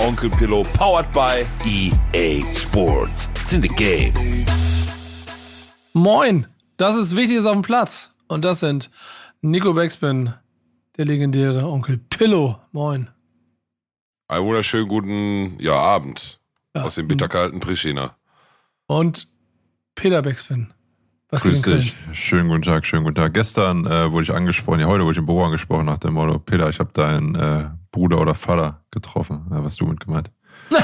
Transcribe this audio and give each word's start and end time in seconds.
Onkel 0.00 0.30
Pillow, 0.30 0.62
powered 0.74 1.10
by 1.12 1.44
EA 1.66 2.42
Sports. 2.54 3.28
It's 3.34 3.52
in 3.52 3.60
the 3.60 3.68
game. 3.68 4.14
Moin, 5.92 6.46
das 6.78 6.96
ist 6.96 7.14
Wichtiges 7.16 7.44
auf 7.46 7.52
dem 7.52 7.62
Platz. 7.62 8.14
Und 8.28 8.44
das 8.44 8.60
sind 8.60 8.90
Nico 9.42 9.74
Backspin, 9.74 10.32
der 10.96 11.04
legendäre 11.04 11.66
Onkel 11.66 11.98
Pillow. 11.98 12.58
Moin. 12.72 13.10
Einen 14.28 14.46
wunderschönen 14.46 14.88
guten 14.88 15.56
ja, 15.60 15.74
Abend 15.74 16.40
Ja. 16.74 16.84
aus 16.84 16.94
dem 16.94 17.06
bitterkalten 17.08 17.60
Pristina. 17.60 18.16
Und 18.86 19.28
Peter 19.94 20.22
Backspin. 20.22 20.72
Was 21.30 21.42
Grüß 21.42 21.62
dich. 21.62 21.94
Schönen 22.12 22.48
guten 22.48 22.62
Tag, 22.62 22.84
schönen 22.84 23.04
guten 23.04 23.14
Tag. 23.14 23.32
Gestern 23.34 23.86
äh, 23.86 24.10
wurde 24.10 24.24
ich 24.24 24.32
angesprochen, 24.34 24.80
ja, 24.80 24.86
heute 24.86 25.04
wurde 25.04 25.12
ich 25.12 25.18
im 25.18 25.26
Büro 25.26 25.44
angesprochen 25.44 25.86
nach 25.86 25.98
dem 25.98 26.14
Motto, 26.14 26.40
Peter, 26.40 26.68
ich 26.68 26.80
habe 26.80 26.90
deinen 26.92 27.36
äh, 27.36 27.66
Bruder 27.92 28.18
oder 28.18 28.34
Vater 28.34 28.80
getroffen. 28.90 29.46
Ja, 29.50 29.62
was 29.62 29.76
du 29.76 29.86
mit 29.86 30.00
gemeint? 30.00 30.30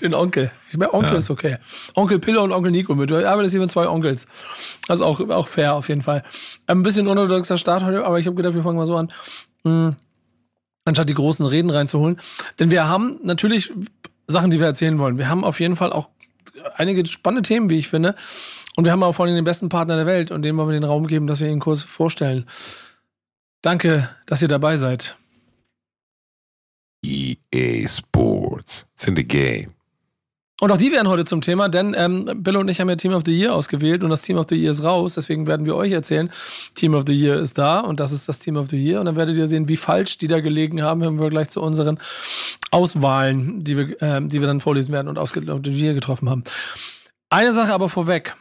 Den 0.00 0.14
Onkel. 0.14 0.50
Ich 0.70 0.76
meine, 0.76 0.92
Onkel 0.92 1.12
Ja. 1.12 1.18
ist 1.18 1.30
okay. 1.30 1.56
Onkel 1.94 2.18
Pillow 2.18 2.42
und 2.42 2.52
Onkel 2.52 2.72
Nico 2.72 2.94
mit. 2.96 3.12
Arbeitest 3.12 3.52
hier 3.52 3.60
mit 3.60 3.70
zwei 3.70 3.88
Onkels. 3.88 4.26
Das 4.88 4.98
ist 4.98 5.02
auch, 5.02 5.20
auch 5.30 5.46
fair 5.48 5.74
auf 5.74 5.88
jeden 5.88 6.02
Fall. 6.02 6.24
Ein 6.66 6.82
bisschen 6.82 7.06
unorthodoxer 7.06 7.58
Start 7.58 7.84
heute, 7.84 8.04
aber 8.04 8.18
ich 8.18 8.26
habe 8.26 8.34
gedacht, 8.36 8.54
wir 8.54 8.62
fangen 8.62 8.76
mal 8.76 8.86
so 8.86 8.96
an. 8.96 9.12
Hm. 9.64 9.94
Anstatt 10.84 11.08
die 11.08 11.14
großen 11.14 11.46
Reden 11.46 11.70
reinzuholen. 11.70 12.18
Denn 12.58 12.70
wir 12.70 12.88
haben 12.88 13.18
natürlich 13.22 13.72
Sachen, 14.26 14.50
die 14.50 14.58
wir 14.58 14.66
erzählen 14.66 14.98
wollen. 14.98 15.18
Wir 15.18 15.28
haben 15.28 15.44
auf 15.44 15.60
jeden 15.60 15.76
Fall 15.76 15.92
auch 15.92 16.10
einige 16.76 17.06
spannende 17.06 17.46
Themen, 17.46 17.70
wie 17.70 17.78
ich 17.78 17.88
finde. 17.88 18.14
Und 18.76 18.84
wir 18.84 18.92
haben 18.92 19.02
auch 19.02 19.14
vor 19.14 19.26
allem 19.26 19.34
den 19.34 19.44
besten 19.44 19.68
Partner 19.68 19.96
der 19.96 20.06
Welt 20.06 20.30
und 20.30 20.42
dem 20.42 20.56
wollen 20.56 20.68
wir 20.68 20.80
den 20.80 20.84
Raum 20.84 21.06
geben, 21.06 21.26
dass 21.26 21.40
wir 21.40 21.48
ihn 21.48 21.60
kurz 21.60 21.82
vorstellen. 21.82 22.46
Danke, 23.62 24.10
dass 24.26 24.42
ihr 24.42 24.48
dabei 24.48 24.76
seid. 24.76 25.16
EA 27.04 27.86
Sports. 27.86 28.86
It's 28.94 29.06
in 29.06 29.16
the 29.16 29.24
game. 29.26 29.73
Und 30.60 30.70
auch 30.70 30.78
die 30.78 30.92
werden 30.92 31.08
heute 31.08 31.24
zum 31.24 31.40
Thema, 31.40 31.68
denn 31.68 31.94
ähm, 31.98 32.30
Bill 32.36 32.56
und 32.56 32.68
ich 32.68 32.80
haben 32.80 32.88
ja 32.88 32.94
Team 32.94 33.12
of 33.12 33.24
the 33.26 33.36
Year 33.36 33.52
ausgewählt 33.52 34.04
und 34.04 34.10
das 34.10 34.22
Team 34.22 34.38
of 34.38 34.46
the 34.48 34.54
Year 34.54 34.70
ist 34.70 34.84
raus. 34.84 35.14
Deswegen 35.14 35.48
werden 35.48 35.66
wir 35.66 35.74
euch 35.74 35.90
erzählen, 35.90 36.30
Team 36.74 36.94
of 36.94 37.04
the 37.08 37.12
Year 37.12 37.40
ist 37.40 37.58
da 37.58 37.80
und 37.80 37.98
das 37.98 38.12
ist 38.12 38.28
das 38.28 38.38
Team 38.38 38.56
of 38.56 38.68
the 38.70 38.76
Year. 38.76 39.00
Und 39.00 39.06
dann 39.06 39.16
werdet 39.16 39.36
ihr 39.36 39.48
sehen, 39.48 39.66
wie 39.66 39.76
falsch 39.76 40.16
die 40.18 40.28
da 40.28 40.40
gelegen 40.40 40.82
haben, 40.82 41.00
wenn 41.00 41.18
wir 41.18 41.28
gleich 41.28 41.48
zu 41.48 41.60
unseren 41.60 41.98
Auswahlen, 42.70 43.64
die 43.64 43.76
wir, 43.76 44.00
ähm, 44.00 44.28
die 44.28 44.40
wir 44.40 44.46
dann 44.46 44.60
vorlesen 44.60 44.92
werden 44.92 45.08
und 45.08 45.18
ausge 45.18 45.40
und 45.52 45.66
die 45.66 45.74
wir 45.74 45.92
getroffen 45.92 46.30
haben. 46.30 46.44
Eine 47.30 47.52
Sache 47.52 47.74
aber 47.74 47.88
vorweg. 47.88 48.36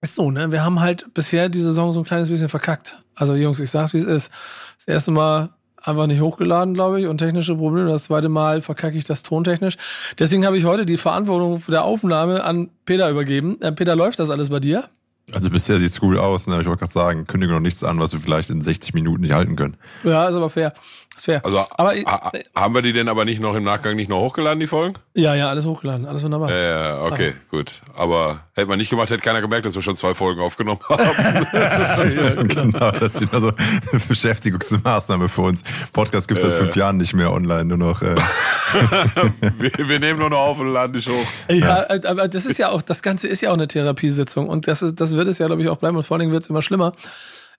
Ist 0.00 0.14
so, 0.14 0.30
ne? 0.30 0.52
Wir 0.52 0.64
haben 0.64 0.78
halt 0.78 1.12
bisher 1.14 1.48
die 1.48 1.60
Saison 1.60 1.92
so 1.92 1.98
ein 1.98 2.04
kleines 2.04 2.28
bisschen 2.28 2.48
verkackt. 2.48 3.02
Also 3.16 3.34
Jungs, 3.34 3.58
ich 3.58 3.70
sag's 3.70 3.92
wie 3.92 3.98
es 3.98 4.04
ist. 4.04 4.30
Das 4.76 4.86
erste 4.86 5.10
Mal 5.10 5.50
einfach 5.88 6.06
nicht 6.06 6.20
hochgeladen, 6.20 6.74
glaube 6.74 7.00
ich, 7.00 7.06
und 7.06 7.18
technische 7.18 7.56
Probleme. 7.56 7.88
Das 7.88 8.04
zweite 8.04 8.28
Mal 8.28 8.60
verkacke 8.62 8.96
ich 8.96 9.04
das 9.04 9.22
tontechnisch. 9.22 9.76
Deswegen 10.18 10.46
habe 10.46 10.58
ich 10.58 10.64
heute 10.64 10.86
die 10.86 10.96
Verantwortung 10.96 11.62
der 11.68 11.84
Aufnahme 11.84 12.44
an 12.44 12.70
Peter 12.84 13.10
übergeben. 13.10 13.60
Äh, 13.60 13.72
Peter, 13.72 13.96
läuft 13.96 14.18
das 14.18 14.30
alles 14.30 14.50
bei 14.50 14.60
dir? 14.60 14.84
Also 15.32 15.50
bisher 15.50 15.78
sieht's 15.78 16.00
gut 16.00 16.16
aus, 16.16 16.46
ne? 16.46 16.58
Ich 16.60 16.66
wollte 16.66 16.80
gerade 16.80 16.92
sagen, 16.92 17.24
kündige 17.24 17.52
noch 17.52 17.60
nichts 17.60 17.84
an, 17.84 18.00
was 18.00 18.12
wir 18.12 18.20
vielleicht 18.20 18.48
in 18.48 18.62
60 18.62 18.94
Minuten 18.94 19.22
nicht 19.22 19.32
halten 19.32 19.56
können. 19.56 19.76
Ja, 20.02 20.28
ist 20.28 20.36
aber 20.36 20.48
fair. 20.48 20.72
Ist 21.18 21.24
fair. 21.24 21.44
Also 21.44 21.66
aber 21.70 21.94
ha 21.94 22.32
haben 22.54 22.74
wir 22.74 22.82
die 22.82 22.92
denn 22.92 23.08
aber 23.08 23.24
nicht 23.24 23.40
noch 23.40 23.54
im 23.56 23.64
Nachgang 23.64 23.96
nicht 23.96 24.08
noch 24.08 24.20
hochgeladen, 24.20 24.60
die 24.60 24.68
Folgen? 24.68 24.94
ja, 25.14 25.34
ja, 25.34 25.48
alles 25.48 25.64
hochgeladen, 25.64 26.06
alles 26.06 26.22
wunderbar. 26.22 26.48
Ja, 26.50 26.56
ja, 26.56 27.02
okay, 27.02 27.34
gut. 27.50 27.82
Aber 27.96 28.42
hätte 28.54 28.68
man 28.68 28.78
nicht 28.78 28.88
gemacht, 28.88 29.10
hätte 29.10 29.20
keiner 29.20 29.40
gemerkt, 29.40 29.66
dass 29.66 29.74
wir 29.74 29.82
schon 29.82 29.96
zwei 29.96 30.14
Folgen 30.14 30.40
aufgenommen 30.40 30.80
haben. 30.88 32.48
genau, 32.48 32.92
das 32.92 33.16
ist 33.16 33.22
wieder 33.22 33.40
so 33.40 33.48
eine 33.48 34.00
Beschäftigungsmaßnahme 34.06 35.28
für 35.28 35.42
uns. 35.42 35.64
Podcast 35.92 36.28
gibt's 36.28 36.44
seit 36.44 36.52
fünf 36.52 36.76
Jahren 36.76 36.98
nicht 36.98 37.14
mehr 37.14 37.32
online, 37.32 37.64
nur 37.64 37.78
noch. 37.78 38.00
Äh, 38.02 38.14
wir, 39.58 39.88
wir 39.88 39.98
nehmen 39.98 40.20
nur 40.20 40.30
noch 40.30 40.38
auf 40.38 40.60
und 40.60 40.72
laden 40.72 40.92
dich 40.92 41.08
hoch. 41.08 41.26
Ja, 41.50 41.82
äh, 41.82 42.00
aber 42.06 42.28
das 42.28 42.46
ist 42.46 42.58
ja 42.58 42.68
auch, 42.68 42.82
das 42.82 43.02
Ganze 43.02 43.26
ist 43.26 43.40
ja 43.40 43.50
auch 43.50 43.54
eine 43.54 43.66
Therapiesitzung 43.66 44.48
und 44.48 44.68
das, 44.68 44.82
ist, 44.82 45.00
das 45.00 45.16
wird 45.16 45.26
es 45.26 45.38
ja, 45.38 45.46
glaube 45.46 45.62
ich, 45.62 45.68
auch 45.68 45.78
bleiben 45.78 45.96
und 45.96 46.04
vor 46.04 46.14
allen 46.14 46.20
Dingen 46.20 46.32
wird 46.32 46.44
es 46.44 46.48
immer 46.48 46.62
schlimmer. 46.62 46.92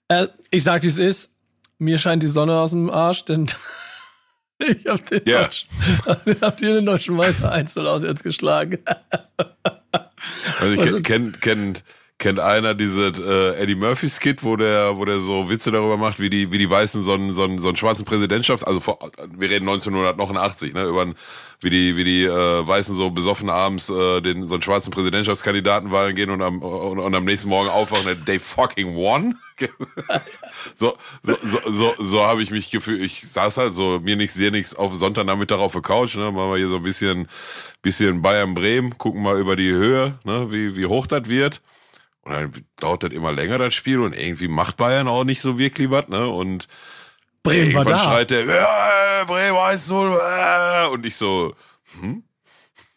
Äh, 0.08 0.28
ich 0.50 0.64
sag, 0.64 0.82
wie 0.82 0.86
es 0.88 0.98
ist. 0.98 1.36
Mir 1.80 1.98
scheint 1.98 2.22
die 2.22 2.28
Sonne 2.28 2.58
aus 2.60 2.70
dem 2.70 2.88
Arsch, 2.90 3.24
denn 3.24 3.46
ich 4.58 4.86
habe 4.86 5.02
den, 5.10 5.22
Ja. 5.26 5.42
Deutschen- 5.44 5.68
hab 6.42 6.58
dir 6.58 6.74
den 6.74 6.86
deutschen 6.86 7.16
Meister 7.16 7.52
1-0 7.52 7.84
auswärts 7.86 8.22
geschlagen. 8.22 8.78
Also 10.60 10.74
ich 10.74 10.80
Also- 10.80 11.00
kennt 11.00 11.40
kennt 11.40 11.84
kennt 12.18 12.38
einer 12.38 12.74
diese 12.74 13.06
äh, 13.08 13.62
Eddie 13.62 13.74
Murphy 13.74 14.08
Skit, 14.10 14.44
wo 14.44 14.54
der 14.56 14.98
wo 14.98 15.06
der 15.06 15.18
so 15.18 15.48
Witze 15.48 15.70
darüber 15.70 15.96
macht, 15.96 16.20
wie 16.20 16.28
die 16.28 16.52
wie 16.52 16.58
die 16.58 16.68
Weißen 16.68 17.02
so 17.02 17.14
einen 17.14 17.32
so 17.32 17.44
einen, 17.44 17.58
so 17.58 17.68
einen 17.68 17.78
schwarzen 17.78 18.04
Präsidentschafts 18.04 18.62
also 18.62 18.78
vor, 18.80 18.98
wir 19.34 19.48
reden 19.48 19.66
1989, 19.66 20.74
ne, 20.74 20.84
über 20.84 21.00
einen, 21.02 21.14
wie 21.60 21.70
die 21.70 21.96
wie 21.96 22.04
die 22.04 22.24
äh, 22.24 22.66
Weißen 22.66 22.94
so 22.94 23.10
besoffen 23.10 23.48
abends 23.48 23.88
äh, 23.88 24.20
den 24.20 24.46
so 24.46 24.56
einen 24.56 24.62
schwarzen 24.62 24.90
Präsidentschaftskandidaten 24.90 25.90
wählen 25.90 26.14
gehen 26.14 26.28
und 26.28 26.42
am 26.42 26.58
und, 26.62 26.98
und 26.98 27.14
am 27.14 27.24
nächsten 27.24 27.48
Morgen 27.48 27.70
aufwachen, 27.70 28.22
they 28.26 28.38
fucking 28.38 28.94
won. 28.94 29.38
so 30.74 30.96
so 31.22 31.36
so 31.42 31.60
so, 31.66 31.94
so 31.98 32.24
habe 32.24 32.42
ich 32.42 32.50
mich 32.50 32.70
gefühlt. 32.70 33.02
Ich 33.02 33.28
saß 33.28 33.58
halt 33.58 33.74
so 33.74 34.00
mir 34.00 34.16
nichts 34.16 34.34
sehe 34.34 34.50
nichts 34.50 34.74
auf 34.74 34.94
Sonntagnachmittag 34.94 35.58
auf 35.58 35.72
der 35.72 35.82
Couch, 35.82 36.16
ne, 36.16 36.30
machen 36.32 36.50
wir 36.50 36.56
hier 36.56 36.68
so 36.68 36.76
ein 36.76 36.82
bisschen 36.82 37.28
bisschen 37.82 38.22
Bayern 38.22 38.54
Bremen, 38.54 38.96
gucken 38.98 39.22
mal 39.22 39.38
über 39.38 39.56
die 39.56 39.70
Höhe, 39.70 40.18
ne, 40.24 40.50
wie 40.50 40.76
wie 40.76 40.86
hoch 40.86 41.06
das 41.06 41.28
wird. 41.28 41.60
Und 42.22 42.32
dann 42.32 42.52
dauert 42.76 43.02
das 43.02 43.12
immer 43.12 43.32
länger, 43.32 43.58
das 43.58 43.74
Spiel, 43.74 44.00
und 44.00 44.12
irgendwie 44.12 44.48
macht 44.48 44.76
Bayern 44.76 45.08
auch 45.08 45.24
nicht 45.24 45.40
so 45.40 45.58
wirklich 45.58 45.90
was, 45.90 46.08
ne? 46.08 46.28
Und 46.28 46.68
Bremen 47.42 47.74
war 47.74 47.82
irgendwann 47.82 47.86
da. 47.86 47.98
schreit 47.98 48.30
der, 48.30 48.44
ja, 48.44 49.24
Bremen 49.24 49.56
1-0, 49.56 50.18
äh, 50.18 50.88
und 50.88 51.06
ich 51.06 51.16
so, 51.16 51.54
hm? 51.98 52.22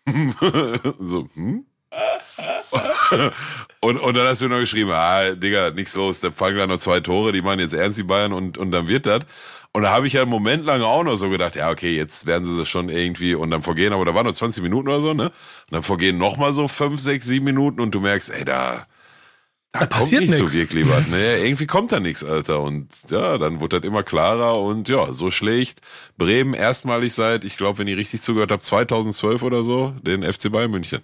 so, 1.00 1.28
hm? 1.35 1.66
Und, 3.81 3.97
und 3.97 4.18
dann 4.18 4.28
hast 4.28 4.41
du 4.41 4.47
noch 4.47 4.59
geschrieben, 4.59 4.91
ah, 4.91 5.31
Digga, 5.31 5.72
nichts 5.72 5.96
los, 5.96 6.19
der 6.19 6.31
fangen 6.31 6.58
da 6.58 6.68
noch 6.68 6.80
zwei 6.80 7.00
Tore, 7.00 7.31
die 7.31 7.41
machen 7.41 7.59
jetzt 7.59 7.74
ernst 7.74 8.00
die 8.00 8.03
Bayern 8.03 8.34
und, 8.34 8.58
und 8.58 8.72
dann 8.72 8.88
wird 8.88 9.06
das. 9.06 9.25
Und 9.75 9.81
da 9.84 9.91
habe 9.91 10.06
ich 10.06 10.14
ja 10.14 10.22
einen 10.22 10.30
Moment 10.30 10.66
lang 10.66 10.84
auch 10.84 11.03
noch 11.03 11.16
so 11.16 11.30
gedacht, 11.30 11.56
ja, 11.56 11.72
okay, 11.72 11.96
jetzt 11.96 12.28
werden 12.28 12.46
sie 12.46 12.56
das 12.56 12.69
schon 12.69 12.90
irgendwie 12.90 13.34
und 13.34 13.50
dann 13.50 13.63
vergehen, 13.63 13.92
aber 13.92 14.06
da 14.06 14.13
waren 14.13 14.25
nur 14.25 14.34
20 14.34 14.62
Minuten 14.62 14.88
oder 14.88 15.02
so, 15.02 15.16
ne? 15.16 15.25
Und 15.25 15.72
dann 15.72 15.81
vergehen 15.81 16.19
nochmal 16.19 16.53
so 16.53 16.68
fünf, 16.68 17.02
sechs, 17.02 17.25
sieben 17.25 17.46
Minuten 17.46 17.81
und 17.81 17.92
du 17.96 18.00
merkst, 18.00 18.30
ey, 18.30 18.46
da, 18.46 18.86
da, 19.72 19.80
kommt 19.80 19.90
passiert 19.90 20.22
nicht 20.22 20.40
nix. 20.40 20.52
so 20.52 20.58
wirklich 20.58 20.88
was, 20.88 21.08
ne? 21.08 21.38
Irgendwie 21.44 21.66
kommt 21.66 21.92
da 21.92 22.00
nichts, 22.00 22.24
Alter. 22.24 22.62
Und 22.62 22.88
ja, 23.09 23.40
dann 23.40 23.62
wurde 23.62 23.80
das 23.80 23.88
immer 23.88 24.03
klarer 24.03 24.62
und 24.62 24.88
ja, 24.90 25.12
so 25.12 25.31
schlägt 25.31 25.80
Bremen 26.19 26.53
erstmalig 26.53 27.16
seit, 27.16 27.44
ich 27.44 27.58
glaube, 27.58 27.80
wenn 27.80 27.88
ich 27.88 27.97
richtig 27.97 28.22
zugehört 28.22 28.52
habe, 28.52 28.62
2012 28.62 29.42
oder 29.42 29.63
so, 29.63 29.96
den 30.03 30.22
FC 30.22 30.52
Bayern 30.52 30.69
München. 30.69 31.02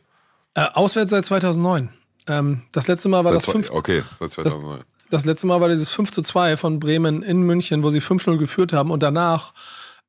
Äh, 0.59 0.67
auswärts 0.73 1.11
seit 1.11 1.25
2009. 1.25 1.89
Ähm, 2.27 2.63
das 2.73 2.87
letzte 2.87 3.07
Mal 3.09 3.23
war 3.23 3.31
das 3.33 3.43
Seit 3.43 3.53
zwei- 3.53 3.61
5 3.63 3.71
okay, 3.71 4.03
seit 4.19 4.29
2009. 4.31 4.81
Das 5.09 5.25
letzte 5.25 5.47
Mal 5.47 5.61
war 5.61 5.69
dieses 5.69 5.89
5 5.89 6.11
zu 6.11 6.21
2 6.21 6.57
von 6.57 6.79
Bremen 6.79 7.23
in 7.23 7.41
München, 7.41 7.81
wo 7.81 7.89
sie 7.89 8.01
5-0 8.01 8.37
geführt 8.37 8.73
haben 8.73 8.91
und 8.91 9.01
danach 9.01 9.53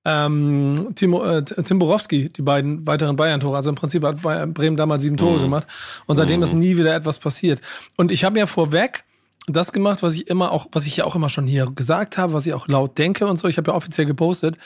ähm, 0.04 0.92
Timo, 0.94 1.22
äh, 1.24 1.44
Tim 1.44 1.78
Borowski, 1.78 2.30
die 2.30 2.42
beiden 2.42 2.86
weiteren 2.86 3.16
Bayern-Tore. 3.16 3.54
Also 3.56 3.70
im 3.70 3.76
Prinzip 3.76 4.02
hat 4.02 4.20
Bremen 4.54 4.76
damals 4.76 5.02
sieben 5.02 5.16
Tore 5.18 5.40
gemacht 5.40 5.66
und 6.06 6.16
seitdem 6.16 6.42
ist 6.42 6.54
nie 6.54 6.76
wieder 6.76 6.94
etwas 6.94 7.18
passiert. 7.18 7.60
Und 7.96 8.10
ich 8.10 8.24
habe 8.24 8.38
ja 8.38 8.46
vorweg 8.46 9.04
das 9.46 9.72
gemacht, 9.72 10.02
was 10.02 10.14
ich 10.14 10.26
immer 10.28 10.52
auch, 10.52 10.66
was 10.72 10.86
ich 10.86 10.96
ja 10.96 11.04
auch 11.04 11.16
immer 11.16 11.28
schon 11.28 11.46
hier 11.46 11.66
gesagt 11.66 12.18
habe, 12.18 12.32
was 12.32 12.46
ich 12.46 12.54
auch 12.54 12.66
laut 12.66 12.96
denke 12.98 13.26
und 13.26 13.36
so. 13.36 13.46
Ich 13.48 13.56
habe 13.58 13.70
ja 13.70 13.76
offiziell 13.76 14.06
gepostet. 14.06 14.56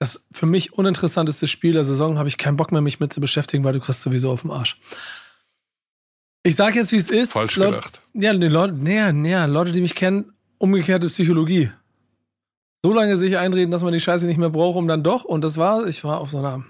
Das 0.00 0.24
für 0.32 0.46
mich 0.46 0.72
uninteressanteste 0.72 1.46
Spiel 1.46 1.74
der 1.74 1.84
Saison 1.84 2.18
habe 2.18 2.28
ich 2.28 2.38
keinen 2.38 2.56
Bock 2.56 2.72
mehr, 2.72 2.80
mich 2.80 2.98
mit 3.00 3.12
zu 3.12 3.20
beschäftigen, 3.20 3.62
weil 3.64 3.74
du 3.74 3.80
kriegst 3.80 4.00
sowieso 4.00 4.32
auf 4.32 4.42
den 4.42 4.50
Arsch. 4.50 4.80
Ich 6.42 6.56
sage 6.56 6.78
jetzt, 6.78 6.90
wie 6.92 6.96
es 6.96 7.10
ist. 7.10 7.32
Falsch 7.32 7.56
Laut- 7.56 7.74
gedacht. 7.74 8.00
ja, 8.14 8.32
die 8.32 8.46
Leute, 8.48 8.74
nee, 8.74 9.12
nee, 9.12 9.44
Leute, 9.44 9.72
die 9.72 9.82
mich 9.82 9.94
kennen, 9.94 10.32
umgekehrte 10.58 11.08
Psychologie. 11.08 11.70
So 12.82 12.94
lange 12.94 13.18
sich 13.18 13.36
einreden, 13.36 13.70
dass 13.70 13.82
man 13.82 13.92
die 13.92 14.00
Scheiße 14.00 14.24
nicht 14.26 14.38
mehr 14.38 14.48
braucht, 14.48 14.76
um 14.78 14.88
dann 14.88 15.02
doch. 15.02 15.24
Und 15.24 15.44
das 15.44 15.58
war, 15.58 15.86
ich 15.86 16.02
war 16.02 16.18
auf 16.18 16.30
so 16.30 16.38
einer 16.38 16.64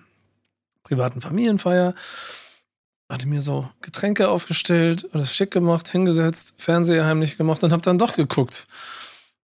privaten 0.83 1.21
Familienfeier, 1.21 1.95
hatte 3.09 3.29
mir 3.29 3.41
so 3.41 3.71
Getränke 3.81 4.29
aufgestellt, 4.29 5.07
alles 5.13 5.33
schick 5.37 5.53
gemacht, 5.53 5.89
hingesetzt, 5.89 6.55
Fernseher 6.57 7.07
heimlich 7.07 7.37
gemacht 7.37 7.63
und 7.63 7.73
hab 7.73 7.83
dann 7.83 7.97
doch 7.99 8.17
geguckt. 8.17 8.67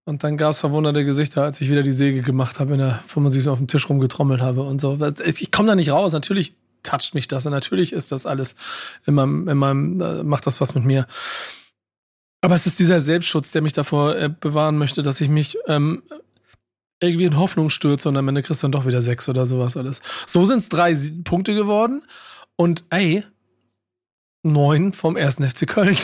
Und 0.08 0.22
dann 0.22 0.36
gab's 0.36 0.60
verwunderte 0.60 1.04
Gesichter, 1.04 1.42
als 1.42 1.60
ich 1.60 1.68
wieder 1.68 1.82
die 1.82 1.90
Säge 1.92 2.22
gemacht 2.22 2.60
habe, 2.60 2.74
in 2.74 2.78
der 2.78 3.02
75 3.08 3.48
auf 3.48 3.58
dem 3.58 3.66
Tisch 3.66 3.88
rumgetrommelt 3.88 4.40
habe 4.40 4.62
und 4.62 4.80
so. 4.80 4.98
Ich 5.24 5.50
komme 5.50 5.68
da 5.68 5.74
nicht 5.74 5.90
raus. 5.90 6.12
Natürlich 6.12 6.54
toucht 6.84 7.14
mich 7.14 7.26
das 7.26 7.44
und 7.44 7.52
natürlich 7.52 7.92
ist 7.92 8.12
das 8.12 8.24
alles 8.24 8.54
in 9.04 9.14
meinem, 9.14 9.48
in 9.48 9.58
meinem 9.58 10.00
äh, 10.00 10.22
macht 10.22 10.46
das 10.46 10.60
was 10.60 10.76
mit 10.76 10.84
mir. 10.84 11.08
Aber 12.40 12.54
es 12.54 12.66
ist 12.66 12.78
dieser 12.78 13.00
Selbstschutz, 13.00 13.50
der 13.50 13.62
mich 13.62 13.72
davor 13.72 14.14
äh, 14.14 14.28
bewahren 14.28 14.78
möchte, 14.78 15.02
dass 15.02 15.20
ich 15.20 15.28
mich 15.28 15.58
ähm, 15.66 16.04
irgendwie 17.00 17.24
in 17.24 17.36
Hoffnung 17.36 17.68
stürze 17.68 18.08
und 18.08 18.16
am 18.16 18.28
Ende 18.28 18.42
kriegst 18.42 18.62
du 18.62 18.66
dann 18.66 18.72
doch 18.72 18.86
wieder 18.86 19.02
sechs 19.02 19.28
oder 19.28 19.46
sowas 19.46 19.76
alles. 19.76 20.02
So 20.24 20.44
sind 20.44 20.58
es 20.58 20.68
drei 20.68 20.96
Punkte 21.24 21.56
geworden 21.56 22.04
und 22.54 22.84
ey, 22.90 23.24
neun 24.44 24.92
vom 24.92 25.16
ersten 25.16 25.48
FC 25.48 25.66
Köln. 25.66 25.98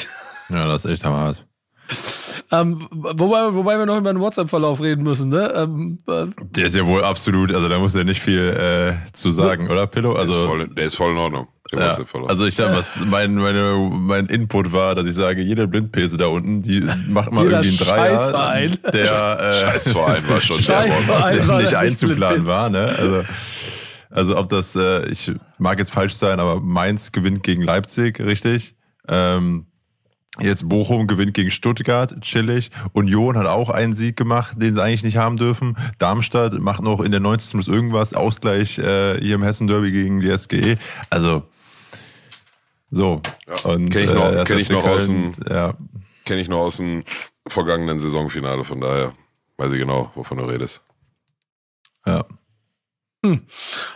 Ja, 0.48 0.66
das 0.66 0.84
ist 0.84 0.90
echt 0.90 1.04
hammerhart. 1.04 1.46
Ähm, 2.52 2.86
wobei, 2.90 3.54
wobei 3.54 3.78
wir 3.78 3.86
noch 3.86 3.96
über 3.96 4.12
den 4.12 4.20
WhatsApp-Verlauf 4.20 4.82
reden 4.82 5.02
müssen, 5.04 5.30
ne? 5.30 5.50
Ähm, 5.56 5.98
äh, 6.06 6.26
Der 6.54 6.66
ist 6.66 6.76
ja 6.76 6.86
wohl 6.86 7.02
absolut, 7.02 7.50
also 7.54 7.66
da 7.68 7.78
muss 7.78 7.94
er 7.94 8.04
nicht 8.04 8.20
viel 8.20 8.46
äh, 8.48 9.12
zu 9.12 9.30
sagen, 9.30 9.70
oder 9.70 9.86
Pillow? 9.86 10.12
Der, 10.12 10.22
ist 10.24 10.28
Also, 10.28 10.46
voll, 10.48 10.68
der 10.68 10.84
ist 10.84 10.94
voll 10.94 11.12
in 11.12 11.16
Ordnung. 11.16 11.48
Der 11.72 11.78
ja, 11.80 11.96
also 12.28 12.44
ich 12.44 12.56
glaube, 12.56 12.76
was 12.76 13.00
mein, 13.06 13.34
meine, 13.36 13.74
mein 13.90 14.26
Input 14.26 14.72
war, 14.72 14.94
dass 14.94 15.06
ich 15.06 15.14
sage, 15.14 15.40
jede 15.40 15.66
Blindpese 15.66 16.18
da 16.18 16.26
unten, 16.26 16.60
die 16.60 16.80
macht 17.08 17.32
mal 17.32 17.44
Jeder 17.44 17.62
irgendwie 17.62 17.82
einen 17.82 17.88
Dreier, 17.88 18.18
Scheißverein. 18.18 18.78
der 18.92 19.40
äh, 19.40 19.54
Scheißverein 19.54 20.28
war 20.28 20.40
schon 20.42 20.58
Scheißverein. 20.60 21.36
der 21.38 21.48
war 21.48 21.62
nicht 21.62 21.74
einzuplanen 21.74 22.46
war, 22.46 22.68
ne? 22.68 22.94
Also, 22.98 23.22
also 24.10 24.36
ob 24.36 24.50
das, 24.50 24.76
äh, 24.76 25.08
ich 25.08 25.32
mag 25.56 25.78
jetzt 25.78 25.92
falsch 25.92 26.12
sein, 26.12 26.38
aber 26.38 26.60
Mainz 26.60 27.12
gewinnt 27.12 27.42
gegen 27.42 27.62
Leipzig, 27.62 28.20
richtig. 28.20 28.74
Ähm, 29.08 29.64
jetzt 30.40 30.68
Bochum 30.68 31.06
gewinnt 31.06 31.34
gegen 31.34 31.50
Stuttgart, 31.50 32.20
chillig. 32.22 32.70
Union 32.92 33.36
hat 33.36 33.46
auch 33.46 33.68
einen 33.70 33.94
Sieg 33.94 34.16
gemacht, 34.16 34.54
den 34.60 34.72
sie 34.72 34.82
eigentlich 34.82 35.02
nicht 35.04 35.16
haben 35.18 35.36
dürfen. 35.36 35.76
Darmstadt 35.98 36.54
macht 36.58 36.82
noch 36.82 37.00
in 37.00 37.10
der 37.10 37.20
90. 37.20 37.52
plus 37.52 37.68
irgendwas, 37.68 38.14
Ausgleich 38.14 38.78
äh, 38.78 39.18
hier 39.20 39.34
im 39.34 39.42
Hessen-Derby 39.42 39.92
gegen 39.92 40.20
die 40.20 40.36
SGE. 40.36 40.78
Also, 41.10 41.42
so. 42.90 43.20
Und 43.64 43.90
kenn 43.90 44.08
ich 44.08 44.14
noch- 44.14 44.32
das 44.32 44.48
kenn 44.48 44.58
ich 44.58 44.70
noch 44.70 44.86
aus 44.86 45.06
dem- 45.06 45.32
ja, 45.48 45.74
Kenne 46.24 46.40
ich 46.40 46.48
nur 46.48 46.60
aus 46.60 46.76
dem 46.76 47.02
vergangenen 47.48 47.98
Saisonfinale, 47.98 48.62
von 48.64 48.80
daher 48.80 49.12
weiß 49.56 49.72
ich 49.72 49.78
genau, 49.78 50.10
wovon 50.14 50.38
du 50.38 50.44
redest. 50.44 50.82
ja. 52.06 52.24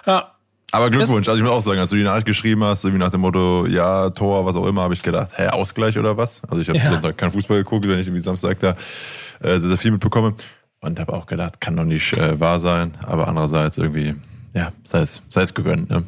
ja, 0.06 0.35
Aber 0.72 0.90
Glückwunsch, 0.90 1.28
also 1.28 1.38
ich 1.38 1.44
muss 1.44 1.52
auch 1.52 1.60
sagen, 1.62 1.78
als 1.78 1.90
du 1.90 1.96
die 1.96 2.02
Nachricht 2.02 2.26
geschrieben 2.26 2.64
hast, 2.64 2.84
irgendwie 2.84 3.02
nach 3.04 3.10
dem 3.10 3.20
Motto, 3.20 3.66
ja, 3.66 4.10
Tor, 4.10 4.44
was 4.44 4.56
auch 4.56 4.66
immer, 4.66 4.82
habe 4.82 4.94
ich 4.94 5.02
gedacht, 5.02 5.30
hä, 5.36 5.46
Ausgleich 5.48 5.96
oder 5.98 6.16
was? 6.16 6.42
Also 6.44 6.60
ich 6.60 6.68
habe 6.68 6.78
Ja. 6.78 6.90
Sonntag 6.90 7.16
keinen 7.16 7.30
Fußball 7.30 7.58
geguckt, 7.58 7.86
wenn 7.88 7.98
ich 8.00 8.06
irgendwie 8.06 8.22
Samstag 8.22 8.58
da 8.60 8.70
äh, 8.70 9.58
sehr, 9.58 9.60
sehr 9.60 9.76
viel 9.78 9.92
mitbekomme. 9.92 10.34
Und 10.80 11.00
habe 11.00 11.12
auch 11.14 11.26
gedacht, 11.26 11.60
kann 11.60 11.76
doch 11.76 11.84
nicht 11.84 12.12
äh, 12.14 12.38
wahr 12.38 12.58
sein. 12.60 12.96
Aber 13.06 13.28
andererseits 13.28 13.78
irgendwie, 13.78 14.14
ja, 14.54 14.72
sei 14.84 15.00
es, 15.00 15.22
sei 15.30 15.42
es 15.42 15.54
gegönnt. 15.54 15.88
Ne? 15.88 16.04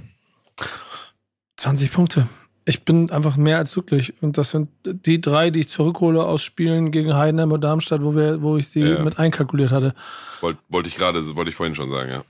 20 1.57 1.93
Punkte. 1.93 2.29
Ich 2.65 2.85
bin 2.85 3.11
einfach 3.11 3.37
mehr 3.37 3.59
als 3.59 3.73
glücklich. 3.73 4.15
Und 4.23 4.37
das 4.39 4.51
sind 4.51 4.69
die 4.85 5.21
drei, 5.21 5.51
die 5.51 5.61
ich 5.61 5.69
zurückhole 5.69 6.23
aus 6.23 6.43
Spielen 6.43 6.91
gegen 6.91 7.15
Heidenheim 7.17 7.51
und 7.53 7.63
Darmstadt, 7.63 8.03
wo, 8.03 8.15
wir, 8.15 8.43
wo 8.43 8.57
ich 8.57 8.69
sie 8.69 8.81
Ja. 8.83 9.03
mit 9.03 9.19
einkalkuliert 9.19 9.71
hatte. 9.73 9.95
Wollte 10.41 10.61
wollt 10.69 10.87
ich 10.87 10.97
gerade, 10.97 11.25
wollte 11.35 11.49
ich 11.51 11.57
vorhin 11.57 11.75
schon 11.75 11.91
sagen, 11.91 12.11
ja. 12.11 12.23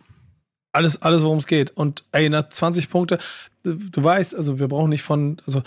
Alles, 0.79 1.03
alles 1.03 1.23
worum 1.23 1.39
es 1.39 1.49
geht. 1.49 1.73
Und 1.73 2.05
ey, 2.13 2.29
nach 2.29 2.49
20 2.49 2.89
Punkte, 2.89 3.19
du, 3.65 3.75
du 3.75 4.05
weißt, 4.05 4.37
also 4.37 4.61
wir 4.61 4.69
brauchen 4.69 4.91
nicht 4.91 5.03
von, 5.03 5.43
also 5.45 5.65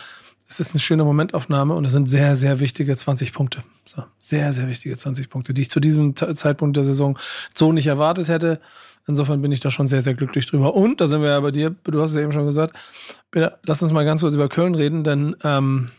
es 0.47 0.61
ist 0.61 0.71
eine 0.71 0.79
schöne 0.79 1.03
Momentaufnahme 1.03 1.73
und 1.73 1.83
es 1.83 1.91
sind 1.91 2.07
sehr, 2.07 2.37
sehr 2.37 2.61
wichtige 2.61 2.95
20 2.95 3.33
Punkte. 3.33 3.61
So, 3.83 4.05
sehr, 4.19 4.53
sehr 4.53 4.69
wichtige 4.69 4.95
20 4.95 5.29
Punkte, 5.29 5.53
die 5.53 5.63
ich 5.63 5.69
zu 5.69 5.81
diesem 5.81 6.15
Zeitpunkt 6.15 6.77
der 6.77 6.85
Saison 6.85 7.19
so 7.53 7.73
nicht 7.73 7.87
erwartet 7.87 8.29
hätte. 8.29 8.61
Insofern 9.05 9.41
bin 9.41 9.51
ich 9.51 9.59
da 9.59 9.69
schon 9.69 9.89
sehr, 9.89 10.01
sehr 10.01 10.13
glücklich 10.13 10.45
drüber. 10.45 10.75
Und 10.75 11.01
da 11.01 11.07
sind 11.07 11.21
wir 11.21 11.31
ja 11.31 11.39
bei 11.41 11.51
dir, 11.51 11.75
du 11.83 12.01
hast 12.01 12.11
es 12.11 12.15
eben 12.15 12.31
schon 12.31 12.45
gesagt, 12.45 12.73
lass 13.33 13.83
uns 13.83 13.91
mal 13.91 14.05
ganz 14.05 14.21
kurz 14.21 14.33
über 14.33 14.47
Köln 14.47 14.75
reden, 14.75 15.03
denn 15.03 15.35
ähm, 15.43 15.91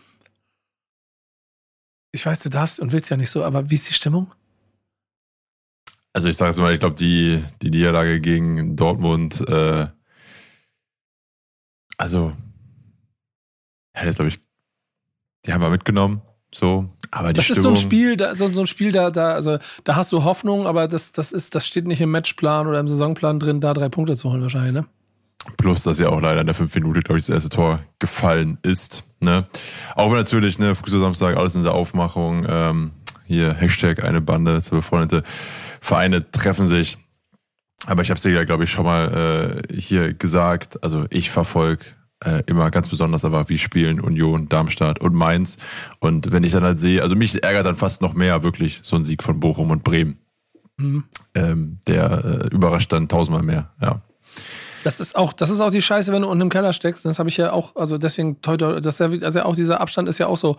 ich 2.12 2.24
weiß, 2.24 2.42
du 2.44 2.48
darfst 2.48 2.80
und 2.80 2.92
willst 2.92 3.10
ja 3.10 3.18
nicht 3.18 3.30
so, 3.30 3.44
aber 3.44 3.68
wie 3.68 3.74
ist 3.74 3.90
die 3.90 3.94
Stimmung? 3.94 4.32
Also 6.12 6.28
ich 6.28 6.36
sage 6.36 6.50
jetzt 6.50 6.58
mal, 6.58 6.72
ich 6.72 6.80
glaube, 6.80 6.96
die, 6.96 7.42
die 7.62 7.70
Niederlage 7.70 8.20
gegen 8.20 8.76
Dortmund, 8.76 9.46
äh, 9.48 9.86
also, 11.96 12.32
ja, 13.96 14.04
das 14.04 14.16
glaube 14.16 14.28
ich, 14.28 14.40
die 15.46 15.52
haben 15.52 15.62
wir 15.62 15.70
mitgenommen, 15.70 16.22
so. 16.54 16.90
Aber 17.10 17.28
die 17.28 17.36
Das 17.36 17.44
Stimmung, 17.44 17.58
ist 17.58 17.62
so 17.62 17.70
ein 17.70 17.76
Spiel, 17.76 18.16
da, 18.16 18.34
so, 18.34 18.48
so 18.48 18.60
ein 18.60 18.66
Spiel, 18.66 18.92
da, 18.92 19.10
da, 19.10 19.32
also, 19.32 19.58
da 19.84 19.96
hast 19.96 20.12
du 20.12 20.24
Hoffnung, 20.24 20.66
aber 20.66 20.86
das, 20.86 21.12
das, 21.12 21.32
ist, 21.32 21.54
das 21.54 21.66
steht 21.66 21.86
nicht 21.86 22.00
im 22.00 22.10
Matchplan 22.10 22.66
oder 22.66 22.80
im 22.80 22.88
Saisonplan 22.88 23.38
drin, 23.38 23.60
da 23.60 23.72
drei 23.72 23.88
Punkte 23.88 24.16
zu 24.16 24.30
holen 24.30 24.42
wahrscheinlich, 24.42 24.72
ne? 24.72 24.86
Plus, 25.56 25.82
dass 25.82 25.98
ja 25.98 26.08
auch 26.08 26.20
leider 26.20 26.40
in 26.40 26.46
der 26.46 26.54
fünf 26.54 26.74
Minute, 26.74 27.00
glaube 27.00 27.18
ich, 27.18 27.26
das 27.26 27.34
erste 27.34 27.48
Tor 27.48 27.80
gefallen 27.98 28.58
ist. 28.62 29.04
Ne? 29.20 29.46
Auch 29.96 30.10
wenn 30.10 30.18
natürlich, 30.18 30.58
ne, 30.58 30.76
früher 30.76 31.00
Samstag, 31.00 31.36
alles 31.36 31.56
in 31.56 31.64
der 31.64 31.74
Aufmachung, 31.74 32.46
ähm, 32.48 32.92
hier 33.26 33.54
Hashtag 33.54 34.04
eine 34.04 34.20
Bande, 34.20 34.60
zwei 34.60 34.76
befreundete 34.76 35.24
Vereine 35.82 36.30
treffen 36.30 36.64
sich. 36.64 36.96
Aber 37.86 38.02
ich 38.02 38.10
habe 38.10 38.16
es 38.16 38.22
dir 38.22 38.30
ja, 38.32 38.44
glaube 38.44 38.64
ich, 38.64 38.70
schon 38.70 38.84
mal 38.84 39.62
äh, 39.68 39.76
hier 39.76 40.14
gesagt. 40.14 40.82
Also 40.84 41.06
ich 41.10 41.30
verfolge 41.30 41.84
äh, 42.24 42.44
immer 42.46 42.70
ganz 42.70 42.88
besonders 42.88 43.24
aber, 43.24 43.48
wie 43.48 43.58
spielen 43.58 44.00
Union, 44.00 44.48
Darmstadt 44.48 45.00
und 45.00 45.12
Mainz. 45.12 45.58
Und 45.98 46.30
wenn 46.30 46.44
ich 46.44 46.52
dann 46.52 46.62
halt 46.62 46.76
sehe, 46.76 47.02
also 47.02 47.16
mich 47.16 47.42
ärgert 47.42 47.66
dann 47.66 47.74
fast 47.74 48.00
noch 48.00 48.14
mehr 48.14 48.44
wirklich 48.44 48.78
so 48.82 48.94
ein 48.94 49.02
Sieg 49.02 49.24
von 49.24 49.40
Bochum 49.40 49.70
und 49.70 49.82
Bremen. 49.82 50.18
Mhm. 50.76 51.04
Ähm, 51.34 51.80
der 51.88 52.24
äh, 52.24 52.54
überrascht 52.54 52.92
dann 52.92 53.08
tausendmal 53.08 53.42
mehr, 53.42 53.72
ja. 53.80 54.00
Das 54.84 55.00
ist 55.00 55.16
auch, 55.16 55.32
das 55.32 55.50
ist 55.50 55.60
auch 55.60 55.70
die 55.70 55.82
Scheiße, 55.82 56.12
wenn 56.12 56.22
du 56.22 56.28
unten 56.28 56.42
im 56.42 56.48
Keller 56.48 56.72
steckst. 56.72 57.04
Das 57.04 57.18
habe 57.18 57.28
ich 57.28 57.36
ja 57.36 57.52
auch, 57.52 57.74
also 57.76 57.98
deswegen, 57.98 58.38
heute, 58.46 58.80
das 58.80 59.00
ist 59.00 59.12
ja, 59.12 59.26
also 59.26 59.42
auch 59.42 59.54
dieser 59.54 59.80
Abstand 59.80 60.08
ist 60.08 60.18
ja 60.18 60.28
auch 60.28 60.38
so. 60.38 60.56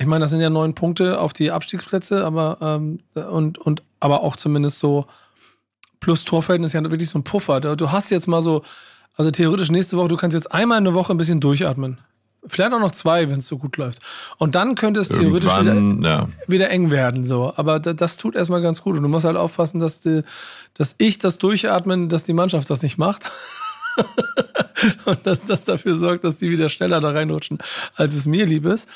Ich 0.00 0.06
meine, 0.06 0.24
das 0.24 0.30
sind 0.30 0.40
ja 0.40 0.48
neun 0.48 0.74
Punkte 0.74 1.20
auf 1.20 1.34
die 1.34 1.50
Abstiegsplätze, 1.50 2.24
aber 2.24 2.56
ähm, 2.62 3.00
und 3.14 3.58
und 3.58 3.82
aber 4.00 4.22
auch 4.22 4.34
zumindest 4.36 4.78
so 4.78 5.04
plus 6.00 6.24
Torverhältnis 6.24 6.70
ist 6.70 6.72
ja 6.72 6.90
wirklich 6.90 7.10
so 7.10 7.18
ein 7.18 7.22
Puffer. 7.22 7.60
Du 7.60 7.92
hast 7.92 8.08
jetzt 8.08 8.26
mal 8.26 8.40
so, 8.40 8.62
also 9.14 9.30
theoretisch 9.30 9.70
nächste 9.70 9.98
Woche, 9.98 10.08
du 10.08 10.16
kannst 10.16 10.34
jetzt 10.34 10.52
einmal 10.54 10.78
in 10.78 10.84
der 10.84 10.94
Woche 10.94 11.12
ein 11.12 11.18
bisschen 11.18 11.40
durchatmen. 11.40 11.98
Vielleicht 12.46 12.72
auch 12.72 12.80
noch 12.80 12.92
zwei, 12.92 13.28
wenn 13.28 13.40
es 13.40 13.46
so 13.46 13.58
gut 13.58 13.76
läuft. 13.76 13.98
Und 14.38 14.54
dann 14.54 14.74
könnte 14.74 15.00
es 15.00 15.08
theoretisch 15.08 15.54
wieder, 15.54 15.74
ja. 16.08 16.28
wieder 16.46 16.70
eng 16.70 16.90
werden, 16.90 17.22
so. 17.22 17.52
Aber 17.56 17.78
da, 17.78 17.92
das 17.92 18.16
tut 18.16 18.34
erstmal 18.34 18.62
ganz 18.62 18.80
gut. 18.80 18.96
Und 18.96 19.02
du 19.02 19.08
musst 19.10 19.26
halt 19.26 19.36
aufpassen, 19.36 19.78
dass, 19.80 20.00
die, 20.00 20.22
dass 20.72 20.94
ich 20.96 21.18
das 21.18 21.36
Durchatmen, 21.36 22.08
dass 22.08 22.24
die 22.24 22.32
Mannschaft 22.32 22.70
das 22.70 22.80
nicht 22.80 22.96
macht. 22.96 23.30
und 25.04 25.26
dass 25.26 25.46
das 25.46 25.64
dafür 25.64 25.94
sorgt, 25.94 26.24
dass 26.24 26.38
die 26.38 26.50
wieder 26.50 26.68
schneller 26.68 27.00
da 27.00 27.10
reinrutschen, 27.10 27.58
als 27.96 28.14
es 28.14 28.26
mir 28.26 28.46
lieb 28.46 28.66
ist. 28.66 28.88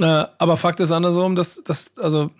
Äh, 0.00 0.04
aber 0.38 0.56
Fakt 0.56 0.80
ist 0.80 0.92
andersrum, 0.92 1.36
dass, 1.36 1.62
dass 1.62 1.96
also 1.98 2.30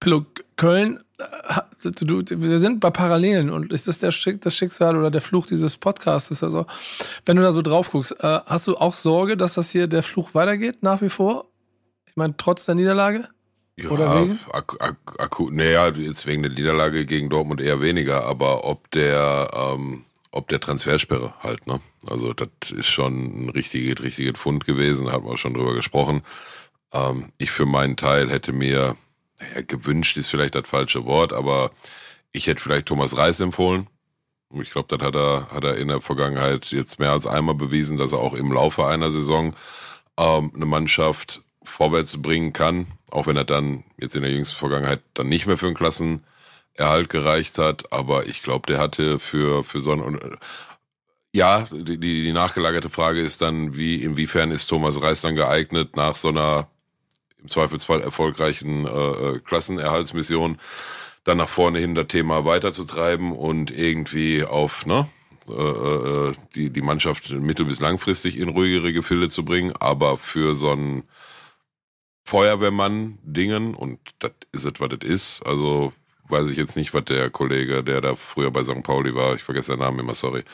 Pillow 0.00 0.24
Köln, 0.56 1.00
äh, 1.18 1.60
du, 1.82 2.22
du, 2.22 2.40
wir 2.40 2.58
sind 2.58 2.80
bei 2.80 2.90
Parallelen 2.90 3.50
und 3.50 3.72
ist 3.72 3.88
das 3.88 3.98
der 3.98 4.10
Schick, 4.10 4.40
das 4.40 4.56
Schicksal 4.56 4.96
oder 4.96 5.10
der 5.10 5.20
Fluch 5.20 5.46
dieses 5.46 5.76
Podcasts? 5.76 6.42
Also, 6.42 6.66
wenn 7.26 7.36
du 7.36 7.42
da 7.42 7.52
so 7.52 7.62
drauf 7.62 7.90
guckst, 7.90 8.12
äh, 8.20 8.40
hast 8.46 8.66
du 8.66 8.76
auch 8.76 8.94
Sorge, 8.94 9.36
dass 9.36 9.54
das 9.54 9.70
hier 9.70 9.86
der 9.86 10.02
Fluch 10.02 10.34
weitergeht 10.34 10.82
nach 10.82 11.02
wie 11.02 11.10
vor? 11.10 11.46
Ich 12.06 12.16
meine, 12.16 12.34
trotz 12.36 12.66
der 12.66 12.74
Niederlage? 12.74 13.28
Ja, 13.76 13.90
Oder 13.90 14.22
wegen? 14.22 14.40
ak 14.52 14.76
ak 14.80 14.96
akut, 15.18 15.52
naja, 15.52 15.88
jetzt 15.88 16.26
wegen 16.26 16.42
der 16.42 16.52
Niederlage 16.52 17.06
gegen 17.06 17.30
Dortmund 17.30 17.62
eher 17.62 17.80
weniger, 17.80 18.26
aber 18.26 18.64
ob 18.64 18.90
der, 18.90 19.50
ähm, 19.54 20.04
ob 20.32 20.48
der 20.48 20.60
Transfersperre 20.60 21.34
halt, 21.42 21.66
ne? 21.66 21.80
Also 22.06 22.32
das 22.32 22.70
ist 22.70 22.88
schon 22.88 23.46
ein 23.46 23.50
richtiges, 23.50 24.02
richtiges 24.02 24.38
Fund 24.38 24.64
gewesen, 24.64 25.06
da 25.06 25.22
wir 25.22 25.32
auch 25.32 25.38
schon 25.38 25.54
drüber 25.54 25.74
gesprochen. 25.74 26.22
Ähm, 26.92 27.32
ich 27.38 27.50
für 27.50 27.66
meinen 27.66 27.96
Teil 27.96 28.30
hätte 28.30 28.52
mir, 28.52 28.96
naja, 29.38 29.62
gewünscht 29.62 30.16
ist 30.16 30.30
vielleicht 30.30 30.54
das 30.54 30.68
falsche 30.68 31.04
Wort, 31.04 31.32
aber 31.32 31.70
ich 32.32 32.46
hätte 32.46 32.62
vielleicht 32.62 32.86
Thomas 32.86 33.16
Reis 33.16 33.40
empfohlen. 33.40 33.88
Ich 34.54 34.70
glaube, 34.70 34.96
das 34.96 35.06
hat 35.06 35.14
er, 35.14 35.50
hat 35.50 35.64
er 35.64 35.76
in 35.76 35.88
der 35.88 36.00
Vergangenheit 36.00 36.72
jetzt 36.72 36.98
mehr 36.98 37.12
als 37.12 37.26
einmal 37.26 37.54
bewiesen, 37.54 37.96
dass 37.96 38.12
er 38.12 38.18
auch 38.18 38.34
im 38.34 38.52
Laufe 38.52 38.86
einer 38.86 39.10
Saison 39.10 39.54
ähm, 40.16 40.52
eine 40.54 40.66
Mannschaft 40.66 41.42
vorwärts 41.62 42.20
bringen 42.20 42.52
kann, 42.52 42.86
auch 43.10 43.26
wenn 43.26 43.36
er 43.36 43.44
dann 43.44 43.84
jetzt 43.98 44.16
in 44.16 44.22
der 44.22 44.32
jüngsten 44.32 44.56
Vergangenheit 44.56 45.02
dann 45.14 45.28
nicht 45.28 45.46
mehr 45.46 45.56
für 45.56 45.66
einen 45.66 45.74
Klassenerhalt 46.74 47.08
gereicht 47.08 47.58
hat. 47.58 47.92
Aber 47.92 48.26
ich 48.26 48.42
glaube, 48.42 48.66
der 48.66 48.78
hatte 48.78 49.18
für, 49.18 49.64
für 49.64 49.80
so 49.80 49.92
ein, 49.92 50.36
ja, 51.32 51.64
die, 51.70 51.98
die, 51.98 52.32
nachgelagerte 52.32 52.90
Frage 52.90 53.20
ist 53.20 53.42
dann, 53.42 53.76
wie, 53.76 54.02
inwiefern 54.02 54.50
ist 54.50 54.66
Thomas 54.66 55.02
Reis 55.02 55.20
dann 55.20 55.36
geeignet, 55.36 55.96
nach 55.96 56.16
so 56.16 56.28
einer 56.28 56.68
im 57.42 57.48
Zweifelsfall 57.48 58.02
erfolgreichen 58.02 58.86
äh, 58.86 58.90
äh, 58.90 59.40
Klassenerhaltsmission 59.40 60.58
dann 61.24 61.38
nach 61.38 61.48
vorne 61.48 61.78
hin 61.78 61.94
das 61.94 62.08
Thema 62.08 62.44
weiterzutreiben 62.44 63.32
und 63.32 63.70
irgendwie 63.70 64.44
auf, 64.44 64.86
ne, 64.86 65.06
äh, 65.48 65.52
äh, 65.52 66.32
die, 66.54 66.70
die 66.70 66.82
Mannschaft 66.82 67.30
mittel- 67.30 67.66
bis 67.66 67.80
langfristig 67.80 68.38
in 68.38 68.48
ruhigere 68.48 68.92
Gefilde 68.92 69.28
zu 69.28 69.44
bringen, 69.44 69.72
aber 69.78 70.16
für 70.18 70.54
so 70.54 70.72
ein 70.72 71.04
Feuerwehrmann-Dingen, 72.24 73.74
und 73.74 74.00
das 74.18 74.32
ist 74.52 74.64
es, 74.64 74.80
was 74.80 74.88
das 74.88 75.08
ist, 75.08 75.46
also 75.46 75.92
weiß 76.30 76.50
ich 76.50 76.56
jetzt 76.56 76.76
nicht, 76.76 76.94
was 76.94 77.04
der 77.04 77.30
Kollege, 77.30 77.82
der 77.82 78.00
da 78.00 78.16
früher 78.16 78.50
bei 78.50 78.62
St. 78.64 78.82
Pauli 78.82 79.14
war, 79.14 79.34
ich 79.34 79.42
vergesse 79.42 79.72
den 79.72 79.80
Namen 79.80 79.98
immer, 79.98 80.14
sorry, 80.14 80.44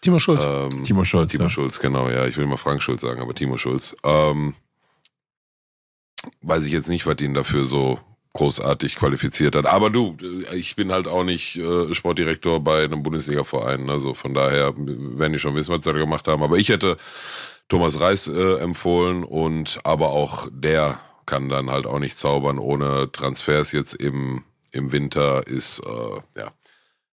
Timo 0.00 0.18
Schulz. 0.20 0.44
Ähm, 0.44 0.84
Timo 0.84 1.04
Schulz. 1.04 1.32
Timo 1.32 1.44
ja. 1.44 1.48
Schulz, 1.48 1.80
genau, 1.80 2.08
ja. 2.08 2.26
Ich 2.26 2.36
will 2.36 2.44
immer 2.44 2.56
Frank 2.56 2.82
Schulz 2.82 3.02
sagen, 3.02 3.20
aber 3.20 3.34
Timo 3.34 3.56
Schulz. 3.56 3.96
Ähm, 4.04 4.54
weiß 6.42 6.66
ich 6.66 6.72
jetzt 6.72 6.88
nicht, 6.88 7.06
was 7.06 7.20
ihn 7.20 7.34
dafür 7.34 7.64
so 7.64 7.98
großartig 8.34 8.96
qualifiziert 8.96 9.56
hat. 9.56 9.66
Aber 9.66 9.90
du, 9.90 10.16
ich 10.54 10.76
bin 10.76 10.92
halt 10.92 11.08
auch 11.08 11.24
nicht 11.24 11.56
äh, 11.56 11.92
Sportdirektor 11.94 12.60
bei 12.60 12.84
einem 12.84 13.02
Bundesliga-Verein. 13.02 13.90
Also 13.90 14.14
von 14.14 14.34
daher 14.34 14.74
werden 14.76 15.32
die 15.32 15.38
schon 15.38 15.56
wissen, 15.56 15.74
was 15.74 15.82
sie 15.82 15.92
da 15.92 15.98
gemacht 15.98 16.28
haben. 16.28 16.42
Aber 16.42 16.56
ich 16.56 16.68
hätte 16.68 16.96
Thomas 17.68 18.00
Reis 18.00 18.28
äh, 18.28 18.58
empfohlen 18.58 19.24
und 19.24 19.80
aber 19.82 20.10
auch 20.10 20.46
der 20.52 21.00
kann 21.26 21.48
dann 21.48 21.70
halt 21.70 21.86
auch 21.86 21.98
nicht 21.98 22.16
zaubern 22.16 22.58
ohne 22.58 23.10
Transfers 23.12 23.72
jetzt 23.72 23.94
im, 23.94 24.44
im 24.72 24.92
Winter 24.92 25.46
ist, 25.46 25.80
äh, 25.80 26.20
ja, 26.40 26.52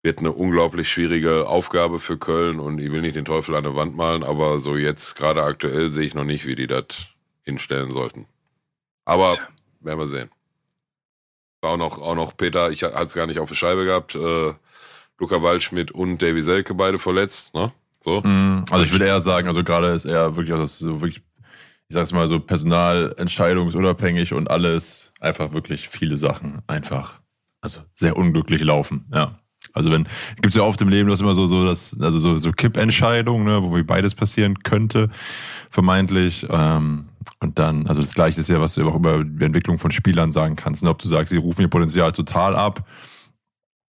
wird 0.02 0.20
eine 0.20 0.32
unglaublich 0.32 0.90
schwierige 0.90 1.46
Aufgabe 1.46 2.00
für 2.00 2.16
Köln 2.18 2.58
und 2.58 2.78
ich 2.80 2.90
will 2.90 3.02
nicht 3.02 3.16
den 3.16 3.24
Teufel 3.24 3.54
an 3.54 3.64
der 3.64 3.74
Wand 3.76 3.94
malen, 3.96 4.22
aber 4.22 4.58
so 4.58 4.76
jetzt 4.76 5.16
gerade 5.16 5.42
aktuell 5.42 5.90
sehe 5.90 6.06
ich 6.06 6.14
noch 6.14 6.24
nicht, 6.24 6.46
wie 6.46 6.54
die 6.54 6.66
das 6.66 6.84
hinstellen 7.42 7.90
sollten. 7.90 8.26
Aber 9.04 9.36
werden 9.80 9.98
wir 9.98 10.06
sehen. 10.06 10.30
Auch 11.62 11.76
noch, 11.76 11.98
auch 11.98 12.14
noch 12.14 12.36
Peter, 12.36 12.70
ich 12.70 12.82
hatte 12.82 13.02
es 13.04 13.14
gar 13.14 13.26
nicht 13.26 13.38
auf 13.38 13.48
der 13.50 13.56
Scheibe 13.56 13.84
gehabt, 13.84 14.14
äh, 14.14 14.54
Luca 15.18 15.42
Waldschmidt 15.42 15.92
und 15.92 16.22
Davy 16.22 16.40
Selke 16.40 16.74
beide 16.74 16.98
verletzt, 16.98 17.54
ne? 17.54 17.72
So. 17.98 18.22
Mm, 18.22 18.64
Also 18.70 18.84
ich 18.84 18.92
würde 18.92 19.04
eher 19.06 19.20
sagen, 19.20 19.46
also 19.46 19.62
gerade 19.62 19.88
ist 19.88 20.06
er 20.06 20.34
wirklich, 20.36 20.54
also 20.56 20.64
so 20.64 21.02
wirklich, 21.02 21.22
ich 21.88 21.94
sag's 21.94 22.12
mal 22.12 22.26
so, 22.26 22.40
personalentscheidungsunabhängig 22.40 24.32
und 24.32 24.50
alles, 24.50 25.12
einfach 25.20 25.52
wirklich 25.52 25.88
viele 25.90 26.16
Sachen 26.16 26.62
einfach, 26.66 27.19
also 27.60 27.80
sehr 27.94 28.16
unglücklich 28.16 28.62
laufen, 28.62 29.06
ja. 29.12 29.40
Also 29.72 29.90
wenn, 29.90 30.06
gibt's 30.40 30.56
ja 30.56 30.62
oft 30.62 30.80
im 30.80 30.88
Leben, 30.88 31.08
das 31.08 31.20
immer 31.20 31.34
so, 31.34 31.46
so, 31.46 31.64
das, 31.64 31.96
also 32.00 32.18
so, 32.18 32.38
so 32.38 32.50
Kippentscheidungen, 32.52 33.44
ne, 33.44 33.62
wo 33.62 33.82
beides 33.84 34.14
passieren 34.14 34.58
könnte, 34.58 35.08
vermeintlich. 35.70 36.46
Ähm, 36.50 37.04
und 37.40 37.58
dann, 37.58 37.86
also 37.86 38.00
das 38.00 38.14
Gleiche 38.14 38.40
ist 38.40 38.48
ja, 38.48 38.60
was 38.60 38.74
du 38.74 38.88
auch 38.88 38.96
über 38.96 39.24
die 39.24 39.44
Entwicklung 39.44 39.78
von 39.78 39.90
Spielern 39.90 40.32
sagen 40.32 40.56
kannst. 40.56 40.82
Ne? 40.82 40.90
Ob 40.90 40.98
du 40.98 41.06
sagst, 41.06 41.30
sie 41.30 41.36
rufen 41.36 41.62
ihr 41.62 41.68
Potenzial 41.68 42.10
total 42.12 42.56
ab 42.56 42.84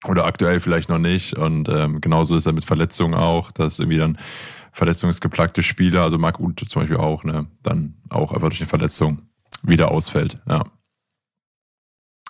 oder 0.08 0.26
aktuell 0.26 0.60
vielleicht 0.60 0.90
noch 0.90 1.00
nicht. 1.00 1.34
Und 1.36 1.68
ähm, 1.70 2.02
genauso 2.02 2.36
ist 2.36 2.46
er 2.46 2.54
mit 2.54 2.66
Verletzungen 2.66 3.16
auch, 3.16 3.52
dass 3.52 3.80
irgendwie 3.80 3.98
dann 3.98 4.18
verletzungsgeplagte 4.74 5.64
Spieler, 5.64 6.04
also 6.04 6.18
Marc 6.18 6.40
Uth 6.40 6.64
zum 6.68 6.82
Beispiel 6.82 6.98
auch, 6.98 7.24
ne, 7.24 7.48
dann 7.64 7.96
auch 8.10 8.34
einfach 8.34 8.50
durch 8.50 8.62
eine 8.62 8.70
Verletzung 8.70 9.24
wieder 9.64 9.92
ausfällt. 9.92 10.38
Ja. 10.48 10.64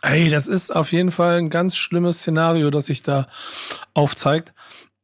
Ey, 0.02 0.30
das 0.30 0.48
ist 0.48 0.76
auf 0.76 0.92
jeden 0.92 1.12
Fall 1.12 1.38
ein 1.38 1.50
ganz 1.50 1.76
schlimmes 1.76 2.20
Szenario, 2.20 2.72
das 2.72 2.88
sich 2.88 3.04
da 3.04 3.28
aufzeigt. 3.94 4.54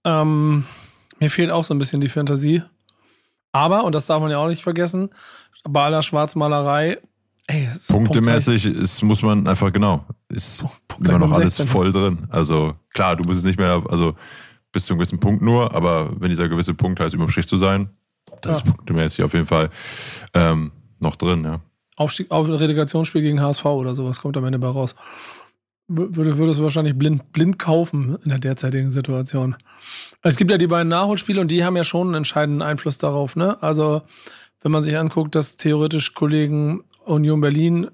Ähm, 0.04 0.66
mir 1.20 1.30
fehlt 1.30 1.52
auch 1.52 1.64
so 1.64 1.74
ein 1.74 1.80
bisschen 1.80 2.02
die 2.02 2.08
Fantasie. 2.10 2.64
Aber, 3.52 3.84
und 3.84 3.94
das 3.94 4.08
darf 4.08 4.22
man 4.22 4.32
ja 4.32 4.38
auch 4.38 4.48
nicht 4.48 4.64
vergessen, 4.64 5.10
bei 5.64 5.84
aller 5.86 6.02
Schwarzmalerei, 6.02 7.00
ey, 7.48 7.70
Punktemäßig 7.88 8.66
ist, 8.66 9.02
muss 9.04 9.22
man 9.22 9.48
einfach 9.48 9.72
genau, 9.72 10.06
ist 10.30 10.66
Punkt 10.88 11.08
immer 11.08 11.20
noch 11.20 11.32
alles 11.32 11.58
16. 11.58 11.68
voll 11.68 11.92
drin. 11.92 12.28
Also 12.30 12.76
klar, 12.94 13.16
du 13.16 13.24
musst 13.24 13.40
es 13.40 13.46
nicht 13.46 13.60
mehr, 13.60 13.84
also 13.90 14.16
bis 14.72 14.86
zu 14.86 14.94
einem 14.94 15.00
gewissen 15.00 15.20
Punkt 15.20 15.42
nur, 15.42 15.74
aber 15.74 16.12
wenn 16.20 16.30
dieser 16.30 16.50
gewisse 16.50 16.74
Punkt 16.74 17.00
heißt, 17.00 17.16
überm 17.16 17.30
Strich 17.30 17.48
zu 17.48 17.58
sein, 17.58 17.90
das 18.42 18.60
Ja. 18.60 18.66
ist 18.66 18.76
punktemäßig 18.76 19.24
auf 19.24 19.34
jeden 19.34 19.48
Fall 19.48 19.70
ähm, 20.34 20.72
noch 21.00 21.16
drin, 21.16 21.44
ja. 21.44 21.60
Aufstieg, 21.98 22.32
auf 22.32 22.48
Relegationsspiel 22.48 23.22
gegen 23.22 23.42
HSV 23.42 23.66
oder 23.66 23.96
sowas 23.96 24.22
kommt 24.22 24.38
am 24.38 24.46
Ende 24.46 24.60
bei 24.60 24.68
raus. 24.68 24.96
Würde, 25.90 26.38
würdest 26.38 26.60
du 26.60 26.64
wahrscheinlich 26.64 26.98
blind, 26.98 27.32
blind 27.32 27.58
kaufen 27.60 28.18
in 28.24 28.30
der 28.30 28.40
derzeitigen 28.40 28.90
Situation. 28.92 29.56
Es 30.22 30.38
gibt 30.38 30.52
ja 30.52 30.58
die 30.58 30.68
beiden 30.68 30.90
Nachholspiele 30.90 31.42
und 31.42 31.50
die 31.50 31.64
haben 31.64 31.76
ja 31.76 31.84
schon 31.84 32.08
einen 32.08 32.16
entscheidenden 32.18 32.62
Einfluss 32.62 32.98
darauf. 32.98 33.36
Ne? 33.36 33.62
Also, 33.64 34.04
wenn 34.62 34.72
man 34.72 34.84
sich 34.84 34.98
anguckt, 34.98 35.34
dass 35.34 35.58
theoretisch 35.58 36.14
Kollegen 36.14 36.84
Union 37.06 37.42
Berlin, 37.42 37.88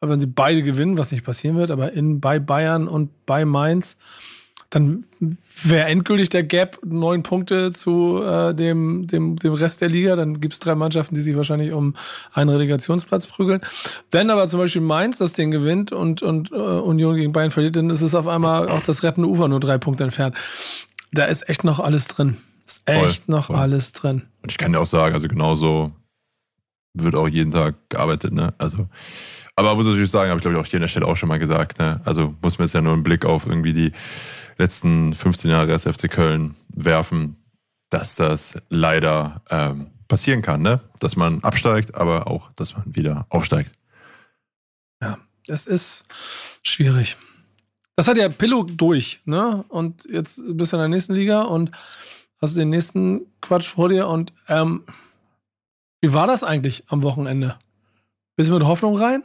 wenn 0.00 0.20
sie 0.20 0.26
beide 0.26 0.62
gewinnen, 0.62 0.96
was 0.96 1.10
nicht 1.10 1.24
passieren 1.24 1.56
wird, 1.56 1.70
aber 1.70 1.92
in, 1.92 2.20
bei 2.20 2.38
Bayern 2.38 2.86
und 2.86 3.26
bei 3.26 3.44
Mainz, 3.44 3.96
dann 4.74 5.04
wäre 5.62 5.86
endgültig 5.86 6.30
der 6.30 6.42
Gap 6.42 6.80
neun 6.84 7.22
Punkte 7.22 7.70
zu 7.70 8.22
äh, 8.24 8.54
dem, 8.54 9.06
dem, 9.06 9.36
dem 9.36 9.52
Rest 9.52 9.80
der 9.80 9.88
Liga. 9.88 10.16
Dann 10.16 10.40
gibt 10.40 10.54
es 10.54 10.60
drei 10.60 10.74
Mannschaften, 10.74 11.14
die 11.14 11.20
sich 11.20 11.36
wahrscheinlich 11.36 11.72
um 11.72 11.94
einen 12.32 12.50
Relegationsplatz 12.50 13.28
prügeln. 13.28 13.60
Wenn 14.10 14.30
aber 14.30 14.48
zum 14.48 14.58
Beispiel 14.58 14.82
Mainz 14.82 15.18
das 15.18 15.34
Ding 15.34 15.52
gewinnt 15.52 15.92
und, 15.92 16.22
und 16.22 16.50
äh, 16.50 16.56
Union 16.56 17.14
gegen 17.14 17.32
Bayern 17.32 17.52
verliert, 17.52 17.76
dann 17.76 17.88
ist 17.88 18.02
es 18.02 18.16
auf 18.16 18.26
einmal 18.26 18.68
auch 18.68 18.82
das 18.82 19.04
rettende 19.04 19.28
Ufer 19.28 19.46
nur 19.46 19.60
drei 19.60 19.78
Punkte 19.78 20.02
entfernt. 20.02 20.36
Da 21.12 21.26
ist 21.26 21.48
echt 21.48 21.62
noch 21.62 21.78
alles 21.78 22.08
drin. 22.08 22.36
Ist 22.66 22.82
Voll, 22.90 23.08
echt 23.08 23.28
noch 23.28 23.46
voll. 23.46 23.56
alles 23.56 23.92
drin. 23.92 24.22
Und 24.42 24.50
ich 24.50 24.58
kann 24.58 24.72
dir 24.72 24.80
auch 24.80 24.86
sagen, 24.86 25.14
also 25.14 25.28
genauso 25.28 25.92
wird 26.94 27.14
auch 27.14 27.28
jeden 27.28 27.50
Tag 27.50 27.76
gearbeitet, 27.90 28.32
ne? 28.32 28.54
Also, 28.58 28.88
aber 29.56 29.74
muss 29.74 29.86
natürlich 29.86 30.10
sagen, 30.10 30.30
habe 30.30 30.38
ich 30.38 30.42
glaube 30.42 30.56
ich 30.56 30.62
auch 30.62 30.66
hier 30.66 30.78
an 30.78 30.82
der 30.82 30.88
Stelle 30.88 31.06
auch 31.06 31.16
schon 31.16 31.28
mal 31.28 31.38
gesagt, 31.38 31.78
ne? 31.78 32.00
Also 32.04 32.34
muss 32.40 32.58
man 32.58 32.66
jetzt 32.66 32.74
ja 32.74 32.80
nur 32.80 32.92
einen 32.92 33.02
Blick 33.02 33.24
auf 33.24 33.46
irgendwie 33.46 33.72
die 33.72 33.92
letzten 34.58 35.14
15 35.14 35.50
Jahre 35.50 35.66
des 35.66 35.84
FC 35.84 36.10
Köln 36.10 36.54
werfen, 36.68 37.36
dass 37.90 38.16
das 38.16 38.58
leider 38.68 39.42
ähm, 39.50 39.90
passieren 40.08 40.42
kann, 40.42 40.62
ne? 40.62 40.80
Dass 41.00 41.16
man 41.16 41.42
absteigt, 41.42 41.94
aber 41.94 42.26
auch, 42.26 42.50
dass 42.52 42.76
man 42.76 42.94
wieder 42.94 43.26
aufsteigt. 43.28 43.72
Ja, 45.02 45.18
es 45.48 45.66
ist 45.66 46.04
schwierig. 46.62 47.16
Das 47.96 48.08
hat 48.08 48.16
ja 48.16 48.28
Pillow 48.28 48.64
durch, 48.64 49.20
ne? 49.24 49.64
Und 49.68 50.04
jetzt 50.10 50.42
bist 50.56 50.72
du 50.72 50.76
in 50.76 50.80
der 50.80 50.88
nächsten 50.88 51.14
Liga 51.14 51.42
und 51.42 51.70
hast 52.40 52.56
den 52.56 52.70
nächsten 52.70 53.26
Quatsch 53.40 53.68
vor 53.68 53.88
dir. 53.88 54.08
Und 54.08 54.32
ähm, 54.48 54.84
wie 56.00 56.12
war 56.12 56.26
das 56.26 56.44
eigentlich 56.44 56.84
am 56.88 57.02
Wochenende? 57.02 57.58
Bist 58.36 58.50
du 58.50 58.54
mit 58.54 58.64
Hoffnung 58.64 58.96
rein? 58.96 59.22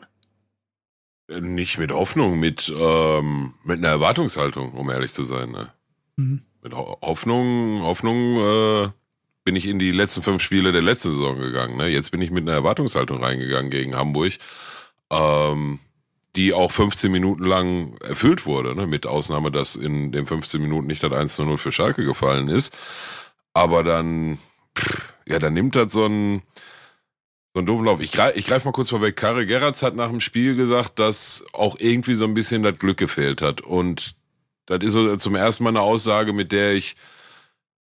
Nicht 1.41 1.77
mit 1.77 1.91
Hoffnung, 1.91 2.39
mit, 2.39 2.73
ähm, 2.75 3.53
mit 3.63 3.77
einer 3.77 3.89
Erwartungshaltung, 3.89 4.73
um 4.73 4.89
ehrlich 4.89 5.11
zu 5.11 5.23
sein. 5.23 5.51
Ne? 5.51 5.71
Mhm. 6.15 6.41
Mit 6.63 6.73
Ho 6.73 6.97
Hoffnung, 7.01 7.81
Hoffnung 7.83 8.37
äh, 8.37 8.89
bin 9.43 9.55
ich 9.55 9.67
in 9.67 9.79
die 9.79 9.91
letzten 9.91 10.21
fünf 10.21 10.43
Spiele 10.43 10.71
der 10.71 10.81
letzten 10.81 11.11
Saison 11.11 11.39
gegangen. 11.39 11.77
Ne? 11.77 11.87
Jetzt 11.87 12.11
bin 12.11 12.21
ich 12.21 12.31
mit 12.31 12.43
einer 12.43 12.53
Erwartungshaltung 12.53 13.23
reingegangen 13.23 13.69
gegen 13.69 13.95
Hamburg, 13.95 14.33
ähm, 15.11 15.79
die 16.35 16.53
auch 16.53 16.71
15 16.71 17.11
Minuten 17.11 17.43
lang 17.45 17.97
erfüllt 17.97 18.45
wurde, 18.45 18.75
ne? 18.75 18.87
mit 18.87 19.05
Ausnahme, 19.05 19.51
dass 19.51 19.75
in 19.75 20.11
den 20.11 20.25
15 20.25 20.61
Minuten 20.61 20.87
nicht 20.87 21.03
das 21.03 21.13
1 21.13 21.35
zu 21.35 21.45
0 21.45 21.57
für 21.57 21.71
Schalke 21.71 22.05
gefallen 22.05 22.49
ist. 22.49 22.75
Aber 23.53 23.83
dann, 23.83 24.39
pff, 24.77 25.13
ja, 25.27 25.39
dann 25.39 25.53
nimmt 25.53 25.75
das 25.75 25.93
so 25.93 26.05
ein, 26.05 26.41
so 27.53 27.61
ein 27.61 27.65
doofen 27.65 27.85
Lauf. 27.85 27.99
Ich 27.99 28.11
greife 28.11 28.37
ich 28.37 28.45
greif 28.45 28.65
mal 28.65 28.71
kurz 28.71 28.89
vorweg. 28.89 29.15
Karel 29.15 29.45
Geratz 29.45 29.81
hat 29.81 29.95
nach 29.95 30.09
dem 30.09 30.21
Spiel 30.21 30.55
gesagt, 30.55 30.99
dass 30.99 31.45
auch 31.53 31.77
irgendwie 31.79 32.13
so 32.13 32.25
ein 32.25 32.33
bisschen 32.33 32.63
das 32.63 32.77
Glück 32.77 32.97
gefehlt 32.97 33.41
hat. 33.41 33.61
Und 33.61 34.15
das 34.67 34.79
ist 34.83 34.93
so 34.93 35.15
zum 35.17 35.35
ersten 35.35 35.63
Mal 35.63 35.71
eine 35.71 35.81
Aussage, 35.81 36.31
mit 36.31 36.51
der 36.51 36.73
ich, 36.73 36.95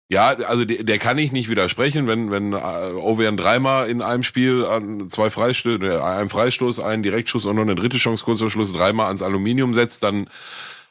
ja, 0.09 0.29
also 0.29 0.65
der, 0.65 0.85
der 0.85 0.99
kann 0.99 1.19
ich 1.19 1.33
nicht 1.33 1.51
widersprechen, 1.51 2.07
wenn, 2.07 2.31
wenn 2.31 2.55
äh, 2.55 2.57
Ovean 2.57 3.37
dreimal 3.37 3.91
in 3.91 4.01
einem 4.01 4.23
Spiel 4.23 4.65
an 4.65 5.11
zwei 5.11 5.29
Freistöße, 5.29 5.85
äh, 5.85 6.01
einen 6.01 6.31
Freistoß, 6.31 6.81
einen 6.81 7.03
Direktschuss 7.03 7.45
und 7.45 7.57
noch 7.57 7.63
eine 7.63 7.75
dritte 7.75 7.99
Chance 7.99 8.25
kurz 8.25 8.39
vor 8.39 8.51
Schluss 8.51 8.73
dreimal 8.73 9.09
ans 9.09 9.23
Aluminium 9.23 9.75
setzt, 9.75 10.03
dann 10.03 10.31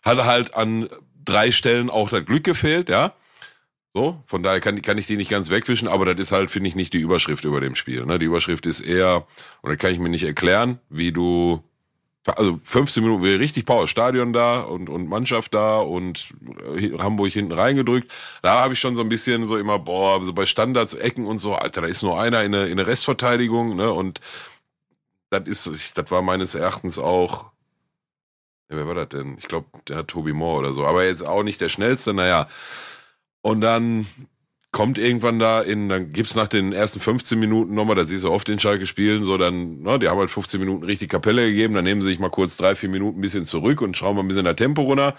hat 0.04 0.20
er 0.20 0.26
halt 0.26 0.54
an 0.54 0.88
drei 1.26 1.52
Stellen 1.52 1.90
auch 1.90 2.12
das 2.12 2.26
Glück 2.26 2.44
gefehlt, 2.44 2.90
ja. 2.90 3.14
So, 3.98 4.22
von 4.27 4.44
daher 4.44 4.60
kann, 4.60 4.80
kann 4.84 5.00
ich 5.00 5.08
die 5.08 5.18
nicht 5.18 5.32
ganz 5.32 5.50
wegwischen, 5.50 5.88
aber 5.88 6.06
das 6.06 6.27
ist 6.27 6.32
halt, 6.32 6.51
finde 6.51 6.70
ich, 6.70 6.75
nicht 6.75 6.94
die 6.94 7.00
Überschrift 7.00 7.46
über 7.46 7.62
dem 7.62 7.74
Spiel. 7.74 8.06
Ne? 8.06 8.20
Die 8.20 8.27
Überschrift 8.27 8.68
ist 8.68 8.82
eher, 8.82 9.25
und 9.63 9.72
das 9.72 9.80
kann 9.80 9.92
ich 9.92 9.98
mir 9.98 10.10
nicht 10.10 10.24
erklären, 10.24 10.80
wie 10.88 11.12
du, 11.12 11.63
also 12.27 12.60
15 12.63 13.01
Minuten 13.01 13.24
wäre 13.24 13.39
richtig 13.39 13.66
Power, 13.66 13.88
Stadion 13.88 14.34
da 14.34 14.60
und, 14.60 14.88
und 14.88 15.10
Mannschaft 15.10 15.51
da 15.56 15.80
und 15.80 16.32
äh, 16.75 16.96
Hamburg 17.00 17.32
hinten 17.32 17.54
reingedrückt. 17.54 18.12
Da 18.44 18.60
habe 18.60 18.75
ich 18.75 18.80
schon 18.80 18.96
so 18.96 19.01
ein 19.01 19.10
bisschen 19.10 19.48
so 19.48 19.58
immer, 19.58 19.80
boah, 19.80 20.22
so 20.24 20.32
bei 20.32 20.46
Standards, 20.46 20.94
Ecken 20.94 21.25
und 21.25 21.39
so, 21.39 21.56
Alter, 21.56 21.82
da 21.82 21.88
ist 21.88 22.04
nur 22.04 22.22
einer 22.22 22.44
in 22.44 22.51
der, 22.51 22.68
in 22.68 22.77
der 22.77 22.86
Restverteidigung, 22.86 23.75
ne? 23.75 23.92
Und 23.92 24.22
das 25.32 25.48
ist, 25.48 25.98
das 25.98 26.12
war 26.12 26.22
meines 26.22 26.54
Erachtens 26.54 27.00
auch, 27.00 27.46
wer 28.70 28.86
war 28.86 28.94
das 28.94 29.10
denn? 29.10 29.39
Ich 29.39 29.48
glaube, 29.48 29.70
der 29.88 29.98
hat 29.98 30.10
Tobi 30.10 30.34
Moore 30.34 30.60
oder 30.60 30.74
so, 30.74 30.86
aber 30.86 31.04
jetzt 31.04 31.25
auch 31.25 31.42
nicht 31.42 31.62
der 31.62 31.70
schnellste, 31.70 32.13
naja. 32.13 32.48
Und 33.48 33.62
dann 33.62 34.06
kommt 34.74 34.98
irgendwann 34.98 35.39
da 35.39 35.62
in, 35.62 35.88
dann 35.88 36.12
gibt's 36.12 36.36
nach 36.36 36.50
den 36.50 36.74
ersten 36.74 37.00
15 37.00 37.39
Minuten 37.39 37.75
nochmal, 37.75 37.96
da 37.96 38.04
siehst 38.04 38.25
du 38.25 38.30
oft 38.30 38.46
den 38.46 38.60
Schalke 38.60 38.86
spielen, 38.86 39.24
so 39.24 39.38
dann, 39.38 39.84
ne, 39.84 39.98
die 40.00 40.10
haben 40.10 40.20
halt 40.20 40.30
15 40.30 40.60
Minuten 40.60 40.84
richtig 40.84 41.08
Kapelle 41.08 41.48
gegeben, 41.48 41.74
dann 41.74 41.86
nehmen 41.86 42.01
sie 42.01 42.10
sich 42.10 42.20
mal 42.20 42.30
kurz 42.30 42.58
drei, 42.58 42.75
vier 42.75 42.89
Minuten 42.89 43.20
ein 43.20 43.22
bisschen 43.22 43.46
zurück 43.46 43.80
und 43.80 43.96
schrauben 43.96 44.18
mal 44.18 44.24
ein 44.24 44.27
bisschen 44.27 44.44
das 44.44 44.58
Tempo 44.58 44.82
runter. 44.82 45.16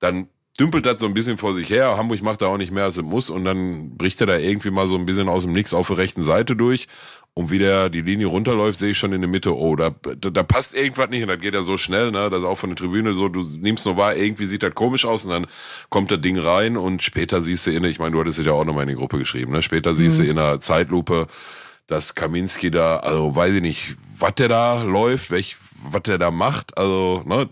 Dann 0.00 0.28
dümpelt 0.60 0.84
das 0.84 1.00
so 1.00 1.06
ein 1.06 1.14
bisschen 1.14 1.38
vor 1.38 1.54
sich 1.54 1.70
her. 1.70 1.96
Hamburg 1.96 2.20
macht 2.20 2.42
da 2.42 2.48
auch 2.48 2.58
nicht 2.58 2.72
mehr, 2.72 2.84
als 2.84 2.98
es 2.98 3.02
muss. 3.02 3.30
Und 3.30 3.46
dann 3.46 3.96
bricht 3.96 4.20
er 4.20 4.26
da 4.26 4.36
irgendwie 4.36 4.70
mal 4.70 4.86
so 4.86 4.96
ein 4.96 5.06
bisschen 5.06 5.30
aus 5.30 5.44
dem 5.44 5.52
Nix 5.52 5.72
auf 5.72 5.88
der 5.88 5.96
rechten 5.96 6.22
Seite 6.22 6.56
durch. 6.56 6.88
Und 7.34 7.50
wie 7.50 7.58
der 7.58 7.88
die 7.88 8.02
Linie 8.02 8.26
runterläuft, 8.26 8.78
sehe 8.78 8.90
ich 8.90 8.98
schon 8.98 9.14
in 9.14 9.22
der 9.22 9.30
Mitte, 9.30 9.56
oh, 9.56 9.74
da, 9.74 9.88
da, 9.88 10.28
da 10.28 10.42
passt 10.42 10.74
irgendwas 10.76 11.08
nicht 11.08 11.22
und 11.22 11.28
das 11.28 11.40
geht 11.40 11.54
ja 11.54 11.62
so 11.62 11.78
schnell, 11.78 12.10
ne? 12.10 12.28
Das 12.28 12.40
ist 12.40 12.44
auch 12.44 12.58
von 12.58 12.68
der 12.68 12.76
Tribüne 12.76 13.14
so, 13.14 13.30
du 13.30 13.42
nimmst 13.58 13.86
nur 13.86 13.96
wahr, 13.96 14.14
irgendwie 14.14 14.44
sieht 14.44 14.62
das 14.62 14.74
komisch 14.74 15.06
aus 15.06 15.24
und 15.24 15.30
dann 15.30 15.46
kommt 15.88 16.10
das 16.10 16.20
Ding 16.20 16.38
rein 16.38 16.76
und 16.76 17.02
später 17.02 17.40
siehst 17.40 17.66
du 17.66 17.70
in, 17.70 17.84
ich 17.84 17.98
meine, 17.98 18.10
du 18.12 18.20
hattest 18.20 18.38
es 18.38 18.44
ja 18.44 18.52
auch 18.52 18.66
nochmal 18.66 18.82
in 18.82 18.90
die 18.90 18.96
Gruppe 18.96 19.18
geschrieben, 19.18 19.52
ne? 19.52 19.62
Später 19.62 19.94
siehst 19.94 20.18
mhm. 20.18 20.24
du 20.24 20.30
in 20.30 20.38
einer 20.38 20.60
Zeitlupe, 20.60 21.26
dass 21.86 22.14
Kaminski 22.14 22.70
da, 22.70 22.98
also 22.98 23.34
weiß 23.34 23.54
ich 23.54 23.62
nicht, 23.62 23.96
was 24.18 24.34
der 24.34 24.48
da 24.48 24.82
läuft, 24.82 25.30
welch, 25.30 25.56
was 25.84 26.02
der 26.02 26.18
da 26.18 26.30
macht, 26.30 26.76
also, 26.76 27.22
ne? 27.24 27.48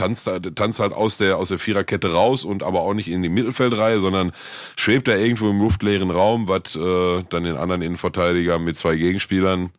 Tanzt, 0.00 0.30
tanzt 0.54 0.80
halt 0.80 0.92
aus 0.92 1.18
der, 1.18 1.36
aus 1.36 1.50
der 1.50 1.58
Viererkette 1.58 2.12
raus 2.12 2.44
und 2.44 2.62
aber 2.62 2.80
auch 2.80 2.94
nicht 2.94 3.08
in 3.08 3.22
die 3.22 3.28
Mittelfeldreihe, 3.28 4.00
sondern 4.00 4.32
schwebt 4.76 5.08
da 5.08 5.16
irgendwo 5.16 5.50
im 5.50 5.58
luftleeren 5.58 6.10
Raum, 6.10 6.48
was 6.48 6.74
äh, 6.76 7.22
dann 7.28 7.44
den 7.44 7.56
anderen 7.56 7.82
Innenverteidiger 7.82 8.58
mit 8.58 8.76
zwei 8.76 8.96
Gegenspielern 8.96 9.70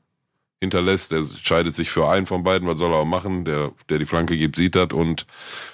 hinterlässt. 0.62 1.12
Der 1.12 1.24
scheidet 1.42 1.74
sich 1.74 1.90
für 1.90 2.08
einen 2.08 2.28
von 2.28 2.44
beiden, 2.44 2.68
was 2.68 2.80
soll 2.80 2.94
er 2.94 3.00
auch 3.00 3.06
machen? 3.06 3.44
Der, 3.44 3.72
der 3.90 4.00
die 4.00 4.06
Flanke 4.06 4.38
gibt, 4.38 4.56
sieht 4.56 4.76
das 4.76 4.94
und 4.94 5.26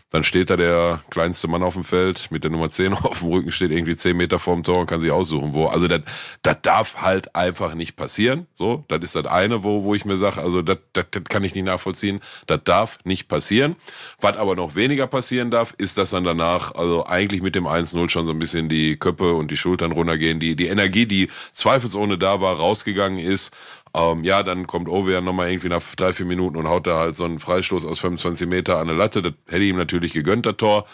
dann 0.10 0.24
steht 0.24 0.50
da 0.50 0.56
der 0.56 1.02
kleinste 1.10 1.50
Mann 1.50 1.64
auf 1.64 1.74
dem 1.74 1.84
Feld 1.84 2.32
mit 2.32 2.46
der 2.46 2.52
Nummer 2.52 2.70
10 2.70 2.94
auf 2.94 3.20
dem 3.20 3.30
Rücken, 3.30 3.52
steht 3.52 3.72
irgendwie 3.72 3.96
10 3.96 4.16
Meter 4.16 4.40
vorm 4.40 4.64
Tor 4.64 4.80
und 4.80 4.88
kann 4.88 5.02
sich 5.02 5.12
aussuchen, 5.12 5.54
wo. 5.54 5.66
Also 5.66 5.90
das, 5.90 6.02
das 6.44 6.58
darf 6.62 7.02
halt 7.02 7.36
einfach 7.36 7.74
nicht 7.74 7.98
passieren. 7.98 8.48
So, 8.54 8.86
das 8.88 9.02
ist 9.02 9.18
das 9.18 9.26
eine, 9.26 9.64
wo, 9.64 9.84
wo 9.84 9.94
ich 9.96 10.06
mir 10.06 10.16
sage, 10.16 10.42
also 10.42 10.62
das 10.62 10.78
kann 11.26 11.44
ich 11.44 11.54
nicht 11.54 11.66
nachvollziehen. 11.66 12.22
Das 12.46 12.62
darf 12.64 13.00
nicht 13.04 13.28
passieren. 13.28 13.76
Was 14.22 14.38
aber 14.38 14.56
noch 14.56 14.76
weniger 14.76 15.08
passieren 15.08 15.52
darf, 15.52 15.74
ist, 15.78 15.98
dass 15.98 16.12
dann 16.12 16.24
danach, 16.24 16.74
also 16.76 17.06
eigentlich 17.06 17.42
mit 17.42 17.56
dem 17.56 17.66
1-0 17.66 18.10
schon 18.10 18.26
so 18.26 18.32
ein 18.32 18.40
bisschen 18.40 18.70
die 18.70 18.96
Köpfe 18.96 19.34
und 19.34 19.52
die 19.52 19.58
Schultern 19.58 19.92
runtergehen. 19.92 20.40
Die, 20.40 20.56
die 20.56 20.68
Energie, 20.68 21.06
die 21.06 21.30
zweifelsohne 21.52 22.18
da 22.18 22.40
war, 22.40 22.56
rausgegangen 22.56 23.20
ist. 23.20 23.54
Ähm, 23.98 24.24
ja, 24.24 24.44
dann 24.44 24.68
kommt 24.68 24.90
Ovean 24.90 25.24
nochmal 25.24 25.50
irgendwie 25.50 25.70
nach 25.70 25.82
drei, 25.96 26.14
vier 26.14 26.28
Minuten 26.28 26.56
und 26.56 26.68
haut 26.68 26.86
da 26.86 27.00
halt 27.00 27.16
so 27.16 27.26
einen 27.26 27.40
Freistoß 27.40 27.84
aus 27.86 28.00
25 28.00 28.48
Meter 28.48 28.76
an 28.76 28.90
eine 28.90 28.98
Latte. 28.98 29.24
Das 29.24 29.34
hätte 29.48 29.64
ihm 29.64 29.78
natürlich 29.78 30.14
gegönnt, 30.14 30.46
das 30.46 30.58
Tor. 30.58 30.86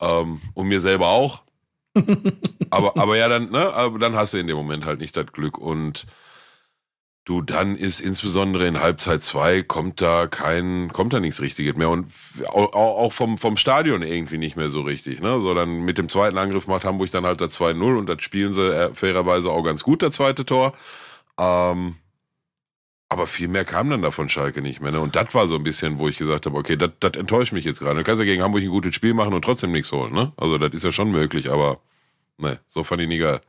Ähm, 0.00 0.40
und 0.54 0.68
mir 0.68 0.80
selber 0.80 1.08
auch. 1.08 1.42
aber, 2.70 2.96
aber 2.96 3.16
ja, 3.16 3.28
dann, 3.28 3.46
ne, 3.46 3.72
aber 3.72 3.98
dann 3.98 4.14
hast 4.14 4.34
du 4.34 4.38
in 4.38 4.46
dem 4.46 4.56
Moment 4.56 4.84
halt 4.84 5.00
nicht 5.00 5.16
das 5.16 5.26
Glück. 5.32 5.58
Und 5.58 6.06
du, 7.24 7.42
dann 7.42 7.74
ist 7.74 7.98
insbesondere 7.98 8.68
in 8.68 8.80
Halbzeit 8.80 9.22
zwei 9.22 9.62
kommt 9.62 10.00
da 10.00 10.28
kein, 10.28 10.92
kommt 10.92 11.14
da 11.14 11.18
nichts 11.18 11.40
Richtiges 11.40 11.74
mehr. 11.74 11.90
Und 11.90 12.12
auch, 12.52 13.12
vom, 13.12 13.38
vom 13.38 13.56
Stadion 13.56 14.02
irgendwie 14.02 14.38
nicht 14.38 14.56
mehr 14.56 14.68
so 14.68 14.82
richtig, 14.82 15.20
ne? 15.20 15.40
So 15.40 15.52
dann 15.52 15.80
mit 15.80 15.98
dem 15.98 16.08
zweiten 16.08 16.38
Angriff 16.38 16.68
macht 16.68 16.84
Hamburg 16.84 17.10
dann 17.10 17.26
halt 17.26 17.40
das 17.40 17.58
2-0 17.58 17.98
und 17.98 18.08
das 18.08 18.22
spielen 18.22 18.52
sie 18.52 18.72
äh, 18.72 18.94
fairerweise 18.94 19.50
auch 19.50 19.64
ganz 19.64 19.82
gut, 19.82 20.02
das 20.02 20.14
zweite 20.14 20.44
Tor. 20.44 20.74
Ähm, 21.38 21.96
aber 23.08 23.26
viel 23.26 23.48
mehr 23.48 23.64
kam 23.64 23.88
dann 23.90 24.02
davon 24.02 24.28
Schalke 24.28 24.60
nicht 24.62 24.80
mehr. 24.80 24.92
Ne? 24.92 25.00
Und 25.00 25.14
das 25.14 25.34
war 25.34 25.46
so 25.46 25.56
ein 25.56 25.62
bisschen, 25.62 25.98
wo 25.98 26.08
ich 26.08 26.18
gesagt 26.18 26.46
habe, 26.46 26.56
okay, 26.56 26.76
das 26.76 27.12
enttäuscht 27.16 27.52
mich 27.52 27.64
jetzt 27.64 27.80
gerade. 27.80 27.98
Du 27.98 28.04
kannst 28.04 28.20
ja 28.20 28.26
gegen 28.26 28.42
Hamburg 28.42 28.62
ein 28.62 28.68
gutes 28.68 28.94
Spiel 28.94 29.14
machen 29.14 29.32
und 29.32 29.42
trotzdem 29.42 29.72
nichts 29.72 29.92
holen. 29.92 30.12
Ne? 30.12 30.32
Also 30.36 30.58
das 30.58 30.72
ist 30.72 30.84
ja 30.84 30.92
schon 30.92 31.10
möglich, 31.10 31.50
aber 31.50 31.78
ne, 32.38 32.58
so 32.66 32.82
fand 32.82 33.02
ich 33.02 33.08
nie 33.08 33.18
geil. 33.18 33.40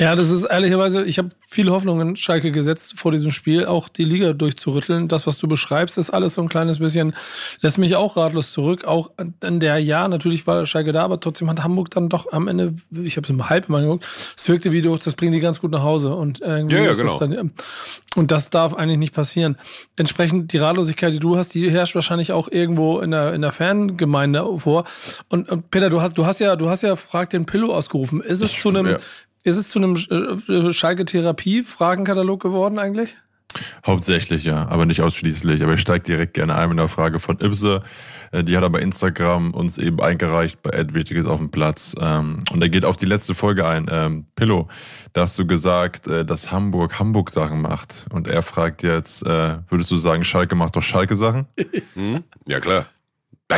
Ja, 0.00 0.16
das 0.16 0.30
ist 0.30 0.44
ehrlicherweise, 0.44 1.04
ich 1.04 1.18
habe 1.18 1.28
viele 1.46 1.72
Hoffnungen 1.72 2.08
in 2.08 2.16
Schalke 2.16 2.52
gesetzt 2.52 2.94
vor 2.96 3.12
diesem 3.12 3.32
Spiel, 3.32 3.66
auch 3.66 3.86
die 3.90 4.04
Liga 4.04 4.32
durchzurütteln. 4.32 5.08
Das, 5.08 5.26
was 5.26 5.36
du 5.36 5.46
beschreibst, 5.46 5.98
ist 5.98 6.08
alles 6.08 6.32
so 6.32 6.40
ein 6.40 6.48
kleines 6.48 6.78
bisschen, 6.78 7.12
lässt 7.60 7.76
mich 7.76 7.96
auch 7.96 8.16
ratlos 8.16 8.52
zurück. 8.52 8.86
Auch 8.86 9.10
in 9.44 9.60
der 9.60 9.76
Jahr, 9.76 10.08
natürlich 10.08 10.46
war 10.46 10.64
Schalke 10.64 10.92
da, 10.92 11.04
aber 11.04 11.20
trotzdem 11.20 11.50
hat 11.50 11.62
Hamburg 11.62 11.90
dann 11.90 12.08
doch 12.08 12.32
am 12.32 12.48
Ende, 12.48 12.72
ich 12.90 13.18
habe 13.18 13.26
es 13.26 13.30
im 13.30 13.50
Halb 13.50 13.68
mal 13.68 13.82
geguckt, 13.82 14.06
es 14.34 14.48
wirkte 14.48 14.72
wie 14.72 14.80
durch, 14.80 15.00
das 15.00 15.14
bringen 15.14 15.32
die 15.32 15.40
ganz 15.40 15.60
gut 15.60 15.70
nach 15.70 15.82
Hause. 15.82 16.14
Und 16.14 16.40
irgendwie 16.40 16.76
ja, 16.76 16.84
ja, 16.84 16.92
genau. 16.94 17.18
Dann, 17.18 17.52
und 18.16 18.30
das 18.30 18.48
darf 18.48 18.72
eigentlich 18.72 18.98
nicht 18.98 19.14
passieren. 19.14 19.58
Entsprechend 19.96 20.54
die 20.54 20.58
Ratlosigkeit, 20.58 21.12
die 21.12 21.20
du 21.20 21.36
hast, 21.36 21.52
die 21.52 21.70
herrscht 21.70 21.94
wahrscheinlich 21.94 22.32
auch 22.32 22.48
irgendwo 22.50 23.00
in 23.00 23.10
der, 23.10 23.34
in 23.34 23.42
der 23.42 23.52
Fangemeinde 23.52 24.46
vor. 24.60 24.84
Und, 25.28 25.50
und 25.50 25.70
Peter, 25.70 25.90
du 25.90 26.00
hast, 26.00 26.16
du 26.16 26.24
hast 26.24 26.40
ja, 26.40 26.56
du 26.56 26.70
hast 26.70 26.80
ja 26.80 26.96
Frag 26.96 27.28
den 27.28 27.44
Pillow 27.44 27.74
ausgerufen. 27.74 28.22
Ist 28.22 28.40
es 28.40 28.52
ich, 28.52 28.60
zu 28.62 28.70
einem, 28.70 28.86
ja 28.86 28.98
ist 29.44 29.56
es 29.56 29.70
zu 29.70 29.78
einem 29.78 29.96
äh, 29.96 30.72
Schalke-Therapie-Fragenkatalog 30.72 32.40
geworden 32.40 32.78
eigentlich? 32.78 33.16
Hauptsächlich, 33.84 34.44
ja, 34.44 34.68
aber 34.68 34.86
nicht 34.86 35.00
ausschließlich. 35.00 35.62
Aber 35.62 35.74
ich 35.74 35.80
steige 35.80 36.04
direkt 36.04 36.34
gerne 36.34 36.54
ein 36.54 36.68
mit 36.68 36.78
einer 36.78 36.88
Frage 36.88 37.18
von 37.18 37.38
Ibse. 37.40 37.82
Äh, 38.32 38.44
die 38.44 38.56
hat 38.56 38.62
er 38.62 38.70
bei 38.70 38.80
Instagram 38.80 39.52
uns 39.54 39.78
eben 39.78 40.00
eingereicht 40.00 40.62
bei 40.62 40.70
Ed 40.70 40.94
Wichtiges 40.94 41.26
auf 41.26 41.38
dem 41.38 41.50
Platz. 41.50 41.94
Ähm, 42.00 42.40
und 42.52 42.62
er 42.62 42.68
geht 42.68 42.84
auf 42.84 42.96
die 42.96 43.06
letzte 43.06 43.34
Folge 43.34 43.66
ein. 43.66 43.86
Ähm, 43.90 44.26
Pillow, 44.34 44.68
da 45.12 45.22
hast 45.22 45.38
du 45.38 45.46
gesagt, 45.46 46.06
äh, 46.06 46.24
dass 46.24 46.52
Hamburg 46.52 46.98
Hamburg-Sachen 46.98 47.60
macht. 47.60 48.06
Und 48.12 48.28
er 48.28 48.42
fragt 48.42 48.82
jetzt, 48.82 49.24
würdest 49.24 49.90
du 49.90 49.96
sagen, 49.96 50.24
Schalke 50.24 50.54
macht 50.54 50.76
doch 50.76 50.82
Schalke-Sachen? 50.82 51.46
Hm? 51.94 52.22
Ja, 52.46 52.60
klar. 52.60 52.86
Da, 53.50 53.56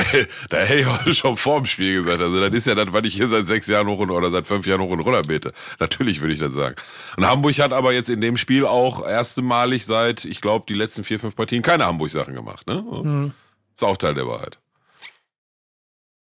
hätte 0.57 0.75
ich 0.75 0.87
auch 0.87 1.07
schon 1.13 1.37
vor 1.37 1.61
dem 1.61 1.67
Spiel 1.67 2.03
gesagt. 2.03 2.23
Also, 2.23 2.41
das 2.41 2.57
ist 2.57 2.67
ja 2.67 2.75
das, 2.75 2.93
was 2.93 3.05
ich 3.05 3.15
hier 3.15 3.29
seit 3.29 3.47
sechs 3.47 3.67
Jahren 3.67 3.87
hoch 3.89 3.99
und, 3.99 4.11
oder 4.11 4.31
seit 4.31 4.47
fünf 4.47 4.67
Jahren 4.67 4.81
hoch 4.81 4.91
und 4.91 5.01
runter 5.01 5.21
bete. 5.21 5.53
Natürlich 5.81 6.23
würde 6.23 6.33
ich 6.33 6.41
das 6.41 6.55
sagen. 6.55 6.77
Und 7.19 7.27
Hamburg 7.27 7.59
hat 7.59 7.75
aber 7.75 7.93
jetzt 7.93 8.09
in 8.09 8.23
dem 8.23 8.39
Spiel 8.39 8.65
auch 8.65 9.07
erstmalig 9.07 9.85
seit, 9.85 10.25
ich 10.25 10.41
glaube, 10.41 10.65
die 10.67 10.75
letzten 10.75 11.05
vier, 11.05 11.21
fünf 11.21 11.37
Partien 11.37 11.63
keine 11.63 11.85
Hamburg-Sachen 11.85 12.35
gemacht. 12.35 12.67
Ne? 12.67 12.83
Mhm. 12.83 13.33
Ist 13.75 13.85
auch 13.85 13.99
Teil 13.99 14.15
der 14.15 14.27
Wahrheit. 14.27 14.59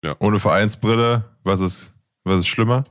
Ja. 0.03 0.17
Ohne 0.21 0.41
Vereinsbrille, 0.41 1.25
was 1.45 1.61
ist, 1.61 1.93
was 2.25 2.39
ist 2.39 2.49
schlimmer? 2.49 2.85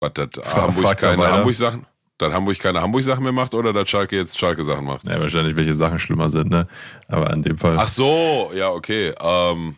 Was, 0.00 0.12
das 0.14 0.54
Hamburg 0.54 0.96
keine 0.96 1.30
Hamburg-Sachen? 1.30 1.86
Dass 2.18 2.32
Hamburg 2.32 2.58
keine 2.58 2.82
Hamburg-Sachen 2.82 3.22
mehr 3.22 3.32
macht 3.32 3.54
oder 3.54 3.72
dass 3.72 3.88
Schalke 3.88 4.16
jetzt 4.16 4.38
Schalke-Sachen 4.38 4.84
macht? 4.84 5.08
Ja, 5.08 5.20
wahrscheinlich, 5.20 5.56
welche 5.56 5.74
Sachen 5.74 5.98
schlimmer 5.98 6.28
sind, 6.28 6.50
ne? 6.50 6.66
Aber 7.06 7.32
in 7.32 7.42
dem 7.42 7.56
Fall. 7.56 7.76
Ach 7.78 7.88
so, 7.88 8.50
ja, 8.54 8.70
okay. 8.70 9.14
Ähm, 9.20 9.76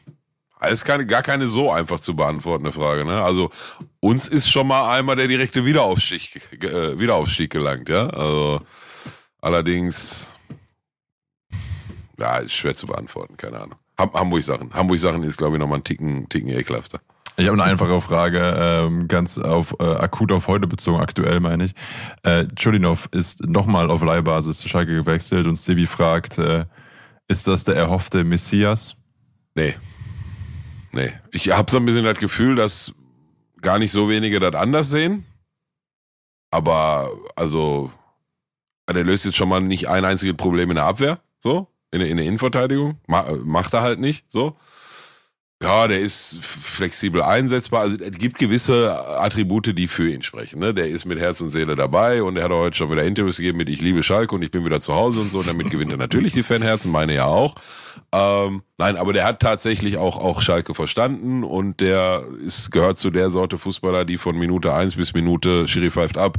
ist 0.68 0.84
keine, 0.84 1.06
gar 1.06 1.22
keine 1.22 1.46
so 1.46 1.70
einfach 1.70 2.00
zu 2.00 2.16
beantwortende 2.16 2.72
Frage, 2.72 3.04
ne? 3.04 3.22
Also, 3.22 3.50
uns 4.00 4.28
ist 4.28 4.50
schon 4.50 4.66
mal 4.66 4.98
einmal 4.98 5.16
der 5.16 5.28
direkte 5.28 5.64
Wiederaufstieg, 5.64 6.40
äh, 6.64 6.98
Wiederaufstieg 6.98 7.50
gelangt, 7.50 7.88
ja? 7.88 8.08
Also, 8.08 8.60
allerdings, 9.40 10.34
ja, 12.18 12.38
ist 12.38 12.52
schwer 12.52 12.74
zu 12.74 12.86
beantworten, 12.86 13.36
keine 13.36 13.60
Ahnung. 13.60 13.78
Hamburg-Sachen. 13.98 14.72
Hamburg-Sachen 14.72 15.22
ist, 15.24 15.36
glaube 15.36 15.56
ich, 15.56 15.60
nochmal 15.60 15.78
ein 15.78 15.84
Ticken, 15.84 16.28
Ticken 16.28 16.48
ekelhafter. 16.48 17.00
Ich 17.40 17.46
habe 17.46 17.54
eine 17.54 17.70
einfache 17.70 17.98
Frage, 18.02 18.54
ähm, 18.58 19.08
ganz 19.08 19.38
auf 19.38 19.74
äh, 19.80 19.84
akut 19.84 20.30
auf 20.30 20.46
heute 20.46 20.66
bezogen, 20.66 21.00
aktuell 21.00 21.40
meine 21.40 21.64
ich. 21.64 21.72
Äh, 22.22 22.46
Chulinov 22.54 23.08
ist 23.12 23.46
nochmal 23.46 23.90
auf 23.90 24.02
Leihbasis 24.02 24.58
zu 24.58 24.68
Schalke 24.68 24.94
gewechselt 24.94 25.46
und 25.46 25.56
Stevie 25.56 25.86
fragt, 25.86 26.36
äh, 26.36 26.66
ist 27.28 27.48
das 27.48 27.64
der 27.64 27.76
erhoffte 27.76 28.24
Messias? 28.24 28.94
Nee. 29.54 29.74
Nee. 30.92 31.14
Ich 31.32 31.50
habe 31.50 31.70
so 31.70 31.78
ein 31.78 31.86
bisschen 31.86 32.04
das 32.04 32.18
Gefühl, 32.18 32.56
dass 32.56 32.92
gar 33.62 33.78
nicht 33.78 33.92
so 33.92 34.10
wenige 34.10 34.38
das 34.38 34.54
anders 34.54 34.90
sehen. 34.90 35.24
Aber, 36.50 37.10
also, 37.36 37.90
der 38.92 39.04
löst 39.04 39.24
jetzt 39.24 39.38
schon 39.38 39.48
mal 39.48 39.62
nicht 39.62 39.88
ein 39.88 40.04
einziges 40.04 40.36
Problem 40.36 40.68
in 40.68 40.76
der 40.76 40.84
Abwehr, 40.84 41.20
so, 41.38 41.68
in 41.90 42.00
der, 42.00 42.08
in 42.10 42.18
der 42.18 42.26
Innenverteidigung. 42.26 43.00
macht 43.06 43.72
er 43.72 43.80
halt 43.80 43.98
nicht, 43.98 44.26
so. 44.28 44.58
Ja, 45.62 45.86
der 45.88 46.00
ist 46.00 46.42
flexibel 46.42 47.20
einsetzbar. 47.20 47.82
Also 47.82 47.96
es 48.02 48.16
gibt 48.16 48.38
gewisse 48.38 48.98
Attribute, 49.20 49.76
die 49.76 49.88
für 49.88 50.10
ihn 50.10 50.22
sprechen. 50.22 50.58
Ne? 50.58 50.72
Der 50.72 50.88
ist 50.88 51.04
mit 51.04 51.18
Herz 51.18 51.42
und 51.42 51.50
Seele 51.50 51.74
dabei 51.74 52.22
und 52.22 52.38
er 52.38 52.44
hat 52.44 52.50
heute 52.50 52.78
schon 52.78 52.90
wieder 52.90 53.04
Interviews 53.04 53.36
gegeben 53.36 53.58
mit 53.58 53.68
Ich 53.68 53.82
liebe 53.82 54.02
Schalke 54.02 54.34
und 54.34 54.40
ich 54.40 54.50
bin 54.50 54.64
wieder 54.64 54.80
zu 54.80 54.94
Hause 54.94 55.20
und 55.20 55.30
so. 55.30 55.40
Und 55.40 55.48
damit 55.48 55.68
gewinnt 55.68 55.92
er 55.92 55.98
natürlich 55.98 56.32
die 56.32 56.42
Fanherzen, 56.42 56.90
meine 56.90 57.14
ja 57.14 57.26
auch. 57.26 57.56
Ähm, 58.10 58.62
nein, 58.78 58.96
aber 58.96 59.12
der 59.12 59.26
hat 59.26 59.40
tatsächlich 59.40 59.98
auch, 59.98 60.16
auch 60.16 60.40
Schalke 60.40 60.72
verstanden 60.72 61.44
und 61.44 61.80
der 61.80 62.24
ist, 62.42 62.72
gehört 62.72 62.96
zu 62.96 63.10
der 63.10 63.28
Sorte 63.28 63.58
Fußballer, 63.58 64.06
die 64.06 64.16
von 64.16 64.38
Minute 64.38 64.72
eins 64.72 64.94
bis 64.94 65.12
Minute, 65.12 65.68
Schiri 65.68 65.90
pfeift 65.90 66.16
ab, 66.16 66.38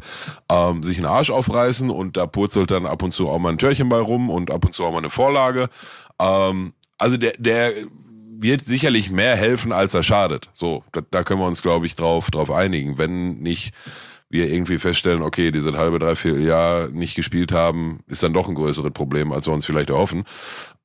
ähm, 0.50 0.82
sich 0.82 0.98
einen 0.98 1.06
Arsch 1.06 1.30
aufreißen 1.30 1.92
und 1.92 2.18
da 2.18 2.26
purzelt 2.26 2.72
dann 2.72 2.88
ab 2.88 3.04
und 3.04 3.12
zu 3.12 3.30
auch 3.30 3.38
mal 3.38 3.50
ein 3.50 3.60
Törchen 3.60 3.88
bei 3.88 4.00
rum 4.00 4.32
und 4.32 4.50
ab 4.50 4.66
und 4.66 4.74
zu 4.74 4.84
auch 4.84 4.92
mal 4.92 4.98
eine 4.98 5.12
Vorlage. 5.12 5.70
Ähm, 6.20 6.74
also 6.98 7.18
der, 7.18 7.34
der 7.38 7.74
wird 8.42 8.62
sicherlich 8.62 9.10
mehr 9.10 9.36
helfen, 9.36 9.72
als 9.72 9.94
er 9.94 10.04
schadet. 10.04 10.50
So, 10.54 10.84
da, 10.92 11.02
da 11.10 11.24
können 11.24 11.40
wir 11.40 11.48
uns, 11.48 11.62
glaube 11.62 11.86
ich, 11.86 11.96
drauf, 11.96 12.32
drauf 12.32 12.52
einigen. 12.52 12.98
Wenn 12.98 13.40
nicht 13.40 13.74
wir 14.32 14.50
irgendwie 14.50 14.80
feststellen, 14.80 15.22
okay, 15.22 15.52
diese 15.52 15.74
halbe, 15.74 16.00
dreiviertel 16.00 16.46
Jahr 16.46 16.88
nicht 16.88 17.16
gespielt 17.16 17.52
haben, 17.52 18.00
ist 18.08 18.24
dann 18.24 18.34
doch 18.34 18.48
ein 18.48 18.56
größeres 18.56 18.92
Problem, 18.94 19.34
als 19.34 19.46
wir 19.46 19.54
uns 19.54 19.66
vielleicht 19.66 19.90
erhoffen. 19.90 20.24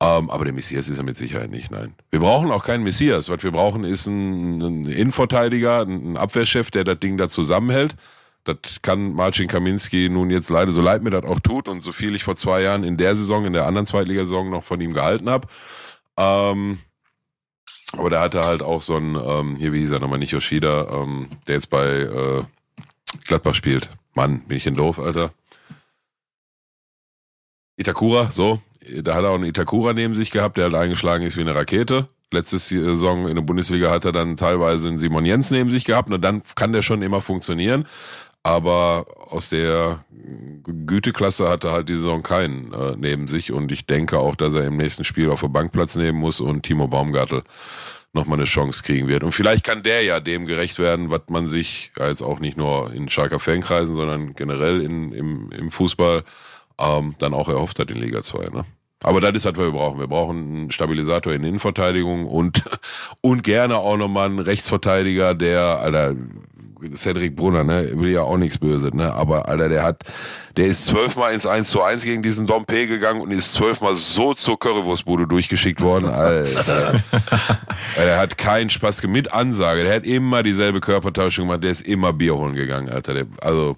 Ähm, 0.01 0.29
aber 0.29 0.43
der 0.43 0.53
Messias 0.53 0.89
ist 0.89 0.97
er 0.97 1.05
mit 1.05 1.15
Sicherheit 1.15 1.49
nicht, 1.49 1.71
nein. 1.71 1.95
Wir 2.11 2.19
brauchen 2.19 2.51
auch 2.51 2.63
keinen 2.63 2.83
Messias. 2.83 3.29
Was 3.29 3.43
wir 3.43 3.51
brauchen, 3.51 3.85
ist 3.85 4.05
ein, 4.05 4.61
ein 4.61 4.85
Innenverteidiger, 4.85 5.81
ein 5.81 6.17
Abwehrchef, 6.17 6.71
der 6.71 6.83
das 6.83 6.99
Ding 6.99 7.17
da 7.17 7.29
zusammenhält. 7.29 7.95
Das 8.43 8.57
kann 8.81 9.13
Marcin 9.13 9.47
Kaminski 9.47 10.09
nun 10.09 10.29
jetzt 10.29 10.49
leider, 10.49 10.71
so 10.71 10.81
leid 10.81 11.01
mir 11.01 11.09
das 11.09 11.23
auch 11.23 11.39
tut 11.39 11.69
und 11.69 11.81
so 11.81 11.91
viel 11.91 12.15
ich 12.15 12.23
vor 12.23 12.35
zwei 12.35 12.61
Jahren 12.61 12.83
in 12.83 12.97
der 12.97 13.15
Saison, 13.15 13.45
in 13.45 13.53
der 13.53 13.65
anderen 13.65 13.85
Zweitligasaison 13.85 14.49
noch 14.49 14.63
von 14.63 14.79
ihm 14.81 14.93
gehalten 14.93 15.29
habe. 15.29 15.47
Ähm, 16.17 16.79
Aber 17.93 18.09
da 18.09 18.21
hatte 18.21 18.41
halt 18.41 18.61
auch 18.61 18.81
so 18.81 18.95
ein, 18.95 19.15
ähm, 19.15 19.55
hier 19.55 19.71
wie 19.73 19.79
hieß 19.79 19.91
er 19.91 19.99
nochmal, 19.99 20.19
nicht 20.19 20.31
Yoshida, 20.31 20.87
ähm, 20.91 21.29
der 21.47 21.55
jetzt 21.55 21.69
bei 21.69 21.87
äh, 21.87 22.43
Gladbach 23.25 23.55
spielt. 23.55 23.89
Mann, 24.13 24.41
bin 24.41 24.57
ich 24.57 24.63
denn 24.63 24.73
doof, 24.73 24.99
Alter? 24.99 25.31
Itakura, 27.77 28.31
so. 28.31 28.61
Da 29.01 29.15
hat 29.15 29.23
er 29.23 29.29
auch 29.31 29.35
einen 29.35 29.45
Itakura 29.45 29.93
neben 29.93 30.15
sich 30.15 30.31
gehabt, 30.31 30.57
der 30.57 30.65
halt 30.65 30.75
eingeschlagen 30.75 31.25
ist 31.25 31.37
wie 31.37 31.41
eine 31.41 31.55
Rakete. 31.55 32.07
Letzte 32.31 32.57
Saison 32.57 33.27
in 33.27 33.35
der 33.35 33.41
Bundesliga 33.41 33.89
hat 33.89 34.03
er 34.03 34.11
dann 34.11 34.35
teilweise 34.35 34.89
einen 34.89 34.97
Simon 34.97 35.25
Jens 35.25 35.51
neben 35.51 35.71
sich 35.71 35.85
gehabt 35.85 36.11
und 36.11 36.21
dann 36.21 36.41
kann 36.55 36.73
der 36.73 36.81
schon 36.81 37.01
immer 37.01 37.21
funktionieren. 37.21 37.87
Aber 38.47 39.07
aus 39.29 39.49
der 39.49 40.05
Güteklasse 40.63 41.49
hat 41.49 41.65
er 41.65 41.73
halt 41.73 41.89
die 41.89 41.95
Saison 41.95 42.23
keinen 42.23 42.71
äh, 42.71 42.95
neben 42.97 43.27
sich 43.27 43.51
und 43.51 43.73
ich 43.73 43.85
denke 43.85 44.19
auch, 44.19 44.37
dass 44.37 44.53
er 44.53 44.63
im 44.63 44.77
nächsten 44.77 45.03
Spiel 45.03 45.29
auf 45.29 45.41
der 45.41 45.49
Bank 45.49 45.73
Platz 45.73 45.97
nehmen 45.97 46.17
muss 46.17 46.39
und 46.39 46.63
Timo 46.63 46.87
Baumgartel 46.87 47.43
nochmal 48.13 48.37
eine 48.37 48.45
Chance 48.45 48.83
kriegen 48.83 49.09
wird. 49.09 49.25
Und 49.25 49.33
vielleicht 49.33 49.65
kann 49.65 49.83
der 49.83 50.01
ja 50.03 50.21
dem 50.21 50.45
gerecht 50.45 50.79
werden, 50.79 51.09
was 51.09 51.23
man 51.29 51.45
sich 51.45 51.91
ja 51.99 52.07
jetzt 52.07 52.21
auch 52.21 52.39
nicht 52.39 52.55
nur 52.55 52.93
in 52.93 53.09
Schalker 53.09 53.39
Fankreisen, 53.39 53.95
sondern 53.95 54.33
generell 54.33 54.79
in, 54.79 55.11
im, 55.11 55.51
im 55.51 55.69
Fußball 55.69 56.23
ähm, 56.79 57.15
dann 57.19 57.33
auch 57.33 57.49
erhofft 57.49 57.79
hat 57.79 57.91
in 57.91 57.97
Liga 57.97 58.21
2. 58.21 58.45
Ne? 58.45 58.63
Aber 59.03 59.19
das 59.19 59.33
ist 59.33 59.45
halt, 59.45 59.57
was 59.57 59.65
wir 59.65 59.73
brauchen. 59.73 59.99
Wir 59.99 60.07
brauchen 60.07 60.37
einen 60.37 60.71
Stabilisator 60.71 61.33
in 61.33 61.43
Innenverteidigung 61.43 62.25
und, 62.25 62.63
und 63.21 63.43
gerne 63.43 63.75
auch 63.75 63.97
nochmal 63.97 64.27
einen 64.27 64.39
Rechtsverteidiger, 64.39 65.35
der, 65.35 65.79
Alter, 65.79 66.15
Cedric 66.95 67.35
Brunner, 67.35 67.63
ne, 67.63 67.91
will 67.93 68.09
ja 68.09 68.21
auch 68.21 68.37
nichts 68.37 68.57
Böses, 68.57 68.93
ne, 68.93 69.13
aber 69.13 69.47
Alter, 69.47 69.69
der 69.69 69.83
hat, 69.83 70.03
der 70.55 70.67
ist 70.67 70.85
zwölfmal 70.85 71.33
ins 71.33 71.45
1 71.45 71.69
zu 71.69 71.81
1 71.81 72.03
gegen 72.03 72.23
diesen 72.23 72.45
Dompe 72.45 72.87
gegangen 72.87 73.21
und 73.21 73.31
ist 73.31 73.53
zwölfmal 73.53 73.93
so 73.95 74.33
zur 74.33 74.59
Currywurstbude 74.59 75.27
durchgeschickt 75.27 75.81
worden, 75.81 76.09
Alter. 76.09 77.03
der 77.97 78.17
hat 78.17 78.37
keinen 78.37 78.69
Spaß 78.69 79.03
mit 79.03 79.31
Ansage, 79.31 79.83
der 79.83 79.95
hat 79.95 80.05
immer 80.05 80.43
dieselbe 80.43 80.79
Körpertauschung 80.79 81.47
gemacht, 81.47 81.63
der 81.63 81.71
ist 81.71 81.87
immer 81.87 82.13
Bier 82.13 82.35
holen 82.35 82.55
gegangen, 82.55 82.89
Alter. 82.89 83.13
Der, 83.13 83.25
also, 83.41 83.77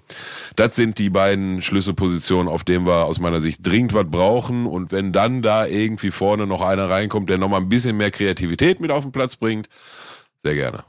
das 0.56 0.76
sind 0.76 0.98
die 0.98 1.10
beiden 1.10 1.62
Schlüsselpositionen, 1.62 2.48
auf 2.48 2.64
denen 2.64 2.86
wir 2.86 3.04
aus 3.04 3.20
meiner 3.20 3.40
Sicht 3.40 3.66
dringend 3.66 3.94
was 3.94 4.06
brauchen 4.08 4.66
und 4.66 4.92
wenn 4.92 5.12
dann 5.12 5.42
da 5.42 5.66
irgendwie 5.66 6.10
vorne 6.10 6.46
noch 6.46 6.62
einer 6.62 6.88
reinkommt, 6.88 7.28
der 7.28 7.38
nochmal 7.38 7.60
ein 7.60 7.68
bisschen 7.68 7.96
mehr 7.96 8.10
Kreativität 8.10 8.80
mit 8.80 8.90
auf 8.90 9.04
den 9.04 9.12
Platz 9.12 9.36
bringt, 9.36 9.68
sehr 10.36 10.54
gerne. 10.54 10.84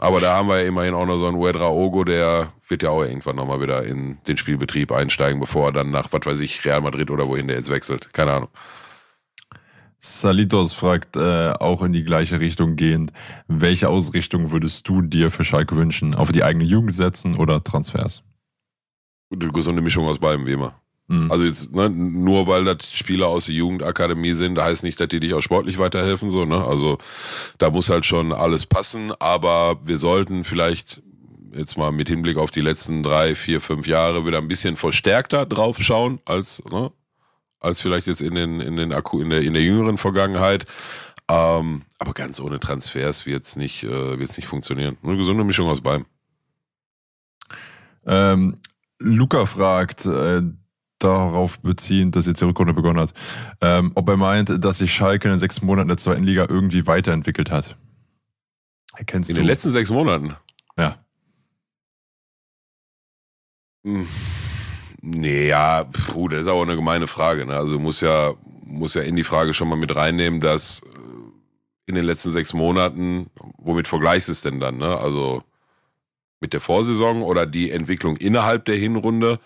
Aber 0.00 0.20
da 0.20 0.36
haben 0.36 0.48
wir 0.48 0.60
ja 0.60 0.68
immerhin 0.68 0.94
auch 0.94 1.06
noch 1.06 1.16
so 1.16 1.26
einen 1.26 1.40
Wedra 1.40 1.68
Ogo, 1.68 2.04
der 2.04 2.52
wird 2.68 2.82
ja 2.82 2.90
auch 2.90 3.02
irgendwann 3.02 3.36
nochmal 3.36 3.60
wieder 3.60 3.84
in 3.84 4.18
den 4.26 4.36
Spielbetrieb 4.36 4.90
einsteigen, 4.90 5.38
bevor 5.38 5.68
er 5.68 5.72
dann 5.72 5.90
nach, 5.90 6.08
was 6.10 6.26
weiß 6.26 6.40
ich, 6.40 6.64
Real 6.64 6.80
Madrid 6.80 7.10
oder 7.10 7.28
wohin 7.28 7.46
der 7.46 7.56
jetzt 7.56 7.70
wechselt. 7.70 8.12
Keine 8.12 8.32
Ahnung. 8.32 8.48
Salitos 9.98 10.74
fragt 10.74 11.16
äh, 11.16 11.52
auch 11.52 11.82
in 11.82 11.92
die 11.92 12.04
gleiche 12.04 12.38
Richtung 12.38 12.76
gehend, 12.76 13.12
welche 13.46 13.88
Ausrichtung 13.88 14.50
würdest 14.50 14.86
du 14.88 15.00
dir 15.00 15.30
für 15.30 15.44
Schalke 15.44 15.76
wünschen? 15.76 16.14
Auf 16.14 16.30
die 16.30 16.44
eigene 16.44 16.64
Jugend 16.64 16.92
setzen 16.92 17.36
oder 17.36 17.62
Transfers? 17.62 18.22
Eine 19.32 19.50
gesunde 19.50 19.80
Mischung 19.80 20.06
aus 20.06 20.18
beidem, 20.18 20.44
wie 20.44 20.52
immer. 20.52 20.78
Mhm. 21.08 21.30
Also 21.30 21.44
jetzt, 21.44 21.74
ne, 21.74 21.90
nur 21.90 22.46
weil 22.46 22.64
das 22.64 22.90
Spieler 22.92 23.28
aus 23.28 23.46
der 23.46 23.54
Jugendakademie 23.54 24.32
sind, 24.32 24.58
heißt 24.58 24.84
nicht, 24.84 24.98
dass 25.00 25.08
die 25.08 25.20
dich 25.20 25.34
auch 25.34 25.42
sportlich 25.42 25.78
weiterhelfen, 25.78 26.30
so, 26.30 26.44
ne? 26.44 26.64
Also 26.64 26.98
da 27.58 27.70
muss 27.70 27.90
halt 27.90 28.06
schon 28.06 28.32
alles 28.32 28.66
passen, 28.66 29.12
aber 29.18 29.80
wir 29.84 29.98
sollten 29.98 30.44
vielleicht 30.44 31.02
jetzt 31.52 31.76
mal 31.76 31.92
mit 31.92 32.08
Hinblick 32.08 32.36
auf 32.36 32.50
die 32.50 32.62
letzten 32.62 33.02
drei, 33.02 33.34
vier, 33.34 33.60
fünf 33.60 33.86
Jahre 33.86 34.26
wieder 34.26 34.38
ein 34.38 34.48
bisschen 34.48 34.76
verstärkter 34.76 35.46
drauf 35.46 35.76
schauen, 35.80 36.20
als, 36.24 36.62
ne, 36.70 36.90
als 37.60 37.80
vielleicht 37.80 38.06
jetzt 38.06 38.22
in 38.22 38.34
den, 38.34 38.60
in 38.60 38.76
den 38.76 38.92
Akku, 38.92 39.20
in 39.20 39.30
der, 39.30 39.42
in 39.42 39.52
der 39.52 39.62
jüngeren 39.62 39.98
Vergangenheit. 39.98 40.64
Ähm, 41.28 41.82
aber 41.98 42.12
ganz 42.12 42.40
ohne 42.40 42.60
Transfers 42.60 43.24
wird's 43.24 43.56
nicht, 43.56 43.84
äh, 43.84 44.18
wird's 44.18 44.36
nicht 44.36 44.46
funktionieren. 44.46 44.98
Eine 45.02 45.16
gesunde 45.16 45.44
Mischung 45.44 45.68
aus 45.68 45.80
beidem. 45.80 46.06
Ähm, 48.06 48.58
Luca 48.98 49.46
fragt, 49.46 50.04
äh, 50.04 50.42
darauf 51.04 51.60
beziehen, 51.60 52.10
dass 52.10 52.26
jetzt 52.26 52.40
die 52.40 52.44
Rückrunde 52.44 52.74
begonnen 52.74 53.00
hat, 53.00 53.12
ähm, 53.60 53.92
ob 53.94 54.08
er 54.08 54.16
meint, 54.16 54.64
dass 54.64 54.78
sich 54.78 54.92
Schalke 54.92 55.28
in 55.28 55.34
den 55.34 55.38
sechs 55.38 55.62
Monaten 55.62 55.88
der 55.88 55.98
zweiten 55.98 56.24
Liga 56.24 56.46
irgendwie 56.48 56.86
weiterentwickelt 56.86 57.50
hat. 57.50 57.76
Erkennst 58.96 59.30
in 59.30 59.36
du? 59.36 59.42
den 59.42 59.46
letzten 59.46 59.70
sechs 59.70 59.90
Monaten? 59.90 60.34
Ja. 60.76 60.96
Hm. 63.84 64.06
Nee, 65.02 65.48
ja, 65.48 65.84
puh, 65.84 66.28
das 66.28 66.42
ist 66.42 66.48
auch 66.48 66.62
eine 66.62 66.76
gemeine 66.76 67.06
Frage. 67.06 67.44
Ne? 67.44 67.54
Also 67.54 67.78
muss 67.78 68.00
ja, 68.00 68.32
muss 68.64 68.94
ja 68.94 69.02
in 69.02 69.16
die 69.16 69.24
Frage 69.24 69.52
schon 69.52 69.68
mal 69.68 69.76
mit 69.76 69.94
reinnehmen, 69.94 70.40
dass 70.40 70.80
äh, 70.80 70.88
in 71.86 71.94
den 71.94 72.04
letzten 72.04 72.30
sechs 72.30 72.54
Monaten, 72.54 73.30
womit 73.58 73.86
vergleichst 73.86 74.28
du 74.28 74.32
es 74.32 74.40
denn 74.40 74.60
dann? 74.60 74.78
Ne? 74.78 74.96
Also 74.96 75.42
mit 76.40 76.54
der 76.54 76.60
Vorsaison 76.60 77.22
oder 77.22 77.46
die 77.46 77.70
Entwicklung 77.70 78.16
innerhalb 78.16 78.64
der 78.64 78.76
Hinrunde? 78.76 79.40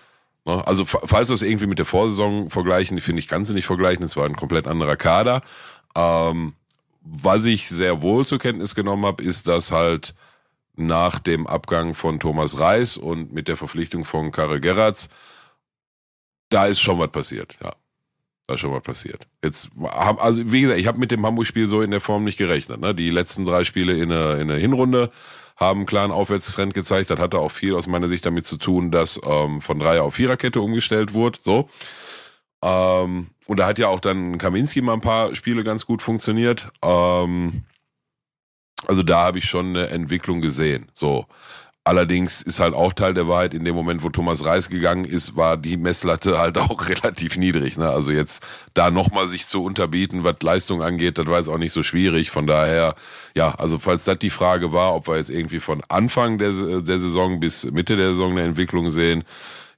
Ne? 0.49 0.67
Also 0.67 0.85
falls 0.85 1.29
wir 1.29 1.35
es 1.35 1.43
irgendwie 1.43 1.67
mit 1.67 1.79
der 1.79 1.87
Vorsaison 1.87 2.51
vergleichen, 2.51 2.99
finde 3.01 3.21
ich, 3.21 3.29
du 3.29 3.55
nicht 3.55 3.67
vergleichen, 3.67 4.05
es 4.05 4.17
war 4.17 4.25
ein 4.25 4.35
komplett 4.35 4.67
anderer 4.67 4.97
Kader. 4.97 5.43
Ähm, 5.95 6.55
was 7.03 7.45
ich 7.45 7.69
sehr 7.69 8.03
wohl 8.03 8.27
zur 8.27 8.39
Kenntnis 8.39 8.75
genommen 8.75 9.05
habe, 9.07 9.23
ist, 9.23 9.47
dass 9.47 9.71
halt 9.71 10.15
nach 10.75 11.19
dem 11.19 11.47
Abgang 11.47 11.95
von 11.95 12.19
Thomas 12.19 12.59
Reis 12.59 12.97
und 12.97 13.33
mit 13.33 13.49
der 13.49 13.57
Verpflichtung 13.57 14.05
von 14.05 14.33
Karel 14.33 14.61
Gerrards, 14.61 15.11
da 16.49 16.67
ist 16.67 16.81
schon 16.81 16.99
was 16.99 17.11
passiert, 17.11 17.59
ja. 17.63 17.73
Da 18.49 18.57
schon 18.57 18.73
was 18.73 18.83
passiert. 18.83 19.27
Jetzt 19.45 19.69
haben, 19.83 20.19
also 20.19 20.51
wie 20.51 20.63
gesagt, 20.63 20.81
ich 20.81 20.87
habe 20.87 20.99
mit 20.99 21.11
dem 21.11 21.25
Hamburg-Spiel 21.25 21.69
so 21.69 21.83
in 21.83 21.91
der 21.91 22.01
Form 22.01 22.25
nicht 22.25 22.39
gerechnet. 22.39 22.81
Ne? 22.81 22.95
Die 22.95 23.11
letzten 23.11 23.45
drei 23.45 23.65
Spiele 23.65 23.95
in 23.99 24.09
der, 24.09 24.39
in 24.39 24.49
der 24.49 24.57
Hinrunde 24.57 25.11
haben 25.55 25.81
einen 25.81 25.87
klaren 25.87 26.11
Aufwärtstrend 26.11 26.73
gezeigt. 26.73 27.11
Das 27.11 27.19
hatte 27.19 27.41
auch 27.41 27.51
viel 27.51 27.75
aus 27.75 27.87
meiner 27.87 28.09
Sicht 28.09 28.25
damit 28.25 28.47
zu 28.47 28.57
tun, 28.57 28.91
dass 28.91 29.21
ähm, 29.23 29.61
von 29.61 29.79
Dreier 29.79 30.03
auf 30.03 30.15
Viererkette 30.15 30.63
umgestellt 30.63 31.13
wurde. 31.13 31.39
So. 31.43 31.69
Ähm, 32.65 33.27
und 33.45 33.59
da 33.59 33.67
hat 33.67 33.79
ja 33.79 33.89
auch 33.89 34.01
dann 34.01 34.39
Kaminski 34.39 34.81
mal 34.81 34.95
ein 34.95 35.03
paar 35.03 35.35
Spiele 35.35 35.63
ganz 35.63 35.85
gut 35.85 36.01
funktioniert. 36.01 36.71
Ähm, 36.83 37.65
also 38.87 39.03
da 39.03 39.25
habe 39.25 39.39
ich 39.39 39.45
schon 39.45 39.77
eine 39.77 39.89
Entwicklung 39.89 40.41
gesehen. 40.41 40.89
So. 40.95 41.27
Allerdings 41.89 42.43
ist 42.43 42.61
halt 42.61 42.75
auch 42.75 42.93
Teil 42.93 43.15
der 43.15 43.29
Wahrheit, 43.29 43.55
in 43.55 43.65
dem 43.65 43.75
Moment, 43.75 44.03
wo 44.03 44.11
Thomas 44.11 44.45
Reis 44.45 44.69
gegangen 44.69 45.07
ist, 45.07 45.37
war 45.37 45.57
die 45.57 45.79
Messlatte 45.79 46.39
halt 46.39 46.59
auch 46.59 46.87
relativ 46.87 47.39
niedrig. 47.39 47.79
Ne? 47.79 47.89
Also 47.89 48.13
jetzt 48.13 48.47
da 48.75 48.91
nochmal 48.91 49.27
sich 49.27 49.47
zu 49.47 49.65
unterbieten, 49.65 50.23
was 50.23 50.35
Leistung 50.43 50.83
angeht, 50.83 51.17
das 51.17 51.25
war 51.29 51.39
jetzt 51.39 51.49
auch 51.49 51.57
nicht 51.57 51.73
so 51.73 51.83
schwierig. 51.83 52.31
Von 52.31 52.47
daher, 52.47 52.95
ja, 53.35 53.55
also 53.55 53.79
falls 53.79 54.05
das 54.05 54.19
die 54.19 54.29
Frage 54.29 54.71
war, 54.71 54.95
ob 54.95 55.09
wir 55.09 55.17
jetzt 55.17 55.31
irgendwie 55.31 55.61
von 55.61 55.83
Anfang 55.89 56.37
der, 56.37 56.53
der 56.83 56.99
Saison 56.99 57.41
bis 57.41 57.65
Mitte 57.65 57.97
der 57.97 58.09
Saison 58.09 58.33
eine 58.33 58.43
Entwicklung 58.43 58.91
sehen, 58.91 59.25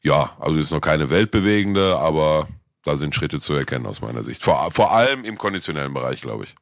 ja, 0.02 0.32
also 0.40 0.58
ist 0.58 0.72
noch 0.72 0.80
keine 0.80 1.10
weltbewegende, 1.10 1.96
aber 1.96 2.48
da 2.82 2.96
sind 2.96 3.14
Schritte 3.14 3.38
zu 3.38 3.54
erkennen 3.54 3.86
aus 3.86 4.00
meiner 4.00 4.24
Sicht. 4.24 4.42
Vor, 4.42 4.72
vor 4.72 4.90
allem 4.90 5.22
im 5.22 5.38
konditionellen 5.38 5.94
Bereich, 5.94 6.22
glaube 6.22 6.42
ich. 6.42 6.56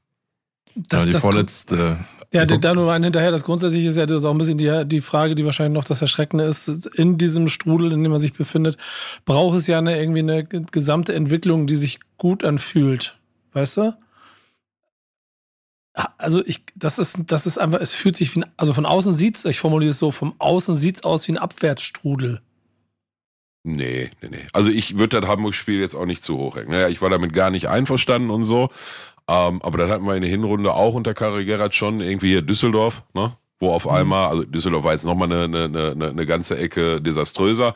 Das, 0.89 1.01
ja, 1.03 1.07
die 1.07 1.13
das 1.13 1.23
vorletzte 1.23 1.99
ja, 2.33 2.45
da 2.45 2.75
nur 2.75 2.93
ein 2.93 3.03
hinterher. 3.03 3.31
Das 3.31 3.45
grundsätzliche 3.45 3.89
ist 3.89 3.97
ja 3.97 4.05
auch 4.05 4.31
ein 4.31 4.39
bisschen 4.39 4.59
die, 4.59 4.85
die 4.87 5.01
Frage, 5.01 5.35
die 5.35 5.47
wahrscheinlich 5.47 5.75
noch 5.75 5.85
das 5.85 6.03
Erschreckende 6.03 6.45
ist. 6.45 6.87
In 6.89 7.17
diesem 7.17 7.49
Strudel, 7.49 7.93
in 7.93 8.03
dem 8.03 8.13
man 8.13 8.21
sich 8.21 8.35
befindet, 8.35 8.77
braucht 9.25 9.57
es 9.57 9.67
ja 9.67 9.79
eine, 9.79 9.99
irgendwie 9.99 10.21
eine 10.21 10.45
gesamte 10.45 11.15
Entwicklung, 11.15 11.67
die 11.67 11.77
sich 11.77 12.01
gut 12.19 12.45
anfühlt. 12.45 13.19
Weißt 13.53 13.79
du? 13.79 13.95
Also 16.19 16.45
ich, 16.45 16.63
das 16.77 16.99
ist, 16.99 17.19
das 17.27 17.47
ist 17.47 17.59
einfach, 17.59 17.81
es 17.81 17.93
fühlt 17.93 18.17
sich 18.17 18.35
wie 18.35 18.41
ein, 18.41 18.47
also 18.57 18.75
von 18.75 18.87
außen 18.87 19.15
sieht's, 19.15 19.45
ich 19.47 19.59
formuliere 19.59 19.91
es 19.91 19.99
so, 19.99 20.13
vom 20.13 20.35
Außen 20.39 20.77
sieht's 20.77 21.03
aus 21.03 21.27
wie 21.27 21.33
ein 21.33 21.39
Abwärtsstrudel. 21.39 22.41
Nee, 23.65 24.11
nee, 24.23 24.29
nee. 24.31 24.47
Also 24.53 24.71
ich 24.71 24.99
würde 24.99 25.21
das 25.21 25.29
Hamburg-Spiel 25.29 25.81
jetzt 25.81 25.95
auch 25.95 26.07
nicht 26.07 26.23
zu 26.23 26.37
hoch 26.37 26.57
hängen. 26.57 26.71
Naja, 26.71 26.89
ich 26.89 27.03
war 27.03 27.11
damit 27.11 27.33
gar 27.33 27.51
nicht 27.51 27.69
einverstanden 27.69 28.31
und 28.31 28.45
so. 28.45 28.71
Ähm, 29.29 29.61
aber 29.63 29.79
dann 29.79 29.91
hatten 29.91 30.07
wir 30.07 30.15
in 30.15 30.23
der 30.23 30.31
Hinrunde 30.31 30.73
auch 30.73 30.95
unter 30.95 31.15
Karel 31.15 31.45
Gerrard 31.45 31.75
schon 31.75 32.01
irgendwie 32.01 32.31
hier 32.31 32.43
Düsseldorf, 32.43 33.05
ne? 33.15 33.37
Wo 33.61 33.73
auf 33.73 33.85
mhm. 33.85 33.91
einmal, 33.91 34.29
also 34.29 34.45
Düsseldorf 34.45 34.85
war 34.85 34.93
jetzt 34.93 35.05
nochmal 35.05 35.31
eine, 35.33 35.45
eine, 35.45 35.91
eine, 35.91 36.09
eine 36.11 36.27
ganze 36.27 36.57
Ecke 36.57 37.03
desaströser. 37.03 37.75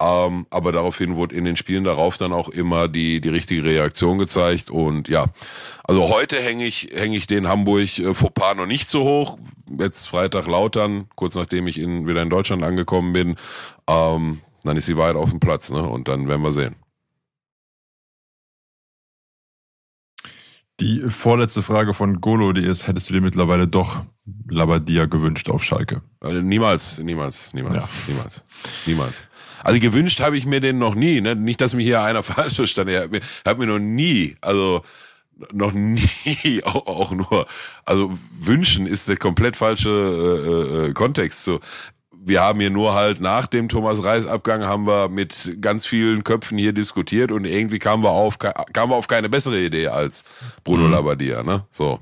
Ähm, 0.00 0.46
aber 0.48 0.72
daraufhin 0.72 1.16
wurde 1.16 1.36
in 1.36 1.44
den 1.44 1.56
Spielen 1.56 1.84
darauf 1.84 2.16
dann 2.16 2.32
auch 2.32 2.48
immer 2.48 2.88
die, 2.88 3.20
die 3.20 3.28
richtige 3.28 3.64
Reaktion 3.64 4.16
gezeigt. 4.16 4.70
Und 4.70 5.08
ja, 5.08 5.26
also 5.84 6.08
heute 6.08 6.36
hänge 6.36 6.64
ich, 6.64 6.88
hänge 6.94 7.16
ich 7.16 7.26
den 7.26 7.48
Hamburg 7.48 7.98
äh, 7.98 8.14
Fauxpas 8.14 8.56
noch 8.56 8.66
nicht 8.66 8.88
so 8.88 9.04
hoch. 9.04 9.38
Jetzt 9.78 10.06
Freitag 10.06 10.46
Lautern, 10.46 11.08
kurz 11.16 11.34
nachdem 11.34 11.66
ich 11.66 11.78
in, 11.78 12.06
wieder 12.06 12.22
in 12.22 12.30
Deutschland 12.30 12.62
angekommen 12.62 13.12
bin. 13.12 13.36
Ähm, 13.86 14.40
dann 14.64 14.76
ist 14.76 14.88
die 14.88 14.96
Wahrheit 14.96 15.16
auf 15.16 15.30
dem 15.30 15.40
Platz, 15.40 15.70
ne? 15.70 15.82
Und 15.82 16.08
dann 16.08 16.28
werden 16.28 16.42
wir 16.42 16.50
sehen. 16.50 16.76
Die 20.80 21.02
vorletzte 21.08 21.62
Frage 21.62 21.92
von 21.92 22.20
Golo, 22.20 22.52
die 22.52 22.64
ist, 22.64 22.86
hättest 22.86 23.10
du 23.10 23.14
dir 23.14 23.20
mittlerweile 23.20 23.68
doch 23.68 24.02
Labadia 24.48 25.04
gewünscht 25.04 25.50
auf 25.50 25.62
Schalke? 25.62 26.00
Also 26.20 26.40
niemals, 26.40 26.98
niemals, 26.98 27.52
niemals, 27.52 27.84
ja. 27.84 28.14
niemals, 28.14 28.44
niemals. 28.86 29.24
Also 29.62 29.78
gewünscht 29.78 30.20
habe 30.20 30.38
ich 30.38 30.46
mir 30.46 30.60
den 30.60 30.78
noch 30.78 30.94
nie. 30.94 31.20
Ne? 31.20 31.36
Nicht, 31.36 31.60
dass 31.60 31.74
mir 31.74 31.82
hier 31.82 32.02
einer 32.02 32.22
falsch 32.22 32.54
verstanden 32.54 32.96
hat. 32.96 33.22
Hat 33.44 33.58
mir 33.58 33.66
noch 33.66 33.78
nie, 33.78 34.36
also 34.40 34.82
noch 35.52 35.72
nie 35.72 36.62
auch, 36.64 36.86
auch 36.86 37.12
nur, 37.12 37.46
also 37.84 38.12
wünschen 38.38 38.86
ist 38.86 39.08
der 39.08 39.16
komplett 39.16 39.56
falsche 39.56 39.90
äh, 39.90 40.88
äh, 40.88 40.92
Kontext. 40.92 41.44
So, 41.44 41.60
wir 42.22 42.42
haben 42.42 42.60
hier 42.60 42.70
nur 42.70 42.94
halt 42.94 43.20
nach 43.20 43.46
dem 43.46 43.68
Thomas 43.68 44.04
Reis 44.04 44.26
Abgang 44.26 44.64
haben 44.64 44.86
wir 44.86 45.08
mit 45.08 45.56
ganz 45.60 45.86
vielen 45.86 46.22
Köpfen 46.22 46.58
hier 46.58 46.72
diskutiert 46.72 47.32
und 47.32 47.44
irgendwie 47.44 47.78
kamen 47.78 48.02
wir 48.02 48.10
auf 48.10 48.38
kamen 48.38 48.92
wir 48.92 48.96
auf 48.96 49.08
keine 49.08 49.28
bessere 49.28 49.58
Idee 49.58 49.88
als 49.88 50.24
Bruno 50.64 50.84
mhm. 50.84 50.92
Labbadia, 50.92 51.42
ne? 51.42 51.64
So. 51.70 52.00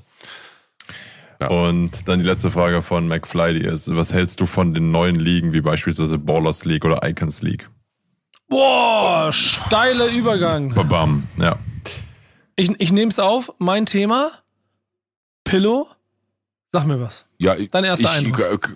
Ja. 1.40 1.48
Und 1.48 2.08
dann 2.08 2.18
die 2.18 2.24
letzte 2.24 2.50
Frage 2.50 2.82
von 2.82 3.06
McFly, 3.06 3.54
die 3.54 3.64
ist, 3.64 3.94
was 3.94 4.12
hältst 4.12 4.40
du 4.40 4.46
von 4.46 4.74
den 4.74 4.90
neuen 4.90 5.14
Ligen 5.14 5.52
wie 5.52 5.60
beispielsweise 5.60 6.18
Ballers 6.18 6.64
League 6.64 6.84
oder 6.84 7.08
Icons 7.08 7.42
League? 7.42 7.70
Boah, 8.48 9.32
steiler 9.32 10.08
Übergang. 10.08 10.74
Bam, 10.74 11.28
ja. 11.38 11.56
Ich, 12.56 12.72
ich 12.80 12.90
nehme 12.90 13.10
es 13.10 13.20
auf, 13.20 13.52
mein 13.58 13.86
Thema, 13.86 14.32
Pillow, 15.44 15.86
sag 16.72 16.86
mir 16.86 17.00
was. 17.00 17.26
Ja, 17.38 17.54
Dein 17.54 17.84
erster 17.84 18.06
ich, 18.06 18.26
Eindruck. 18.26 18.74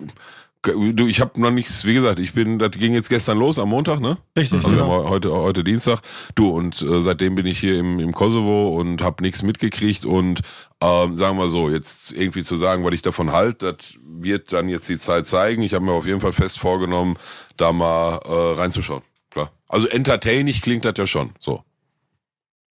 Du, 0.63 1.07
ich 1.07 1.19
habe 1.19 1.41
noch 1.41 1.51
nichts, 1.51 1.83
wie 1.83 1.93
gesagt, 1.93 2.19
ich 2.19 2.33
bin, 2.33 2.57
das 2.57 2.71
ging 2.71 2.93
jetzt 2.93 3.09
gestern 3.09 3.37
los 3.37 3.59
am 3.59 3.67
Montag, 3.67 3.99
ne? 3.99 4.17
Richtig. 4.37 4.63
Also 4.63 4.69
genau. 4.69 5.09
heute, 5.09 5.33
heute 5.33 5.61
Dienstag. 5.61 5.99
Du, 6.35 6.51
und 6.51 6.81
äh, 6.81 7.01
seitdem 7.01 7.35
bin 7.35 7.45
ich 7.45 7.59
hier 7.59 7.77
im, 7.77 7.99
im 7.99 8.13
Kosovo 8.13 8.69
und 8.69 9.01
habe 9.01 9.21
nichts 9.23 9.43
mitgekriegt 9.43 10.05
und 10.05 10.39
ähm, 10.79 11.17
sagen 11.17 11.37
wir 11.37 11.49
so, 11.49 11.69
jetzt 11.69 12.13
irgendwie 12.13 12.43
zu 12.43 12.55
sagen, 12.55 12.85
was 12.85 12.93
ich 12.93 13.01
davon 13.01 13.33
halte, 13.33 13.73
das 13.73 13.95
wird 14.01 14.53
dann 14.53 14.69
jetzt 14.69 14.87
die 14.87 14.97
Zeit 14.97 15.27
zeigen. 15.27 15.63
Ich 15.63 15.73
habe 15.73 15.83
mir 15.83 15.91
auf 15.91 16.07
jeden 16.07 16.21
Fall 16.21 16.31
fest 16.31 16.57
vorgenommen, 16.59 17.17
da 17.57 17.73
mal 17.73 18.21
äh, 18.23 18.57
reinzuschauen. 18.57 19.03
Klar. 19.31 19.51
Also 19.67 19.87
entertaining 19.89 20.55
klingt 20.61 20.85
das 20.85 20.93
ja 20.97 21.07
schon. 21.07 21.31
So. 21.39 21.61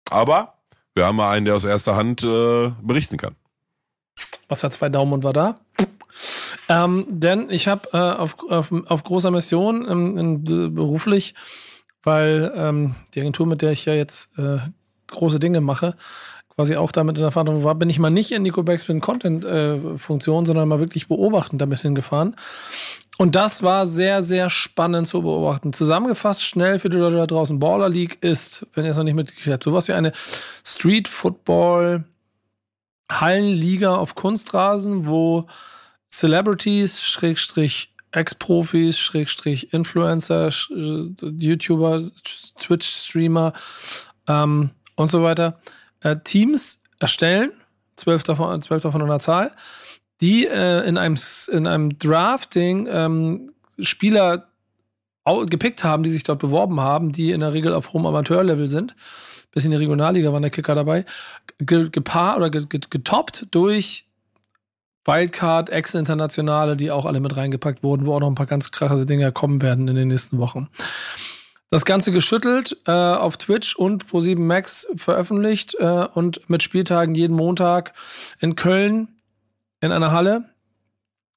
Aber 0.09 0.53
wir 0.95 1.05
haben 1.05 1.17
mal 1.17 1.31
einen, 1.31 1.45
der 1.45 1.55
aus 1.55 1.65
erster 1.65 1.97
Hand 1.97 2.23
äh, 2.23 2.71
berichten 2.81 3.17
kann. 3.17 3.35
Was 4.47 4.63
hat 4.63 4.73
zwei 4.73 4.87
Daumen 4.87 5.11
und 5.11 5.23
war 5.25 5.33
da? 5.33 5.59
Ähm, 6.73 7.05
denn 7.07 7.49
ich 7.49 7.67
habe 7.67 7.89
äh, 7.93 7.97
auf, 7.97 8.35
auf, 8.49 8.71
auf, 8.87 9.03
großer 9.03 9.29
Mission 9.29 9.87
ähm, 9.87 10.17
in, 10.17 10.73
beruflich, 10.73 11.35
weil 12.01 12.51
ähm, 12.55 12.95
die 13.13 13.19
Agentur, 13.19 13.45
mit 13.45 13.61
der 13.61 13.71
ich 13.71 13.85
ja 13.85 13.93
jetzt 13.93 14.29
äh, 14.39 14.57
große 15.07 15.39
Dinge 15.39 15.61
mache, 15.61 15.95
quasi 16.55 16.75
auch 16.75 16.91
damit 16.91 17.17
in 17.17 17.31
Verantwortung 17.31 17.63
war, 17.63 17.75
bin 17.75 17.89
ich 17.89 17.99
mal 17.99 18.09
nicht 18.09 18.31
in 18.31 18.41
Nico 18.41 18.63
Backspin 18.63 19.01
Content 19.01 19.45
äh, 19.45 19.97
Funktion, 19.97 20.45
sondern 20.45 20.67
mal 20.67 20.79
wirklich 20.79 21.07
beobachtend 21.07 21.61
damit 21.61 21.81
hingefahren. 21.81 22.35
Und 23.19 23.35
das 23.35 23.61
war 23.61 23.85
sehr, 23.85 24.23
sehr 24.23 24.49
spannend 24.49 25.07
zu 25.07 25.21
beobachten. 25.21 25.73
Zusammengefasst 25.73 26.43
schnell 26.43 26.79
für 26.79 26.89
die 26.89 26.97
Leute 26.97 27.17
da 27.17 27.27
draußen. 27.27 27.59
Baller 27.59 27.89
League 27.89 28.17
ist, 28.21 28.65
wenn 28.73 28.85
ihr 28.85 28.91
es 28.91 28.97
noch 28.97 29.03
nicht 29.03 29.13
mitgekriegt 29.13 29.53
habt, 29.53 29.63
sowas 29.63 29.87
wie 29.87 29.93
eine 29.93 30.11
Street 30.65 31.07
Football 31.07 32.05
Hallenliga 33.11 33.95
auf 33.95 34.15
Kunstrasen, 34.15 35.07
wo 35.07 35.45
Celebrities, 36.13 37.01
Schrägstrich 37.01 37.91
Ex-Profis, 38.11 38.99
Schrägstrich 38.99 39.73
Influencer, 39.73 40.49
YouTuber, 40.69 42.01
Twitch-Streamer 42.59 43.53
ähm, 44.27 44.69
und 44.95 45.07
so 45.09 45.23
weiter 45.23 45.59
äh, 46.01 46.15
Teams 46.23 46.83
erstellen, 46.99 47.51
zwölf 47.95 48.21
davon, 48.21 48.61
zwölf 48.61 48.83
davon 48.83 49.01
in 49.01 49.07
der 49.07 49.19
Zahl, 49.19 49.53
die 50.21 50.45
äh, 50.45 50.87
in, 50.87 50.97
einem, 50.97 51.17
in 51.51 51.65
einem 51.65 51.97
Drafting 51.97 52.87
ähm, 52.91 53.51
Spieler 53.79 54.49
gepickt 55.25 55.83
haben, 55.83 56.03
die 56.03 56.11
sich 56.11 56.23
dort 56.23 56.39
beworben 56.39 56.79
haben, 56.79 57.11
die 57.11 57.31
in 57.31 57.39
der 57.39 57.53
Regel 57.53 57.73
auf 57.73 57.93
hohem 57.93 58.05
Amateurlevel 58.05 58.67
sind. 58.67 58.95
Bis 59.51 59.65
in 59.65 59.71
die 59.71 59.77
Regionalliga 59.77 60.31
waren 60.31 60.41
der 60.41 60.51
Kicker 60.51 60.75
dabei. 60.75 61.05
Gepaart 61.59 62.37
oder 62.37 62.49
getoppt 62.49 63.47
durch 63.51 64.05
Wildcard, 65.05 65.69
Ex-Internationale, 65.69 66.77
die 66.77 66.91
auch 66.91 67.05
alle 67.05 67.19
mit 67.19 67.35
reingepackt 67.35 67.83
wurden, 67.83 68.05
wo 68.05 68.13
auch 68.13 68.19
noch 68.19 68.29
ein 68.29 68.35
paar 68.35 68.45
ganz 68.45 68.71
krasse 68.71 69.05
Dinge 69.05 69.31
kommen 69.31 69.61
werden 69.61 69.87
in 69.87 69.95
den 69.95 70.07
nächsten 70.07 70.37
Wochen. 70.39 70.69
Das 71.69 71.85
Ganze 71.85 72.11
geschüttelt, 72.11 72.77
äh, 72.85 72.91
auf 72.91 73.37
Twitch 73.37 73.75
und 73.75 74.05
Pro7 74.05 74.39
Max 74.39 74.87
veröffentlicht 74.95 75.75
äh, 75.79 76.07
und 76.13 76.47
mit 76.49 76.61
Spieltagen 76.61 77.15
jeden 77.15 77.35
Montag 77.35 77.93
in 78.39 78.55
Köln 78.55 79.07
in 79.81 79.91
einer 79.91 80.11
Halle 80.11 80.52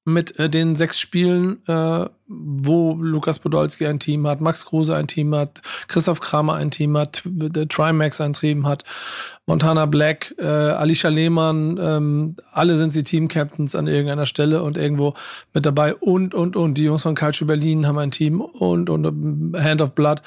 mit 0.07 0.39
äh, 0.39 0.49
den 0.49 0.77
sechs 0.77 1.01
Spielen, 1.01 1.59
äh, 1.67 2.07
wo 2.29 2.95
Lukas 2.95 3.41
Podolski 3.41 3.87
ein 3.87 3.99
Team 3.99 4.27
hat, 4.29 4.41
Max 4.41 4.65
Kruse 4.65 4.95
ein 4.95 5.09
Team 5.09 5.35
hat, 5.35 5.63
Christoph 5.89 6.21
Kramer 6.21 6.55
ein 6.55 6.71
Team 6.71 6.97
hat, 6.97 7.23
der 7.25 7.67
Trimax 7.67 8.21
ein 8.21 8.33
Team 8.33 8.69
hat, 8.69 8.85
Montana 9.47 9.87
Black, 9.87 10.33
äh, 10.39 10.45
Alicia 10.45 11.11
Lehmann, 11.11 11.77
ähm, 11.81 12.37
alle 12.53 12.77
sind 12.77 12.93
sie 12.93 13.03
Team-Captains 13.03 13.75
an 13.75 13.89
irgendeiner 13.89 14.27
Stelle 14.27 14.63
und 14.63 14.77
irgendwo 14.77 15.15
mit 15.53 15.67
dabei 15.67 15.97
und, 15.97 16.35
und, 16.35 16.55
und. 16.55 16.75
Die 16.75 16.85
Jungs 16.85 17.03
von 17.03 17.17
Calcio 17.17 17.47
Berlin 17.47 17.87
haben 17.87 17.99
ein 17.99 18.13
Team 18.13 18.41
und, 18.41 18.89
und 18.89 19.57
Hand 19.57 19.83
of 19.83 19.95
Blood. 19.97 20.23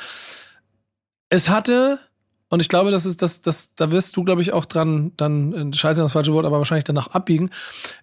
Es 1.30 1.50
hatte 1.50 2.00
und 2.50 2.62
ich 2.62 2.70
glaube, 2.70 2.90
das 2.90 3.06
ist 3.06 3.22
das, 3.22 3.42
das, 3.42 3.76
da 3.76 3.92
wirst 3.92 4.18
du, 4.18 4.24
glaube 4.24 4.42
ich, 4.42 4.54
auch 4.54 4.66
dran, 4.66 5.12
dann 5.18 5.54
äh, 5.54 5.74
scheitern 5.76 6.04
das 6.04 6.14
falsche 6.14 6.34
Wort, 6.34 6.46
aber 6.46 6.58
wahrscheinlich 6.58 6.84
danach 6.84 7.08
abbiegen. 7.08 7.52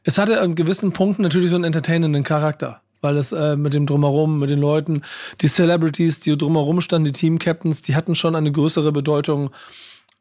Es 0.04 0.18
hatte 0.18 0.40
an 0.40 0.54
gewissen 0.54 0.92
Punkten 0.92 1.22
natürlich 1.22 1.50
so 1.50 1.56
einen 1.56 1.64
entertainenden 1.64 2.22
Charakter, 2.22 2.80
weil 3.00 3.16
es 3.16 3.32
äh, 3.32 3.56
mit 3.56 3.74
dem 3.74 3.87
drumherum, 3.87 4.38
mit 4.38 4.50
den 4.50 4.61
Leuten, 4.61 5.02
die 5.40 5.48
Celebrities, 5.48 6.20
die 6.20 6.38
drumherum 6.38 6.80
standen, 6.80 7.06
die 7.06 7.12
Team-Captains, 7.12 7.82
die 7.82 7.96
hatten 7.96 8.14
schon 8.14 8.37
eine 8.37 8.52
größere 8.52 8.92
Bedeutung. 8.92 9.50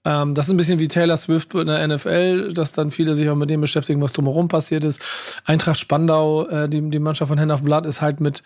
Ähm, 0.06 0.34
das 0.34 0.48
ist 0.48 0.52
ein 0.52 0.58
bisschen 0.58 0.80
wie 0.80 0.88
Taylor 0.88 1.18
Swift 1.18 1.54
in 1.54 1.68
der 1.68 1.88
NFL, 1.88 2.52
dass 2.54 2.74
dann 2.74 2.90
viele 2.90 3.14
sich 3.14 3.30
auch 3.30 3.36
mit 3.36 3.52
dem 3.52 3.62
beschäftigen, 3.62 4.02
was 4.02 4.14
drumherum 4.14 4.48
passiert 4.48 4.84
ist. 4.86 5.04
Eintracht 5.46 5.80
Spandau, 5.80 6.48
äh, 6.48 6.68
die, 6.68 6.90
die 6.90 7.00
Mannschaft 7.00 7.30
von 7.30 7.40
Hand 7.40 7.52
of 7.52 7.62
Blood 7.62 7.86
ist 7.86 8.02
halt 8.02 8.22
mit, 8.22 8.42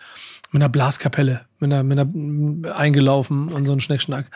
mit 0.52 0.62
einer 0.62 0.68
Blaskapelle, 0.68 1.40
mit 1.58 1.72
einer, 1.72 1.82
mit 1.82 1.98
einer 1.98 2.76
eingelaufen 2.76 3.48
und 3.48 3.64
so 3.64 3.72
ein 3.72 3.80
Schneckschnack. 3.80 4.26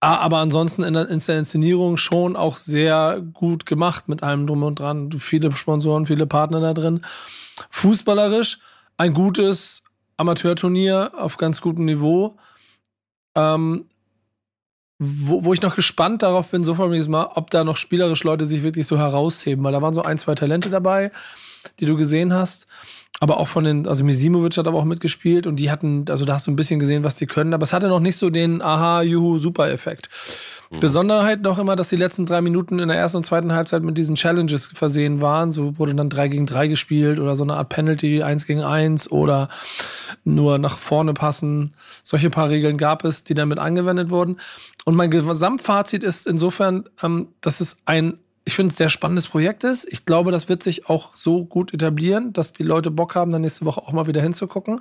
Ah, 0.00 0.18
aber 0.18 0.38
ansonsten 0.38 0.82
in 0.82 0.92
der, 0.94 1.08
in 1.08 1.18
der 1.18 1.38
Inszenierung 1.38 1.96
schon 1.96 2.36
auch 2.36 2.58
sehr 2.58 3.22
gut 3.32 3.64
gemacht 3.64 4.08
mit 4.08 4.22
allem 4.22 4.46
drum 4.46 4.62
und 4.62 4.78
dran. 4.78 5.10
Viele 5.18 5.50
Sponsoren, 5.52 6.06
viele 6.06 6.26
Partner 6.26 6.60
da 6.60 6.74
drin. 6.74 7.00
Fußballerisch 7.70 8.58
ein 8.98 9.14
gutes 9.14 9.82
Amateurturnier 10.16 11.12
auf 11.16 11.36
ganz 11.36 11.60
gutem 11.60 11.86
Niveau. 11.86 12.36
Ähm, 13.34 13.86
wo, 14.98 15.44
wo 15.44 15.52
ich 15.52 15.62
noch 15.62 15.74
gespannt 15.74 16.22
darauf 16.22 16.50
bin, 16.50 16.64
so 16.64 16.74
von 16.74 16.90
Mal, 17.10 17.30
ob 17.34 17.50
da 17.50 17.64
noch 17.64 17.76
spielerisch 17.76 18.22
Leute 18.24 18.46
sich 18.46 18.62
wirklich 18.62 18.86
so 18.86 18.96
herausheben, 18.96 19.64
weil 19.64 19.72
da 19.72 19.82
waren 19.82 19.94
so 19.94 20.02
ein, 20.02 20.18
zwei 20.18 20.34
Talente 20.34 20.70
dabei, 20.70 21.10
die 21.80 21.86
du 21.86 21.96
gesehen 21.96 22.32
hast 22.32 22.66
aber 23.20 23.38
auch 23.38 23.48
von 23.48 23.64
den, 23.64 23.86
also 23.86 24.04
Misimovic 24.04 24.56
hat 24.56 24.66
aber 24.66 24.78
auch 24.78 24.84
mitgespielt 24.84 25.46
und 25.46 25.56
die 25.56 25.70
hatten, 25.70 26.04
also 26.08 26.24
da 26.24 26.34
hast 26.34 26.46
du 26.46 26.50
ein 26.50 26.56
bisschen 26.56 26.80
gesehen, 26.80 27.04
was 27.04 27.16
die 27.16 27.26
können, 27.26 27.54
aber 27.54 27.62
es 27.62 27.72
hatte 27.72 27.88
noch 27.88 28.00
nicht 28.00 28.16
so 28.16 28.28
den 28.30 28.60
Aha, 28.60 29.02
Juhu, 29.02 29.38
Super-Effekt. 29.38 30.08
Mhm. 30.70 30.80
Besonderheit 30.80 31.42
noch 31.42 31.58
immer, 31.58 31.76
dass 31.76 31.88
die 31.88 31.96
letzten 31.96 32.26
drei 32.26 32.40
Minuten 32.40 32.78
in 32.78 32.88
der 32.88 32.96
ersten 32.96 33.18
und 33.18 33.24
zweiten 33.24 33.52
Halbzeit 33.52 33.82
mit 33.82 33.96
diesen 33.98 34.16
Challenges 34.16 34.68
versehen 34.68 35.20
waren. 35.20 35.52
So 35.52 35.78
wurde 35.78 35.94
dann 35.94 36.10
drei 36.10 36.28
gegen 36.28 36.46
drei 36.46 36.66
gespielt 36.66 37.20
oder 37.20 37.36
so 37.36 37.44
eine 37.44 37.54
Art 37.54 37.68
Penalty, 37.68 38.22
eins 38.22 38.46
gegen 38.46 38.62
eins 38.62 39.10
oder 39.10 39.48
nur 40.24 40.58
nach 40.58 40.78
vorne 40.78 41.14
passen. 41.14 41.72
Solche 42.02 42.30
paar 42.30 42.50
Regeln 42.50 42.78
gab 42.78 43.04
es, 43.04 43.24
die 43.24 43.34
damit 43.34 43.58
angewendet 43.58 44.10
wurden. 44.10 44.38
Und 44.84 44.96
mein 44.96 45.10
Gesamtfazit 45.10 46.02
ist 46.02 46.26
insofern, 46.26 46.84
ähm, 47.02 47.28
dass 47.40 47.60
es 47.60 47.76
ein 47.86 48.18
ich 48.44 48.54
finde 48.54 48.72
es 48.72 48.76
sehr 48.76 48.90
spannendes 48.90 49.28
Projekt 49.28 49.64
ist. 49.64 49.86
Ich 49.90 50.04
glaube, 50.04 50.30
das 50.30 50.48
wird 50.48 50.62
sich 50.62 50.88
auch 50.88 51.16
so 51.16 51.44
gut 51.44 51.72
etablieren, 51.72 52.32
dass 52.32 52.52
die 52.52 52.62
Leute 52.62 52.90
Bock 52.90 53.14
haben, 53.14 53.30
dann 53.30 53.42
nächste 53.42 53.64
Woche 53.64 53.80
auch 53.80 53.92
mal 53.92 54.06
wieder 54.06 54.20
hinzugucken. 54.20 54.80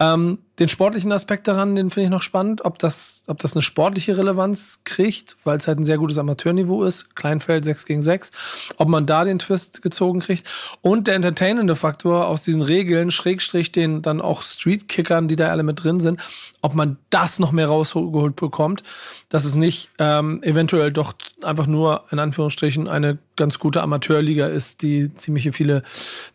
Ähm, 0.00 0.38
den 0.58 0.68
sportlichen 0.68 1.12
Aspekt 1.12 1.48
daran, 1.48 1.76
den 1.76 1.90
finde 1.90 2.04
ich 2.04 2.10
noch 2.10 2.22
spannend, 2.22 2.64
ob 2.64 2.78
das, 2.78 3.24
ob 3.26 3.38
das 3.38 3.54
eine 3.54 3.60
sportliche 3.60 4.16
Relevanz 4.16 4.80
kriegt, 4.84 5.36
weil 5.44 5.58
es 5.58 5.68
halt 5.68 5.78
ein 5.78 5.84
sehr 5.84 5.98
gutes 5.98 6.16
Amateurniveau 6.16 6.84
ist. 6.84 7.14
Kleinfeld 7.14 7.66
6 7.66 7.84
gegen 7.84 8.02
6. 8.02 8.30
Ob 8.78 8.88
man 8.88 9.04
da 9.04 9.24
den 9.24 9.38
Twist 9.38 9.82
gezogen 9.82 10.20
kriegt. 10.20 10.46
Und 10.80 11.08
der 11.08 11.14
entertainende 11.14 11.76
Faktor 11.76 12.26
aus 12.26 12.42
diesen 12.42 12.62
Regeln, 12.62 13.10
Schrägstrich 13.10 13.70
den 13.70 14.00
dann 14.00 14.22
auch 14.22 14.42
Streetkickern, 14.42 15.28
die 15.28 15.36
da 15.36 15.50
alle 15.50 15.62
mit 15.62 15.84
drin 15.84 16.00
sind, 16.00 16.20
ob 16.62 16.74
man 16.74 16.96
das 17.10 17.38
noch 17.38 17.52
mehr 17.52 17.68
rausgeholt 17.68 18.34
bekommt, 18.36 18.82
dass 19.28 19.44
es 19.44 19.56
nicht 19.56 19.90
ähm, 19.98 20.42
eventuell 20.42 20.90
doch 20.90 21.12
einfach 21.42 21.66
nur 21.66 22.04
in 22.10 22.18
Anführungsstrichen 22.18 22.88
eine 22.88 23.18
ganz 23.36 23.58
gute 23.58 23.82
Amateurliga 23.82 24.46
ist, 24.46 24.80
die 24.80 25.12
ziemlich 25.12 25.50
viele 25.54 25.82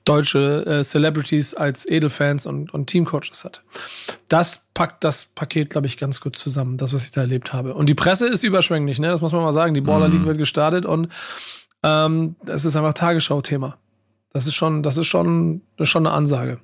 deutsche 0.05 0.65
äh, 0.67 0.83
Celebrities 0.83 1.55
als 1.55 1.89
Edelfans 1.89 2.45
und, 2.45 2.71
und 2.71 2.87
Teamcoaches 2.87 3.43
hat 3.43 3.63
das 4.29 4.67
packt 4.73 5.03
das 5.03 5.25
Paket, 5.25 5.71
glaube 5.71 5.87
ich, 5.87 5.97
ganz 5.97 6.21
gut 6.21 6.35
zusammen, 6.35 6.77
das, 6.77 6.93
was 6.93 7.05
ich 7.05 7.11
da 7.11 7.21
erlebt 7.21 7.53
habe. 7.53 7.73
Und 7.73 7.87
die 7.87 7.95
Presse 7.95 8.27
ist 8.27 8.43
überschwänglich, 8.43 8.99
ne? 8.99 9.07
Das 9.07 9.21
muss 9.21 9.31
man 9.31 9.41
mal 9.41 9.53
sagen. 9.53 9.73
Die 9.73 9.81
Baller 9.81 10.07
League 10.07 10.21
mm. 10.21 10.25
wird 10.25 10.37
gestartet 10.37 10.85
und 10.85 11.09
ähm, 11.83 12.35
es 12.45 12.65
ist 12.65 12.75
einfach 12.75 12.93
Tagesschau-Thema. 12.93 13.77
Das 14.33 14.47
ist 14.47 14.55
schon, 14.55 14.83
das 14.83 14.97
ist 14.97 15.07
schon, 15.07 15.61
das 15.77 15.85
ist 15.85 15.91
schon 15.91 16.05
eine 16.05 16.15
Ansage. 16.15 16.59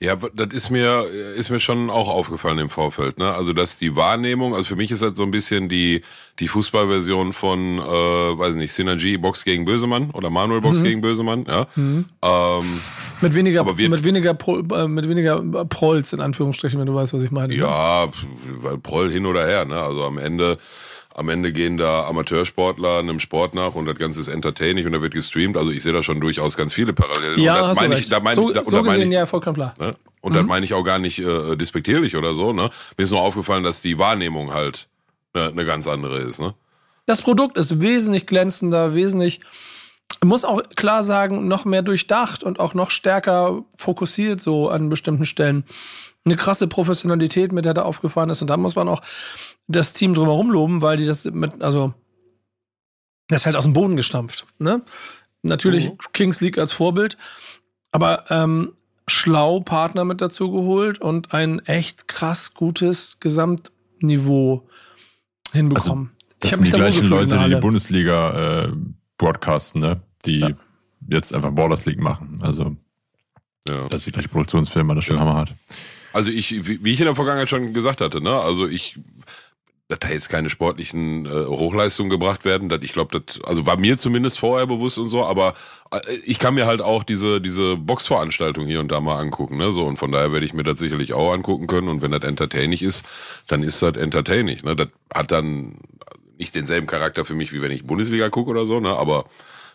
Ja, 0.00 0.16
das 0.16 0.48
ist 0.52 0.70
mir, 0.70 1.04
ist 1.36 1.50
mir 1.50 1.60
schon 1.60 1.90
auch 1.90 2.08
aufgefallen 2.08 2.58
im 2.58 2.70
Vorfeld, 2.70 3.18
ne? 3.18 3.34
Also, 3.34 3.52
dass 3.52 3.78
die 3.78 3.96
Wahrnehmung, 3.96 4.54
also 4.54 4.64
für 4.64 4.76
mich 4.76 4.90
ist 4.90 5.02
das 5.02 5.16
so 5.16 5.22
ein 5.22 5.30
bisschen 5.30 5.68
die, 5.68 6.02
die 6.38 6.48
Fußballversion 6.48 7.32
von, 7.32 7.78
äh, 7.78 7.82
weiß 7.82 8.54
nicht, 8.56 8.72
Synergy 8.72 9.16
Box 9.16 9.44
gegen 9.44 9.64
Bösemann 9.64 10.10
oder 10.10 10.30
Manuel 10.30 10.60
Box 10.60 10.80
mhm. 10.80 10.84
gegen 10.84 11.00
Bösemann, 11.00 11.46
ja. 11.48 11.66
Mhm. 11.76 12.04
Ähm, 12.22 12.80
mit 13.22 13.34
weniger, 13.34 13.64
mit 13.64 14.04
weniger, 14.04 14.34
Pro, 14.34 14.58
äh, 14.58 14.88
mit 14.88 15.08
weniger 15.08 15.40
Prolls 15.64 16.12
in 16.12 16.20
Anführungsstrichen, 16.20 16.78
wenn 16.78 16.86
du 16.86 16.94
weißt, 16.94 17.14
was 17.14 17.22
ich 17.22 17.30
meine. 17.30 17.54
Ne? 17.54 17.60
Ja, 17.60 18.08
weil 18.60 18.78
Proll 18.78 19.10
hin 19.10 19.26
oder 19.26 19.46
her, 19.46 19.64
ne? 19.64 19.80
Also 19.80 20.04
am 20.04 20.18
Ende, 20.18 20.58
am 21.16 21.30
Ende 21.30 21.50
gehen 21.50 21.78
da 21.78 22.06
Amateursportler 22.06 22.98
einem 22.98 23.20
Sport 23.20 23.54
nach 23.54 23.74
und 23.74 23.86
das 23.86 23.96
Ganze 23.96 24.20
ist 24.20 24.28
entertaining 24.28 24.84
und 24.84 24.92
da 24.92 25.00
wird 25.00 25.14
gestreamt. 25.14 25.56
Also 25.56 25.70
ich 25.70 25.82
sehe 25.82 25.94
da 25.94 26.02
schon 26.02 26.20
durchaus 26.20 26.58
ganz 26.58 26.74
viele 26.74 26.92
Parallelen. 26.92 27.40
Ja, 27.40 27.62
und 27.62 27.68
hast 27.68 27.80
du 27.80 27.84
recht. 27.86 28.12
da 28.12 28.20
meine 28.20 28.34
so, 28.34 28.50
ich, 28.50 28.54
da, 28.54 28.64
so 28.64 28.82
gesehen, 28.82 29.10
ich, 29.10 29.14
ja, 29.14 29.24
vollkommen 29.24 29.56
klar. 29.56 29.74
Ne? 29.78 29.96
Und 30.20 30.32
mhm. 30.32 30.36
das 30.36 30.46
meine 30.46 30.66
ich 30.66 30.74
auch 30.74 30.82
gar 30.82 30.98
nicht 30.98 31.18
äh, 31.18 31.56
despektierlich 31.56 32.16
oder 32.16 32.34
so. 32.34 32.52
Ne? 32.52 32.68
Mir 32.98 33.04
ist 33.04 33.10
nur 33.10 33.22
aufgefallen, 33.22 33.64
dass 33.64 33.80
die 33.80 33.98
Wahrnehmung 33.98 34.52
halt 34.52 34.88
eine 35.32 35.52
ne 35.52 35.64
ganz 35.64 35.88
andere 35.88 36.18
ist. 36.18 36.38
Ne? 36.38 36.54
Das 37.06 37.22
Produkt 37.22 37.56
ist 37.56 37.80
wesentlich 37.80 38.26
glänzender, 38.26 38.94
wesentlich, 38.94 39.40
muss 40.22 40.44
auch 40.44 40.62
klar 40.74 41.02
sagen, 41.02 41.48
noch 41.48 41.64
mehr 41.64 41.82
durchdacht 41.82 42.44
und 42.44 42.60
auch 42.60 42.74
noch 42.74 42.90
stärker 42.90 43.64
fokussiert 43.78 44.40
so 44.40 44.68
an 44.68 44.90
bestimmten 44.90 45.24
Stellen. 45.24 45.64
Eine 46.26 46.36
krasse 46.36 46.66
Professionalität, 46.66 47.52
mit 47.52 47.64
der 47.64 47.72
da 47.72 47.82
aufgefahren 47.82 48.30
ist. 48.30 48.42
Und 48.42 48.50
da 48.50 48.56
muss 48.56 48.74
man 48.74 48.88
auch 48.88 49.00
das 49.68 49.92
Team 49.92 50.12
drumherum 50.12 50.50
loben, 50.50 50.82
weil 50.82 50.96
die 50.96 51.06
das 51.06 51.24
mit, 51.24 51.62
also, 51.62 51.94
das 53.28 53.42
ist 53.42 53.46
halt 53.46 53.56
aus 53.56 53.64
dem 53.64 53.72
Boden 53.72 53.96
gestampft. 53.96 54.44
Ne? 54.58 54.82
Natürlich 55.42 55.90
mhm. 55.90 55.98
Kings 56.12 56.40
League 56.40 56.58
als 56.58 56.72
Vorbild, 56.72 57.16
aber 57.92 58.24
ähm, 58.30 58.72
schlau 59.08 59.60
Partner 59.60 60.04
mit 60.04 60.20
dazu 60.20 60.50
geholt 60.50 61.00
und 61.00 61.32
ein 61.32 61.60
echt 61.60 62.08
krass 62.08 62.54
gutes 62.54 63.20
Gesamtniveau 63.20 64.68
hinbekommen. 65.52 66.10
Also, 66.10 66.36
das 66.40 66.50
ich 66.50 66.56
sind 66.56 66.66
die 66.66 66.72
gleichen 66.72 67.08
Leute, 67.08 67.38
die 67.38 67.54
die 67.54 67.60
Bundesliga 67.60 68.64
äh, 68.64 68.72
broadcasten, 69.16 69.80
ne? 69.80 70.00
Die 70.24 70.40
ja. 70.40 70.50
jetzt 71.08 71.32
einfach 71.32 71.52
Borders 71.52 71.86
League 71.86 72.00
machen. 72.00 72.38
Also, 72.42 72.76
ja. 73.68 73.88
das 73.88 73.98
ist 73.98 74.06
die 74.06 74.12
gleiche 74.12 74.28
Produktionsfirma, 74.28 74.94
das 74.94 75.04
schon 75.04 75.16
ja. 75.16 75.22
Hammer 75.22 75.36
hat. 75.36 75.54
Also 76.16 76.30
ich, 76.30 76.66
wie 76.82 76.92
ich 76.94 77.00
in 77.00 77.04
der 77.04 77.14
Vergangenheit 77.14 77.50
schon 77.50 77.74
gesagt 77.74 78.00
hatte, 78.00 78.22
ne, 78.22 78.40
also 78.40 78.66
ich 78.66 78.98
dass 79.88 80.00
da 80.00 80.08
jetzt 80.08 80.30
keine 80.30 80.50
sportlichen 80.50 81.26
äh, 81.26 81.46
Hochleistungen 81.46 82.10
gebracht 82.10 82.44
werden. 82.44 82.68
Das, 82.68 82.80
ich 82.82 82.92
glaube, 82.92 83.20
das 83.20 83.40
also 83.44 83.66
war 83.66 83.76
mir 83.76 83.98
zumindest 83.98 84.38
vorher 84.38 84.66
bewusst 84.66 84.98
und 84.98 85.06
so, 85.06 85.24
aber 85.24 85.54
äh, 85.92 86.00
ich 86.24 86.40
kann 86.40 86.54
mir 86.54 86.66
halt 86.66 86.80
auch 86.80 87.04
diese, 87.04 87.40
diese 87.40 87.76
Boxveranstaltung 87.76 88.66
hier 88.66 88.80
und 88.80 88.90
da 88.90 89.00
mal 89.00 89.20
angucken. 89.20 89.58
Ne? 89.58 89.70
So, 89.70 89.84
und 89.84 89.96
von 89.96 90.10
daher 90.10 90.32
werde 90.32 90.44
ich 90.44 90.54
mir 90.54 90.64
das 90.64 90.80
sicherlich 90.80 91.12
auch 91.12 91.32
angucken 91.32 91.68
können. 91.68 91.88
Und 91.88 92.02
wenn 92.02 92.10
das 92.10 92.22
entertaining 92.22 92.80
ist, 92.80 93.06
dann 93.46 93.62
ist 93.62 93.80
das 93.80 93.96
entertaining. 93.96 94.58
Ne? 94.64 94.74
Das 94.74 94.88
hat 95.14 95.30
dann 95.30 95.76
nicht 96.36 96.56
denselben 96.56 96.88
Charakter 96.88 97.24
für 97.24 97.34
mich, 97.34 97.52
wie 97.52 97.62
wenn 97.62 97.70
ich 97.70 97.86
Bundesliga 97.86 98.28
gucke 98.28 98.50
oder 98.50 98.66
so, 98.66 98.80
ne? 98.80 98.96
aber 98.96 99.26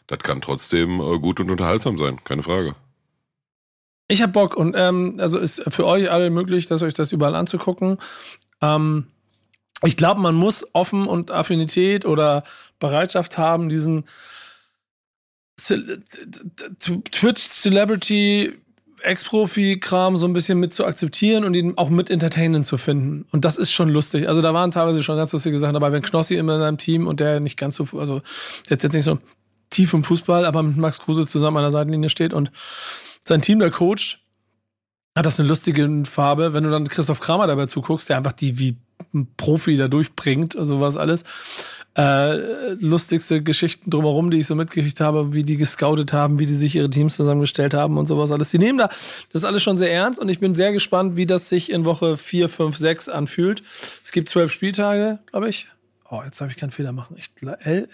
das 0.08 0.20
kann 0.20 0.42
trotzdem 0.42 1.00
äh, 1.00 1.20
gut 1.20 1.40
und 1.40 1.50
unterhaltsam 1.52 1.98
sein, 1.98 2.22
keine 2.26 2.44
Frage. 2.44 2.76
Ich 4.12 4.22
hab 4.22 4.34
Bock 4.34 4.58
und 4.58 4.76
ähm, 4.78 5.16
also 5.20 5.40
ist 5.40 5.64
für 5.70 5.86
euch 5.86 6.12
alle 6.12 6.30
möglich, 6.30 6.68
dass 6.68 6.82
euch 6.82 6.94
das 6.94 7.14
überall 7.14 7.34
anzugucken. 7.34 7.98
Ähm, 8.62 9.08
ich 9.86 9.96
glaube, 9.96 10.20
man 10.20 10.36
muss 10.36 10.68
offen 10.74 11.08
und 11.08 11.32
Affinität 11.32 12.06
oder 12.06 12.44
Bereitschaft 12.78 13.38
haben, 13.38 13.70
diesen 13.70 14.04
Twitch 15.58 17.42
Celebrity 17.42 18.54
Ex-Profi-Kram 19.02 20.18
so 20.18 20.28
ein 20.28 20.34
bisschen 20.34 20.60
mit 20.60 20.74
zu 20.74 20.86
akzeptieren 20.86 21.46
und 21.46 21.54
ihn 21.54 21.78
auch 21.78 21.90
mit 21.90 22.10
entertainend 22.10 22.66
zu 22.66 22.78
finden. 22.78 23.26
Und 23.32 23.46
das 23.46 23.58
ist 23.58 23.72
schon 23.72 23.88
lustig. 23.88 24.28
Also 24.28 24.42
da 24.42 24.54
waren 24.54 24.72
teilweise 24.72 25.04
schon 25.04 25.16
ganz 25.16 25.32
lustige 25.32 25.58
Sachen 25.58 25.74
dabei, 25.74 25.94
wenn 25.94 26.02
Knossi 26.02 26.36
immer 26.36 26.56
in 26.56 26.60
seinem 26.60 26.78
Team 26.78 27.08
und 27.08 27.22
der 27.22 27.40
nicht 27.40 27.58
ganz 27.58 27.78
so, 27.78 27.88
also 27.98 28.22
ist 28.64 28.72
jetzt 28.72 28.92
nicht 28.92 29.06
so 29.06 29.20
tief 29.70 29.94
im 29.94 30.04
Fußball, 30.04 30.46
aber 30.46 30.64
mit 30.64 30.76
Max 30.76 31.00
Kruse 31.00 31.26
zusammen 31.26 31.58
an 31.58 31.64
der 31.64 31.72
Seitenlinie 31.72 32.10
steht 32.10 32.34
und 32.34 32.52
sein 33.24 33.42
Team 33.42 33.60
da 33.60 33.70
coacht, 33.70 34.20
hat 35.16 35.26
das 35.26 35.40
eine 35.40 35.50
lustige 35.50 36.04
Farbe. 36.06 36.54
Wenn 36.54 36.64
du 36.64 36.72
dann 36.72 36.88
Christoph 36.88 37.20
Kramer 37.20 37.48
dabei 37.48 37.66
zuguckst, 37.66 38.10
der 38.10 38.18
einfach 38.18 38.32
die 38.32 38.58
wie 38.58 38.78
ein 39.14 39.28
Profi 39.36 39.76
da 39.76 39.88
durchbringt, 39.88 40.56
sowas 40.58 40.98
alles. 40.98 41.24
Äh, 41.94 42.76
lustigste 42.76 43.44
Geschichten 43.44 43.90
drumherum, 43.90 44.32
die 44.32 44.40
ich 44.40 44.48
so 44.48 44.56
mitgekriegt 44.56 45.02
habe, 45.02 45.34
wie 45.34 45.44
die 45.44 45.58
gescoutet 45.58 46.14
haben, 46.14 46.40
wie 46.40 46.46
die 46.46 46.56
sich 46.56 46.76
ihre 46.76 46.90
Teams 46.90 47.18
zusammengestellt 47.18 47.74
haben 47.74 47.98
und 47.98 48.06
sowas 48.06 48.32
alles. 48.32 48.50
Die 48.52 48.60
nehmen 48.60 48.78
da 48.78 48.88
das 48.88 49.42
ist 49.42 49.44
alles 49.44 49.62
schon 49.62 49.76
sehr 49.76 49.92
ernst 49.92 50.18
und 50.18 50.30
ich 50.30 50.40
bin 50.40 50.56
sehr 50.56 50.72
gespannt, 50.72 51.18
wie 51.18 51.26
das 51.26 51.50
sich 51.50 51.70
in 51.70 51.84
Woche 51.84 52.16
4, 52.16 52.48
5, 52.48 52.78
6 52.78 53.10
anfühlt. 53.10 53.62
Es 54.02 54.14
gibt 54.14 54.30
zwölf 54.30 54.54
Spieltage, 54.54 55.20
glaube 55.32 55.50
ich. 55.50 55.68
Oh, 56.10 56.22
jetzt 56.24 56.40
darf 56.40 56.50
ich 56.50 56.56
keinen 56.56 56.72
Fehler 56.72 56.94
machen. 56.94 57.18
Ich, 57.18 57.30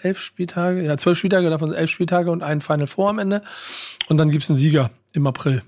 elf, 0.02 0.20
Spieltage, 0.20 0.82
ja, 0.82 0.96
zwölf 0.96 1.18
Spieltage, 1.18 1.50
davon 1.50 1.72
elf 1.72 1.90
Spieltage 1.90 2.30
und 2.30 2.44
ein 2.44 2.60
Final 2.60 2.86
Four 2.86 3.10
am 3.10 3.18
Ende. 3.18 3.42
Und 4.08 4.18
dann 4.18 4.30
gibt's 4.30 4.48
einen 4.48 4.56
Sieger 4.56 4.90
im 5.12 5.26
April. 5.26 5.62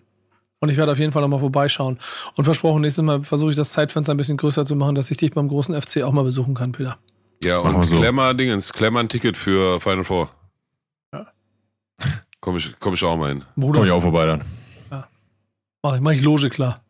Und 0.60 0.68
ich 0.68 0.76
werde 0.76 0.92
auf 0.92 0.98
jeden 0.98 1.12
Fall 1.12 1.22
nochmal 1.22 1.40
vorbeischauen. 1.40 1.98
Und 2.36 2.44
versprochen, 2.44 2.82
nächstes 2.82 3.02
Mal 3.02 3.22
versuche 3.22 3.50
ich 3.50 3.56
das 3.56 3.72
Zeitfenster 3.72 4.12
ein 4.12 4.18
bisschen 4.18 4.36
größer 4.36 4.66
zu 4.66 4.76
machen, 4.76 4.94
dass 4.94 5.10
ich 5.10 5.16
dich 5.16 5.32
beim 5.32 5.48
großen 5.48 5.80
FC 5.80 6.02
auch 6.02 6.12
mal 6.12 6.24
besuchen 6.24 6.54
kann, 6.54 6.72
Peter. 6.72 6.98
Ja, 7.42 7.58
und 7.58 7.86
so. 7.86 7.96
Klemmer 7.96 8.34
Dingens, 8.34 8.72
Klemmer 8.72 9.00
ein 9.00 9.08
Ticket 9.08 9.36
für 9.36 9.80
Final 9.80 10.04
Four. 10.04 10.30
Ja. 11.14 11.28
Komm 12.40 12.58
ich, 12.58 12.74
komm 12.78 12.92
ich 12.92 13.02
auch 13.02 13.16
mal 13.16 13.30
hin. 13.30 13.44
Bruder. 13.56 13.78
Komm 13.78 13.86
ich 13.86 13.92
auch 13.92 14.02
vorbei 14.02 14.26
dann. 14.26 14.42
Ja. 14.90 15.08
Mach 15.82 15.94
ich, 15.94 16.00
mach 16.02 16.10
ich 16.10 16.22
Loge 16.22 16.50
klar. 16.50 16.82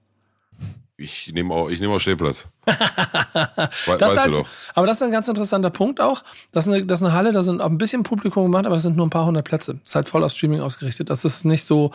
Ich 1.01 1.33
nehme 1.33 1.55
auch, 1.55 1.71
ich 1.71 1.81
nehme 1.81 1.95
auch 1.95 1.99
Stehplatz. 1.99 2.49
We 2.67 2.73
weißt 2.75 4.19
halt, 4.19 4.27
du 4.27 4.33
doch. 4.33 4.47
Aber 4.75 4.87
das 4.87 4.99
ist 4.99 5.03
ein 5.03 5.11
ganz 5.11 5.27
interessanter 5.29 5.71
Punkt 5.71 5.99
auch. 6.01 6.23
Das 6.53 6.67
ist 6.67 6.75
eine, 6.75 6.85
das 6.85 7.01
ist 7.01 7.07
eine 7.07 7.15
Halle, 7.15 7.33
da 7.33 7.43
sind 7.43 7.63
auch 7.63 7.71
ein 7.71 7.79
bisschen 7.79 8.03
Publikum 8.03 8.45
gemacht, 8.45 8.67
aber 8.67 8.75
das 8.75 8.83
sind 8.83 8.97
nur 8.97 9.07
ein 9.07 9.11
paar 9.11 9.25
hundert 9.25 9.47
Plätze. 9.47 9.75
Das 9.75 9.89
ist 9.89 9.95
halt 9.95 10.09
voll 10.11 10.23
auf 10.23 10.33
Streaming 10.33 10.61
ausgerichtet. 10.61 11.09
Das 11.09 11.25
ist 11.25 11.45
nicht 11.45 11.65
so, 11.65 11.93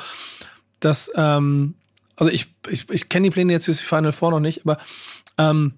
dass, 0.80 1.12
ähm, 1.16 1.76
also 2.16 2.32
ich, 2.32 2.48
ich, 2.68 2.90
ich 2.90 3.08
kenne 3.08 3.26
die 3.26 3.30
Pläne 3.30 3.54
jetzt 3.54 3.66
fürs 3.66 3.80
Final 3.80 4.12
Four 4.12 4.32
noch 4.32 4.40
nicht, 4.40 4.62
aber 4.66 4.80
ähm, 5.38 5.74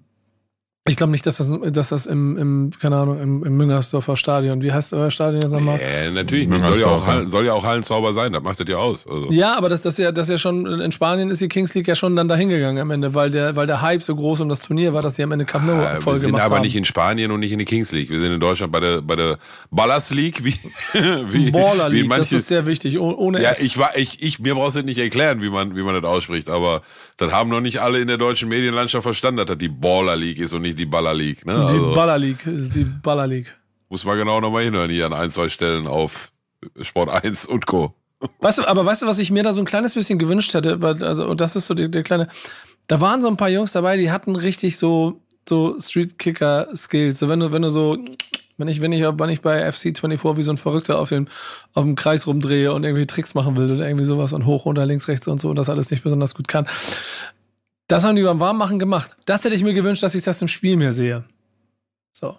ich 0.88 0.96
glaube 0.96 1.12
nicht, 1.12 1.26
dass 1.26 1.36
das, 1.36 1.54
dass 1.72 1.88
das 1.90 2.06
im, 2.06 2.36
im, 2.36 2.70
keine 2.80 2.96
Ahnung, 2.96 3.20
im, 3.20 3.44
im 3.44 3.56
Müngersdorfer 3.56 4.16
Stadion, 4.16 4.62
wie 4.62 4.72
heißt 4.72 4.92
euer 4.94 5.10
Stadion 5.10 5.42
jetzt 5.42 5.52
nochmal? 5.52 5.80
Ja, 5.80 6.10
natürlich 6.10 6.48
nicht. 6.48 6.62
Soll 6.62 6.80
ja, 6.80 6.86
auch, 6.86 7.06
Hallen, 7.06 7.28
soll 7.28 7.46
ja 7.46 7.52
auch 7.52 7.64
Hallenzauber 7.64 8.12
sein, 8.12 8.32
das 8.32 8.42
macht 8.42 8.60
das 8.60 8.68
ja 8.68 8.76
aus. 8.76 9.06
Also. 9.06 9.28
Ja, 9.30 9.56
aber 9.56 9.68
das, 9.68 9.82
das, 9.82 9.98
ja, 9.98 10.12
das 10.12 10.28
ja 10.28 10.38
schon, 10.38 10.66
in 10.66 10.92
Spanien 10.92 11.30
ist 11.30 11.40
die 11.40 11.48
Kings 11.48 11.74
League 11.74 11.88
ja 11.88 11.94
schon 11.94 12.16
dann 12.16 12.28
dahin 12.28 12.48
gegangen 12.48 12.78
am 12.78 12.90
Ende, 12.90 13.14
weil 13.14 13.30
der, 13.30 13.56
weil 13.56 13.66
der 13.66 13.82
Hype 13.82 14.02
so 14.02 14.14
groß 14.14 14.40
um 14.40 14.48
das 14.48 14.60
Turnier 14.60 14.92
war, 14.92 15.02
dass 15.02 15.16
sie 15.16 15.22
am 15.22 15.32
Ende 15.32 15.44
Camp 15.44 15.66
Nou 15.66 15.72
voll 15.72 15.84
gemacht 15.84 15.94
haben. 15.94 16.06
Wir 16.06 16.18
sind 16.18 16.34
aber 16.34 16.56
haben. 16.56 16.62
nicht 16.62 16.76
in 16.76 16.84
Spanien 16.84 17.30
und 17.30 17.40
nicht 17.40 17.52
in 17.52 17.58
der 17.58 17.66
Kings 17.66 17.92
League. 17.92 18.10
Wir 18.10 18.20
sind 18.20 18.32
in 18.32 18.40
Deutschland 18.40 18.72
bei 18.72 18.80
der, 18.80 19.02
bei 19.02 19.16
der 19.16 19.38
Ballers 19.70 20.10
League, 20.10 20.44
wie, 20.44 20.54
wie, 21.30 21.50
Baller 21.50 21.88
League, 21.88 22.04
wie 22.04 22.08
manches, 22.08 22.30
das 22.30 22.40
ist 22.40 22.48
sehr 22.48 22.66
wichtig, 22.66 22.98
ohne 22.98 23.42
Ja, 23.42 23.52
ich 23.58 23.78
war, 23.78 23.96
ich, 23.96 24.22
ich, 24.22 24.38
mir 24.38 24.54
brauchst 24.54 24.76
du 24.76 24.82
nicht 24.82 24.98
erklären, 24.98 25.42
wie 25.42 25.50
man, 25.50 25.76
wie 25.76 25.82
man 25.82 25.94
das 25.94 26.04
ausspricht, 26.04 26.48
aber 26.48 26.82
das 27.18 27.32
haben 27.32 27.50
noch 27.50 27.60
nicht 27.60 27.80
alle 27.82 28.00
in 28.00 28.06
der 28.06 28.16
deutschen 28.16 28.48
Medienlandschaft 28.48 29.02
verstanden, 29.02 29.38
dass 29.38 29.46
das 29.46 29.58
die 29.58 29.68
Baller 29.68 30.16
League 30.16 30.38
ist 30.38 30.54
und 30.54 30.62
nicht 30.62 30.78
die 30.78 30.86
Baller 30.86 31.12
League, 31.12 31.44
ne? 31.44 31.54
Die 31.54 31.74
also, 31.74 31.94
Baller 31.94 32.16
League 32.16 32.46
ist 32.46 32.74
die 32.76 32.84
Baller 32.84 33.26
League. 33.26 33.54
Muss 33.88 34.04
man 34.04 34.16
genau 34.16 34.40
nochmal 34.40 34.62
hinhören 34.64 34.90
hier 34.90 35.06
an 35.06 35.12
ein, 35.12 35.30
zwei 35.30 35.48
Stellen 35.48 35.86
auf 35.88 36.30
Sport 36.80 37.10
1 37.10 37.46
und 37.46 37.66
Co. 37.66 37.92
Weißt 38.38 38.58
du, 38.58 38.66
aber 38.66 38.86
weißt 38.86 39.02
du, 39.02 39.06
was 39.06 39.18
ich 39.18 39.32
mir 39.32 39.42
da 39.42 39.52
so 39.52 39.60
ein 39.60 39.66
kleines 39.66 39.94
bisschen 39.94 40.18
gewünscht 40.18 40.54
hätte? 40.54 40.78
Also, 41.00 41.26
und 41.26 41.40
das 41.40 41.56
ist 41.56 41.66
so 41.66 41.74
der, 41.74 41.88
der 41.88 42.04
kleine. 42.04 42.28
Da 42.86 43.00
waren 43.00 43.20
so 43.20 43.28
ein 43.28 43.36
paar 43.36 43.50
Jungs 43.50 43.72
dabei, 43.72 43.96
die 43.96 44.10
hatten 44.10 44.36
richtig 44.36 44.76
so, 44.78 45.20
so 45.48 45.78
Street-Kicker-Skills. 45.78 47.18
So, 47.18 47.28
wenn 47.28 47.40
du, 47.40 47.52
wenn 47.52 47.62
du 47.62 47.70
so, 47.70 47.98
wenn 48.58 48.68
ich, 48.68 48.80
wenn 48.80 48.92
ich, 48.92 49.02
wenn 49.02 49.30
ich 49.30 49.40
bei 49.40 49.66
FC24 49.68 50.36
wie 50.36 50.42
so 50.42 50.52
ein 50.52 50.56
Verrückter 50.58 50.98
auf 50.98 51.08
dem, 51.08 51.28
auf 51.74 51.84
dem 51.84 51.94
Kreis 51.94 52.26
rumdrehe 52.26 52.72
und 52.72 52.84
irgendwie 52.84 53.06
Tricks 53.06 53.34
machen 53.34 53.56
will 53.56 53.72
oder 53.72 53.86
irgendwie 53.86 54.04
sowas 54.04 54.32
und 54.32 54.44
hoch, 54.44 54.66
runter, 54.66 54.84
links, 54.84 55.08
rechts 55.08 55.28
und 55.28 55.40
so 55.40 55.48
und 55.48 55.56
das 55.56 55.70
alles 55.70 55.90
nicht 55.90 56.02
besonders 56.02 56.34
gut 56.34 56.48
kann. 56.48 56.66
Das 57.86 58.04
haben 58.04 58.16
die 58.16 58.22
beim 58.22 58.40
Warmmachen 58.40 58.78
gemacht. 58.78 59.16
Das 59.24 59.44
hätte 59.44 59.54
ich 59.54 59.62
mir 59.62 59.74
gewünscht, 59.74 60.02
dass 60.02 60.14
ich 60.14 60.24
das 60.24 60.42
im 60.42 60.48
Spiel 60.48 60.76
mehr 60.76 60.92
sehe. 60.92 61.24
So. 62.12 62.36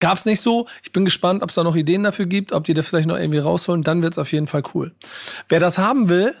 Gab's 0.00 0.26
nicht 0.26 0.40
so. 0.40 0.66
Ich 0.82 0.92
bin 0.92 1.04
gespannt, 1.04 1.42
ob 1.42 1.48
es 1.48 1.54
da 1.54 1.64
noch 1.64 1.76
Ideen 1.76 2.02
dafür 2.02 2.26
gibt, 2.26 2.52
ob 2.52 2.64
die 2.64 2.74
das 2.74 2.88
vielleicht 2.88 3.08
noch 3.08 3.16
irgendwie 3.16 3.38
rausholen. 3.38 3.82
Dann 3.82 4.02
wird's 4.02 4.18
auf 4.18 4.32
jeden 4.32 4.48
Fall 4.48 4.64
cool. 4.74 4.94
Wer 5.48 5.60
das 5.60 5.78
haben 5.78 6.08
will, 6.08 6.34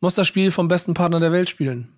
muss 0.00 0.14
das 0.14 0.28
Spiel 0.28 0.52
vom 0.52 0.68
besten 0.68 0.94
Partner 0.94 1.20
der 1.20 1.32
Welt 1.32 1.50
spielen. 1.50 1.92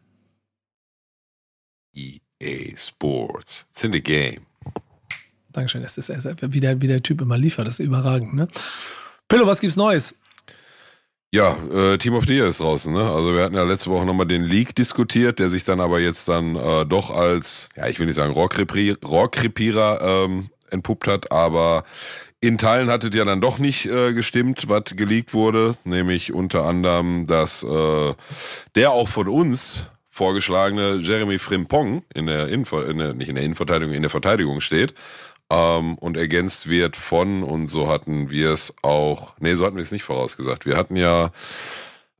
EA 1.95 2.77
Sports. 2.77 3.67
It's 3.71 3.85
in 3.85 3.93
the 3.93 4.03
game. 4.03 4.47
Dankeschön. 5.57 5.83
Das 5.83 5.97
ist 5.97 6.11
wie 6.11 6.61
der, 6.61 6.83
wie 6.83 6.87
der 6.87 7.03
Typ 7.03 7.23
immer 7.23 7.39
liefert. 7.39 7.67
Das 7.67 7.81
ist 7.81 7.87
überragend, 7.87 8.35
ne? 8.35 8.47
Pillow, 9.27 9.47
was 9.47 9.61
gibt's 9.61 9.77
Neues? 9.77 10.15
Ja, 11.33 11.57
äh, 11.73 11.99
Team 11.99 12.15
of 12.15 12.27
the 12.27 12.35
Year 12.35 12.47
ist 12.47 12.61
draußen. 12.61 12.93
Ne? 12.93 13.11
Also 13.11 13.35
wir 13.35 13.43
hatten 13.43 13.57
ja 13.57 13.65
letzte 13.65 13.91
Woche 13.91 14.07
nochmal 14.07 14.27
den 14.27 14.45
League 14.45 14.75
diskutiert, 14.75 15.39
der 15.39 15.49
sich 15.51 15.65
dann 15.65 15.81
aber 15.81 15.99
jetzt 15.99 16.29
dann 16.29 16.57
äh, 16.57 16.87
doch 16.87 17.11
als, 17.11 17.71
ja, 17.75 17.89
ich 17.89 17.99
will 17.99 18.07
nicht 18.07 18.17
sagen 18.17 18.33
Rohrkrepierer 18.33 20.01
ähm, 20.03 20.51
entpuppt 20.71 21.09
hat, 21.09 21.33
aber 21.33 21.85
In 22.41 22.59
Teilen 22.59 22.91
hat 22.91 23.03
es 23.03 23.15
ja 23.15 23.25
dann 23.25 23.41
doch 23.41 23.59
nicht 23.59 23.87
äh, 23.87 24.13
gestimmt, 24.13 24.69
was 24.69 24.85
geleakt 24.95 25.33
wurde, 25.33 25.77
nämlich 25.85 26.33
unter 26.33 26.65
anderem, 26.65 27.27
dass 27.27 27.63
äh, 27.63 28.15
der 28.75 28.91
auch 28.91 29.09
von 29.09 29.27
uns 29.29 29.89
vorgeschlagene 30.11 30.97
Jeremy 31.03 31.39
Frimpong 31.39 32.03
in 32.15 32.27
der, 32.27 32.49
Innenver 32.49 32.89
in 32.89 32.99
der 32.99 33.15
nicht 33.15 33.29
in 33.29 33.35
der 33.35 33.45
Innenverteidigung, 33.45 33.95
in 33.95 34.03
der 34.03 34.11
Verteidigung 34.11 34.61
steht 34.61 34.95
ähm, 35.51 35.97
und 35.97 36.17
ergänzt 36.17 36.69
wird 36.69 36.97
von, 36.97 37.43
und 37.43 37.67
so 37.69 37.89
hatten 37.89 38.31
wir 38.31 38.51
es 38.51 38.75
auch, 38.83 39.35
nee, 39.39 39.55
so 39.55 39.65
hatten 39.65 39.77
wir 39.77 39.83
es 39.83 39.93
nicht 39.93 40.03
vorausgesagt. 40.03 40.67
Wir 40.67 40.77
hatten 40.77 40.97
ja, 40.97 41.31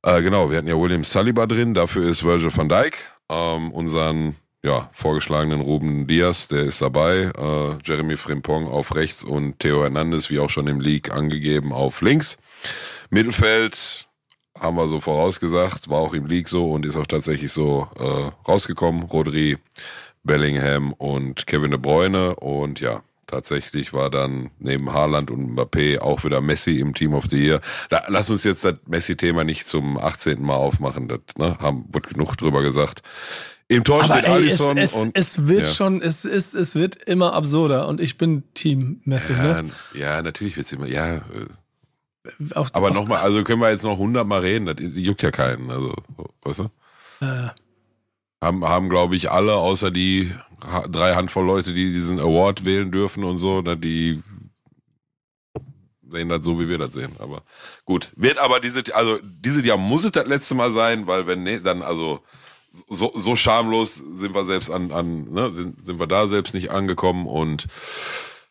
äh, 0.03 0.23
genau, 0.23 0.51
wir 0.51 0.59
hatten 0.59 0.69
ja 0.69 0.79
William 0.79 1.05
Saliba 1.05 1.47
drin, 1.47 1.75
dafür 1.75 2.09
ist 2.09 2.25
Virgil 2.25 2.57
van 2.57 2.69
Dijk, 2.69 3.13
ähm, 3.31 3.73
unseren 3.73 4.37
ja, 4.63 4.91
vorgeschlagenen 4.93 5.61
Ruben 5.61 6.07
Diaz, 6.07 6.49
der 6.49 6.65
ist 6.65 6.83
dabei, 6.83 7.31
äh, 7.37 7.79
Jeremy 7.85 8.17
Frimpong 8.17 8.67
auf 8.67 8.95
rechts 8.97 9.23
und 9.23 9.61
Theo 9.61 9.83
Hernandez, 9.83 10.29
wie 10.31 10.41
auch 10.41 10.51
schon 10.51 10.67
im 10.67 10.81
League 10.81 11.13
angegeben, 11.13 11.73
auf 11.73 12.01
links. 12.01 12.39
Mittelfeld 13.11 14.07
haben 14.59 14.77
wir 14.77 14.89
so 14.89 15.01
vorausgesagt, 15.01 15.89
war 15.89 16.01
auch 16.01 16.15
im 16.15 16.27
League 16.27 16.49
so 16.49 16.71
und 16.71 16.85
ist 16.85 16.97
auch 16.97 17.07
tatsächlich 17.07 17.53
so 17.53 17.89
äh, 17.99 18.31
rausgekommen. 18.49 19.05
Rodri, 19.05 19.59
Bellingham 20.25 20.93
und 20.95 21.47
Kevin 21.47 21.71
de 21.71 21.79
Bruyne 21.79 22.35
und 22.37 22.81
ja, 22.81 23.03
tatsächlich 23.27 23.93
war 23.93 24.11
dann 24.11 24.51
neben 24.59 24.93
Haaland 24.93 25.31
und 25.31 25.57
Mbappé 25.57 25.99
auch 25.99 26.25
wieder 26.25 26.41
Messi 26.41 26.79
im 26.79 26.95
Team 26.95 27.15
of 27.15 27.25
the 27.31 27.37
Year. 27.37 27.61
Da, 27.91 28.05
lass 28.09 28.31
uns 28.31 28.45
jetzt 28.45 28.65
das 28.65 28.77
Messi-Thema 28.87 29.45
nicht 29.45 29.67
zum 29.67 29.99
18. 29.99 30.43
Mal 30.43 30.55
aufmachen. 30.55 31.09
Das 31.09 31.21
ne, 31.37 31.59
haben, 31.61 31.87
wird 31.93 32.09
genug 32.09 32.37
drüber 32.37 32.63
gesagt. 32.63 33.03
Im 33.69 33.83
Tor 33.83 34.05
Aber 34.05 34.15
steht 34.15 34.25
ey, 34.27 34.31
Alisson 34.31 34.77
es, 34.77 34.93
es, 34.93 35.03
und 35.03 35.19
es 35.19 35.49
wird 35.49 35.67
ja. 35.67 35.73
schon, 35.73 36.01
es 36.01 36.25
ist, 36.25 36.55
es 36.55 36.77
wird 36.77 36.97
immer 36.97 37.33
absurder 37.33 37.89
und 37.89 38.01
ich 38.01 38.17
bin 38.17 38.45
Team 38.55 39.01
Messi, 39.05 39.33
ja, 39.33 39.63
ne? 39.63 39.71
ja, 39.93 40.23
natürlich 40.23 40.57
wird's 40.57 40.73
immer. 40.73 40.87
Ja, 40.87 41.17
äh, 41.17 41.21
Auch, 42.55 42.69
aber 42.73 42.91
nochmal, 42.91 43.19
also 43.19 43.43
können 43.43 43.61
wir 43.61 43.71
jetzt 43.71 43.83
noch 43.83 43.93
100 43.93 44.25
Mal 44.27 44.41
reden. 44.41 44.67
Das 44.67 44.77
juckt 44.79 45.23
ja 45.23 45.33
keinen. 45.33 45.69
Also, 45.71 45.95
so, 46.17 46.29
weißt 46.43 46.61
du? 46.61 46.65
Äh, 47.25 47.49
Haben, 48.41 48.65
haben 48.65 48.89
glaube 48.89 49.17
ich, 49.17 49.33
alle, 49.33 49.55
außer 49.55 49.91
die 49.91 50.33
drei 50.61 51.15
Handvoll 51.15 51.45
Leute, 51.45 51.73
die 51.73 51.93
diesen 51.93 52.19
Award 52.19 52.65
wählen 52.65 52.91
dürfen 52.91 53.25
und 53.25 53.39
so, 53.39 53.63
na, 53.65 53.75
die 53.75 54.23
sehen 56.09 56.29
das 56.29 56.45
so, 56.45 56.59
wie 56.59 56.69
wir 56.69 56.79
das 56.79 56.95
sehen. 56.95 57.13
Aber 57.19 57.43
gut, 57.85 58.11
wird 58.17 58.39
aber 58.39 58.61
diese, 58.61 58.83
also 58.95 59.19
diese 59.23 59.65
Jahr 59.65 59.77
muss 59.77 60.05
es 60.05 60.13
das 60.13 60.27
letzte 60.27 60.55
Mal 60.55 60.71
sein, 60.71 61.07
weil 61.07 61.27
wenn 61.27 61.43
nee, 61.43 61.61
dann 61.61 61.83
also 61.83 62.21
so, 62.89 63.13
so 63.15 63.37
schamlos 63.37 63.95
sind 63.95 64.35
wir 64.35 64.45
selbst 64.45 64.71
an, 64.71 64.93
an 64.93 65.33
ne, 65.33 65.51
sind, 65.53 65.85
sind 65.85 65.99
wir 65.99 66.07
da 66.07 66.27
selbst 66.29 66.55
nicht 66.55 66.71
angekommen 66.71 67.27
und 67.27 67.67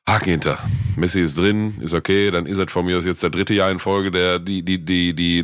Haken 0.07 0.29
hinter. 0.29 0.59
Messi 0.97 1.21
ist 1.21 1.37
drin, 1.37 1.77
ist 1.81 1.93
okay, 1.93 2.29
dann 2.31 2.45
ist 2.45 2.59
es 2.59 2.71
von 2.71 2.85
mir 2.85 2.97
aus 2.97 3.05
jetzt 3.05 3.23
der 3.23 3.31
dritte 3.31 3.53
Jahr 3.53 3.71
in 3.71 3.79
Folge 3.79 4.11
der 4.11 4.39
die 4.39 4.61
die 4.63 4.77
die 4.83 5.13
die 5.13 5.39
äh, 5.39 5.43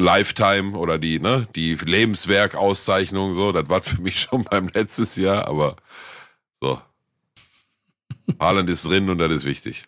Lifetime 0.00 0.76
oder 0.76 0.96
die 0.98 1.18
ne 1.18 1.48
die 1.56 1.74
Lebenswerk-Auszeichnung 1.74 3.34
so. 3.34 3.50
Das 3.52 3.68
war 3.68 3.82
für 3.82 4.00
mich 4.00 4.20
schon 4.30 4.44
beim 4.44 4.68
letztes 4.72 5.16
Jahr, 5.16 5.48
aber 5.48 5.76
so. 6.60 6.80
Haaland 8.40 8.70
ist 8.70 8.86
drin 8.86 9.08
und 9.10 9.18
das 9.18 9.32
ist 9.32 9.44
wichtig. 9.44 9.84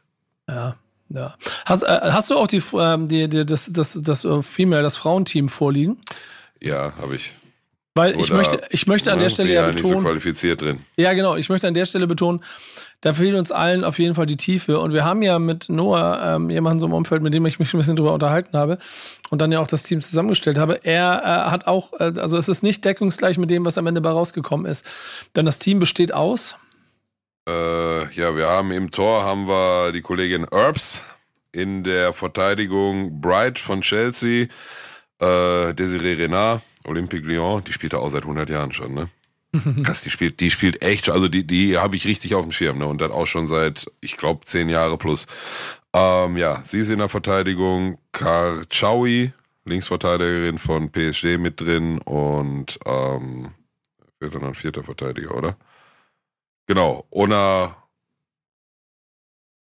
ja, 0.48 0.76
ja. 1.08 1.34
Hast, 1.64 1.82
äh, 1.84 1.86
hast 2.02 2.30
du 2.30 2.36
auch 2.36 2.46
die, 2.46 2.62
ähm, 2.74 3.08
die, 3.08 3.28
die, 3.28 3.46
das, 3.46 3.70
das, 3.72 3.98
das 4.02 4.24
äh, 4.24 4.42
Female, 4.42 4.82
das 4.82 4.96
Frauenteam 4.96 5.48
vorliegen? 5.48 5.98
Ja, 6.60 6.92
habe 6.98 7.16
ich. 7.16 7.32
Weil 7.94 8.12
ich 8.20 8.26
Oder- 8.30 8.36
möchte, 8.36 8.62
ich 8.70 8.86
möchte 8.86 9.10
an 9.12 9.18
der 9.18 9.28
Ja, 9.28 9.34
Stelle 9.34 9.52
ja 9.52 9.62
ja 9.62 9.72
nicht 9.72 9.78
so 9.82 9.88
betonen, 9.88 10.04
qualifiziert 10.04 10.60
drin. 10.62 10.84
Ja, 10.96 11.14
genau. 11.14 11.34
Ich 11.36 11.48
möchte 11.48 11.66
an 11.66 11.74
der 11.74 11.84
Stelle 11.86 12.06
betonen, 12.06 12.44
da 13.00 13.12
fehlt 13.12 13.36
uns 13.36 13.52
allen 13.52 13.84
auf 13.84 13.98
jeden 13.98 14.14
Fall 14.14 14.26
die 14.26 14.36
Tiefe. 14.36 14.80
Und 14.80 14.92
wir 14.92 15.04
haben 15.04 15.22
ja 15.22 15.38
mit 15.38 15.68
Noah 15.68 16.36
ähm, 16.36 16.50
jemanden 16.50 16.80
so 16.80 16.86
im 16.86 16.92
Umfeld, 16.92 17.22
mit 17.22 17.32
dem 17.32 17.46
ich 17.46 17.58
mich 17.58 17.72
ein 17.72 17.78
bisschen 17.78 17.96
drüber 17.96 18.12
unterhalten 18.12 18.56
habe 18.56 18.78
und 19.30 19.40
dann 19.40 19.52
ja 19.52 19.60
auch 19.60 19.68
das 19.68 19.84
Team 19.84 20.00
zusammengestellt 20.00 20.58
habe. 20.58 20.84
Er 20.84 21.22
äh, 21.22 21.50
hat 21.50 21.66
auch, 21.66 21.92
äh, 22.00 22.12
also 22.18 22.36
es 22.36 22.48
ist 22.48 22.62
nicht 22.62 22.84
deckungsgleich 22.84 23.38
mit 23.38 23.50
dem, 23.50 23.64
was 23.64 23.78
am 23.78 23.86
Ende 23.86 24.00
bei 24.00 24.10
rausgekommen 24.10 24.66
ist. 24.66 24.84
Denn 25.36 25.46
das 25.46 25.60
Team 25.60 25.78
besteht 25.78 26.12
aus. 26.12 26.56
Äh, 27.48 28.12
ja, 28.14 28.36
wir 28.36 28.48
haben 28.48 28.72
im 28.72 28.90
Tor 28.90 29.24
haben 29.24 29.46
wir 29.46 29.92
die 29.92 30.02
Kollegin 30.02 30.44
Erbs, 30.44 31.04
in 31.52 31.84
der 31.84 32.12
Verteidigung 32.12 33.20
Bright 33.20 33.58
von 33.58 33.80
Chelsea, 33.80 34.48
äh, 35.18 35.72
Desiree 35.72 36.14
Renard, 36.14 36.62
Olympique 36.84 37.26
Lyon, 37.26 37.62
die 37.64 37.72
spielt 37.72 37.92
da 37.92 37.98
auch 37.98 38.10
seit 38.10 38.22
100 38.22 38.50
Jahren 38.50 38.72
schon, 38.72 38.94
ne? 38.94 39.08
Krass, 39.84 40.02
die 40.02 40.10
spielt, 40.10 40.40
die 40.40 40.50
spielt 40.50 40.82
echt, 40.82 41.08
also 41.10 41.28
die, 41.28 41.46
die 41.46 41.78
habe 41.78 41.96
ich 41.96 42.06
richtig 42.06 42.34
auf 42.34 42.42
dem 42.42 42.52
Schirm, 42.52 42.78
ne? 42.78 42.86
Und 42.86 43.00
das 43.00 43.10
auch 43.10 43.26
schon 43.26 43.46
seit, 43.46 43.90
ich 44.00 44.16
glaube, 44.16 44.44
zehn 44.44 44.68
Jahre 44.68 44.98
plus. 44.98 45.26
Ähm, 45.92 46.36
ja, 46.36 46.62
sie 46.64 46.78
ist 46.80 46.90
in 46.90 46.98
der 46.98 47.08
Verteidigung, 47.08 47.98
Karchaui, 48.12 49.32
Linksverteidigerin 49.64 50.58
von 50.58 50.90
PSG 50.90 51.38
mit 51.38 51.60
drin 51.60 51.98
und 51.98 52.78
ähm, 52.86 53.52
wird 54.20 54.34
dann 54.34 54.44
ein 54.44 54.54
vierter 54.54 54.82
Verteidiger, 54.82 55.36
oder? 55.36 55.56
Genau, 56.66 57.06
Ona, 57.10 57.76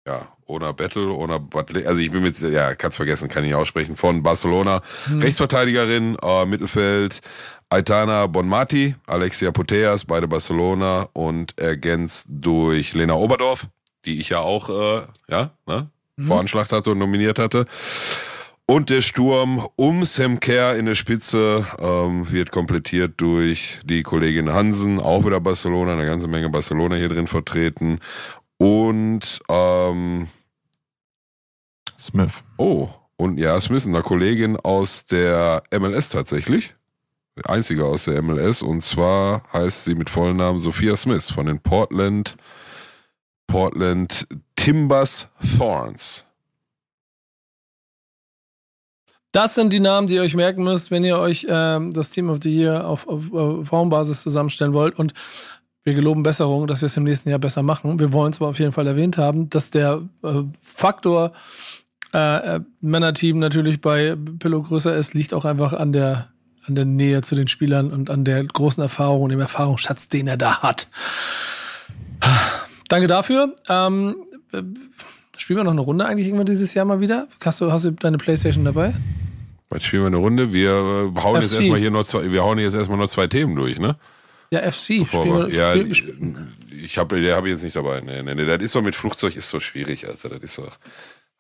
ja, 0.08 0.35
Ona 0.48 0.72
Battle, 0.72 1.12
Ona 1.12 1.40
Batle, 1.40 1.88
also 1.88 2.02
ich 2.02 2.12
bin 2.12 2.22
mit, 2.22 2.40
ja, 2.40 2.76
kann's 2.76 2.98
vergessen, 2.98 3.30
kann 3.30 3.44
ich 3.44 3.50
nicht 3.50 3.56
aussprechen, 3.56 3.96
von 3.96 4.22
Barcelona. 4.22 4.82
Rechtsverteidigerin, 5.12 6.18
äh, 6.22 6.46
Mittelfeld, 6.46 7.22
Aitana 7.70 8.28
Bonmati, 8.28 8.96
Alexia 9.08 9.52
Puteas, 9.52 10.06
beide 10.06 10.28
Barcelona 10.28 11.10
und 11.14 11.58
ergänzt 11.60 12.28
durch 12.30 12.94
Lena 12.94 13.16
Oberdorf, 13.16 13.68
die 14.06 14.20
ich 14.20 14.30
ja 14.30 14.40
auch, 14.40 14.70
äh, 14.70 15.02
ja, 15.30 15.52
ne, 15.66 15.90
veranschlagt 16.18 16.72
hatte 16.72 16.92
und 16.92 17.00
nominiert 17.00 17.40
hatte. 17.40 17.66
Und 18.68 18.90
der 18.90 19.02
Sturm 19.02 19.68
um 19.76 20.06
Sam 20.06 20.40
Kerr 20.40 20.76
in 20.76 20.88
der 20.88 20.96
Spitze 20.96 21.68
ähm, 21.78 22.32
wird 22.32 22.52
komplettiert 22.52 23.14
durch 23.18 23.80
die 23.84 24.02
Kollegin 24.02 24.52
Hansen, 24.52 25.00
auch 25.00 25.24
wieder 25.24 25.40
Barcelona, 25.40 25.94
eine 25.94 26.08
ganze 26.08 26.28
Menge 26.28 26.50
Barcelona 26.50 26.96
hier 26.96 27.10
drin 27.10 27.28
vertreten. 27.28 28.00
Und 28.58 29.40
ähm, 29.50 30.28
Smith. 31.98 32.44
oh, 32.58 32.90
und 33.18 33.40
ja, 33.40 33.60
Smith, 33.62 33.88
eine 33.88 34.02
Kollegin 34.02 34.58
aus 34.58 35.06
der 35.06 35.64
MLS 35.72 36.10
tatsächlich. 36.10 36.76
Die 37.38 37.46
einzige 37.46 37.86
aus 37.86 38.06
der 38.06 38.22
MLS. 38.22 38.62
Und 38.62 38.82
zwar 38.82 39.44
heißt 39.52 39.86
sie 39.86 39.96
mit 39.96 40.10
vollen 40.10 40.38
Namen 40.38 40.60
Sophia 40.60 40.96
Smith 40.96 41.30
von 41.30 41.46
den 41.46 41.60
Portland, 41.60 42.36
Portland 43.48 44.28
Timbers 44.56 45.30
Thorns. 45.58 46.26
Das 49.32 49.54
sind 49.54 49.74
die 49.74 49.82
Namen, 49.82 50.08
die 50.08 50.16
ihr 50.16 50.22
euch 50.22 50.34
merken 50.34 50.64
müsst, 50.64 50.92
wenn 50.92 51.04
ihr 51.04 51.18
euch 51.18 51.46
ähm, 51.50 51.92
das 51.92 52.10
Team 52.10 52.30
of 52.30 52.40
the 52.42 52.50
Year 52.50 52.88
auf, 52.88 53.06
auf, 53.06 53.34
auf 53.34 53.68
Formbasis 53.68 54.24
zusammenstellen 54.24 54.72
wollt. 54.72 54.98
Und 54.98 55.14
wir 55.86 55.94
geloben 55.94 56.24
Besserung, 56.24 56.66
dass 56.68 56.82
wir 56.82 56.88
es 56.88 56.98
im 56.98 57.04
nächsten 57.04 57.30
Jahr 57.30 57.40
besser 57.40 57.62
machen. 57.62 58.00
Wir 58.00 58.12
wollen 58.12 58.34
es 58.34 58.42
aber 58.42 58.50
auf 58.50 58.60
jeden 58.60 58.72
Fall 58.72 58.88
erwähnt 58.88 59.18
haben, 59.18 59.50
dass 59.52 59.70
der 59.70 60.02
äh, 60.24 60.42
Faktor 60.62 61.32
äh, 62.12 62.56
äh, 62.56 62.60
Männerteam 62.82 63.38
natürlich 63.38 63.82
bei 63.82 64.18
Pillow 64.40 64.64
größer 64.64 64.96
ist, 64.96 65.14
liegt 65.14 65.34
auch 65.34 65.46
einfach 65.46 65.74
an 65.74 65.94
der, 65.94 66.30
an 66.68 66.74
der 66.74 66.86
Nähe 66.86 67.22
zu 67.22 67.36
den 67.36 67.48
Spielern 67.48 67.92
und 67.92 68.10
an 68.10 68.26
der 68.26 68.44
großen 68.44 68.82
Erfahrung 68.82 69.22
und 69.22 69.30
dem 69.30 69.40
Erfahrungsschatz, 69.40 70.10
den 70.10 70.28
er 70.28 70.38
da 70.38 70.64
hat. 70.64 70.90
Danke 72.90 73.06
dafür. 73.06 73.56
Ähm, 73.70 74.16
äh, 74.54 74.64
spielen 75.38 75.60
wir 75.60 75.64
noch 75.66 75.72
eine 75.72 75.82
Runde 75.82 76.06
eigentlich 76.08 76.26
irgendwann 76.26 76.48
dieses 76.48 76.74
Jahr 76.74 76.86
mal 76.86 77.00
wieder? 77.00 77.28
Hast 77.44 77.62
du, 77.62 77.72
hast 77.72 77.86
du 77.86 77.92
deine 77.92 78.18
Playstation 78.18 78.66
dabei? 78.66 78.94
Jetzt 79.72 79.86
spielen 79.86 80.04
wir 80.04 80.08
eine 80.08 80.18
Runde. 80.18 80.52
Wir 80.52 80.72
äh, 81.16 81.22
hauen 81.22 81.42
jetzt 81.42 81.54
erstmal 81.54 81.80
hier 81.80 81.92
noch 81.92 82.06
zwei, 82.06 82.32
wir 82.32 82.44
hauen 82.44 82.58
jetzt 82.58 82.74
erstmal 82.74 82.98
noch 82.98 83.10
zwei 83.10 83.28
Themen 83.28 83.56
durch, 83.56 83.80
ne? 83.80 83.98
Ja, 84.56 84.72
FC. 84.72 85.00
Bevor 85.00 85.26
wir- 85.26 85.50
ja, 85.56 85.76
ich, 85.76 86.04
ich 86.84 86.98
habe, 86.98 87.22
der 87.22 87.36
habe 87.36 87.48
ich 87.48 87.54
jetzt 87.54 87.64
nicht 87.64 87.76
dabei. 87.76 88.02
Nee, 88.02 88.24
nee, 88.24 88.36
nee, 88.36 88.46
das 88.46 88.62
ist 88.62 88.72
so 88.74 88.82
mit 88.82 88.96
Flugzeug 88.96 89.36
ist 89.36 89.50
so 89.50 89.60
schwierig, 89.60 90.08
Alter. 90.08 90.30
Das 90.30 90.40
ist 90.40 90.56
so, 90.56 90.68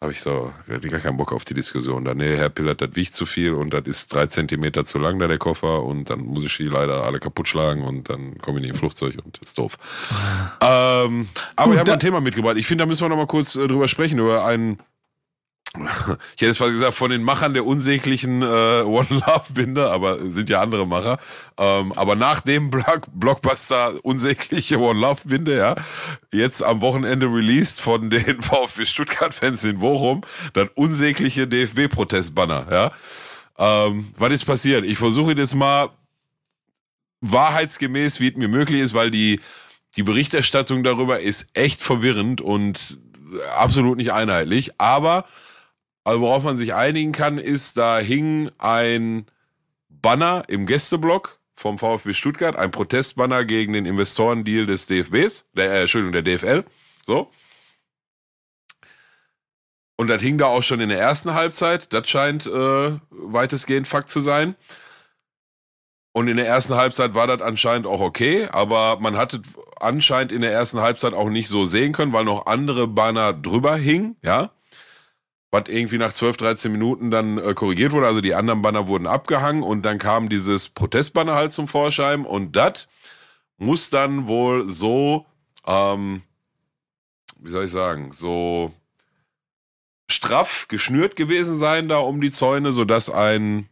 habe 0.01 0.11
ich 0.11 0.22
so, 0.22 0.53
hab 0.72 0.84
ich 0.86 0.91
gar 0.91 0.99
keinen 0.99 1.18
Bock 1.18 1.32
auf 1.34 1.45
die 1.45 1.53
Diskussion. 1.53 2.05
Da, 2.05 2.13
nee, 2.13 2.36
Herr 2.36 2.49
Pillert, 2.49 2.82
das 2.82 2.89
wiegt 2.95 3.13
zu 3.16 3.26
viel 3.26 3.53
und 3.53 3.74
das 3.74 3.84
ist 3.86 4.13
drei 4.13 4.28
Zentimeter 4.28 4.86
zu 4.86 4.97
lang, 4.99 5.18
da 5.20 5.28
der 5.28 5.38
Koffer 5.38 5.84
und 5.84 6.09
dann 6.09 6.20
muss 6.20 6.43
ich 6.43 6.55
die 6.57 6.66
leider 6.68 7.03
alle 7.03 7.20
kaputt 7.20 7.47
schlagen 7.47 7.84
und 7.84 8.09
dann 8.09 8.38
komme 8.39 8.57
ich 8.59 8.63
nicht 8.63 8.72
im 8.74 8.78
Flugzeug 8.78 9.16
und 9.24 9.38
ist 9.39 9.57
doof. 9.57 9.78
ähm, 10.61 11.28
aber 11.55 11.66
Gut, 11.68 11.74
wir 11.74 11.80
haben 11.80 11.86
da- 11.86 11.93
ein 11.93 11.99
Thema 11.99 12.22
mitgebracht. 12.22 12.57
Ich 12.57 12.68
finde, 12.68 12.84
da 12.84 12.86
müssen 12.88 13.01
wir 13.03 13.09
noch 13.09 13.18
mal 13.18 13.28
kurz 13.28 13.55
äh, 13.55 13.68
drüber 13.68 13.88
sprechen, 13.88 14.20
über 14.20 14.45
einen 14.45 14.78
ich 16.36 16.42
hätte 16.42 16.52
es 16.52 16.58
fast 16.58 16.74
gesagt, 16.74 16.94
von 16.94 17.12
den 17.12 17.24
Machern 17.24 17.54
der 17.54 17.66
unsäglichen 17.66 18.42
äh, 18.42 18.46
One 18.46 19.08
Love 19.10 19.54
Binde, 19.54 19.92
aber 19.92 20.20
sind 20.32 20.50
ja 20.50 20.62
andere 20.62 20.88
Macher. 20.88 21.18
Ähm, 21.58 21.94
aber 21.94 22.16
nach 22.16 22.42
dem 22.42 22.70
Block 22.70 23.08
Blockbuster 23.14 23.94
unsägliche 24.04 24.80
One 24.80 25.00
Love 25.00 25.22
Binde, 25.26 25.58
ja, 25.58 25.76
jetzt 26.32 26.64
am 26.64 26.82
Wochenende 26.82 27.28
released 27.28 27.82
von 27.82 28.10
den 28.10 28.42
VfB 28.42 28.86
Stuttgart-Fans 28.86 29.64
in 29.64 29.80
Bochum, 29.80 30.22
das 30.54 30.70
unsägliche 30.76 31.48
DFB-Protestbanner, 31.48 32.68
ja. 32.72 32.92
Ähm, 33.58 34.12
was 34.18 34.34
ist 34.34 34.46
passiert? 34.46 34.86
Ich 34.86 34.98
versuche 34.98 35.34
jetzt 35.34 35.56
mal 35.56 35.90
wahrheitsgemäß, 37.22 38.20
wie 38.20 38.30
es 38.30 38.36
mir 38.36 38.48
möglich 38.48 38.82
ist, 38.82 38.94
weil 38.94 39.12
die, 39.12 39.40
die 39.96 40.04
Berichterstattung 40.04 40.84
darüber 40.84 41.22
ist 41.22 41.50
echt 41.54 41.82
verwirrend 41.82 42.42
und 42.42 43.00
absolut 43.58 43.98
nicht 43.98 44.14
einheitlich. 44.14 44.80
Aber 44.80 45.26
also 46.06 46.22
worauf 46.22 46.43
man 46.43 46.58
sich 46.58 46.74
einigen 46.74 47.12
kann, 47.12 47.39
ist, 47.39 47.78
da 47.78 47.97
hing 47.97 48.51
ein 48.60 49.26
Banner 49.89 50.43
im 50.47 50.68
Gästeblock 50.68 51.39
vom 51.51 51.80
VfB 51.80 52.14
Stuttgart, 52.14 52.56
ein 52.56 52.70
Protestbanner 52.70 53.43
gegen 53.43 53.74
den 53.74 53.88
Investorendeal 53.88 54.68
des 54.68 54.86
DFBs, 54.86 55.47
der, 55.53 55.72
äh, 55.72 55.82
Entschuldigung, 55.82 56.14
der 56.14 56.22
DFL. 56.22 56.64
So. 57.03 57.32
Und 59.97 60.08
das 60.08 60.22
hing 60.22 60.38
da 60.38 60.45
auch 60.45 60.62
schon 60.62 60.80
in 60.80 60.89
der 60.89 60.99
ersten 60.99 61.34
Halbzeit. 61.34 61.91
Das 61.91 62.08
scheint 62.08 62.45
äh, 62.45 62.99
weitestgehend 63.10 63.88
Fakt 63.88 64.10
zu 64.10 64.20
sein. 64.20 64.56
Und 66.12 66.28
in 66.28 66.38
der 66.38 66.47
ersten 66.47 66.76
Halbzeit 66.76 67.16
war 67.16 67.26
das 67.26 67.41
anscheinend 67.41 67.88
auch 67.88 67.99
okay, 67.99 68.47
aber 68.51 68.99
man 68.99 69.18
hatte 69.18 69.41
anscheinend 69.82 70.32
in 70.32 70.41
der 70.41 70.53
ersten 70.53 70.80
Halbzeit 70.80 71.14
auch 71.14 71.30
nicht 71.30 71.47
so 71.47 71.66
sehen 71.66 71.93
können, 71.93 72.14
weil 72.14 72.26
noch 72.26 72.45
andere 72.45 72.88
Banner 72.88 73.34
drüber 73.34 73.76
hingen, 73.76 74.18
ja. 74.22 74.51
Was 75.56 75.70
irgendwie 75.70 75.97
nach 75.97 76.12
12, 76.12 76.36
13 76.36 76.70
Minuten 76.70 77.12
dann 77.12 77.38
äh, 77.38 77.53
korrigiert 77.53 77.93
wurde. 77.93 78.08
Also 78.08 78.20
die 78.20 78.36
anderen 78.36 78.62
Banner 78.62 78.89
wurden 78.89 79.08
abgehangen 79.08 79.64
und 79.64 79.84
dann 79.84 79.99
kam 79.99 80.28
dieses 80.28 80.68
Protestbanner 80.68 81.36
halt 81.36 81.53
zum 81.53 81.70
Vorschein 81.70 82.26
und 82.26 82.58
das 82.58 82.89
muss 83.58 83.89
dann 83.89 84.28
wohl 84.28 84.68
so, 84.68 85.26
ähm, 85.66 86.24
wie 87.39 87.49
soll 87.49 87.64
ich 87.64 87.72
sagen, 87.72 88.12
so 88.12 88.74
straff 90.12 90.68
geschnürt 90.68 91.16
gewesen 91.16 91.58
sein 91.58 91.88
da 91.88 91.99
um 91.99 92.20
die 92.20 92.32
Zäune, 92.32 92.74
sodass 92.74 93.10
ein 93.10 93.70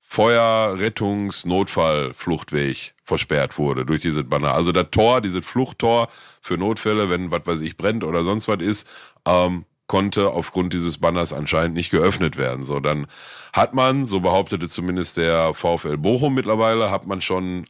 Feuer, 0.00 0.78
Rettungs-, 0.78 1.46
Notfall, 1.46 2.14
Fluchtweg 2.14 2.94
versperrt 3.04 3.58
wurde 3.58 3.84
durch 3.84 4.00
dieses 4.00 4.26
Banner. 4.26 4.54
Also 4.54 4.72
das 4.72 4.86
Tor, 4.92 5.20
dieses 5.20 5.44
Fluchttor 5.44 6.08
für 6.40 6.56
Notfälle, 6.56 7.10
wenn 7.10 7.30
was 7.30 7.44
weiß 7.44 7.60
ich 7.60 7.76
brennt 7.76 8.02
oder 8.02 8.24
sonst 8.24 8.48
was 8.48 8.62
ist, 8.62 8.88
ähm, 9.26 9.66
konnte 9.88 10.30
aufgrund 10.30 10.72
dieses 10.72 10.98
Banners 10.98 11.32
anscheinend 11.32 11.74
nicht 11.74 11.90
geöffnet 11.90 12.36
werden. 12.36 12.62
So, 12.62 12.78
dann 12.78 13.08
hat 13.52 13.74
man, 13.74 14.06
so 14.06 14.20
behauptete 14.20 14.68
zumindest 14.68 15.16
der 15.16 15.54
VfL 15.54 15.96
Bochum 15.96 16.34
mittlerweile, 16.34 16.90
hat 16.90 17.06
man 17.06 17.20
schon 17.20 17.64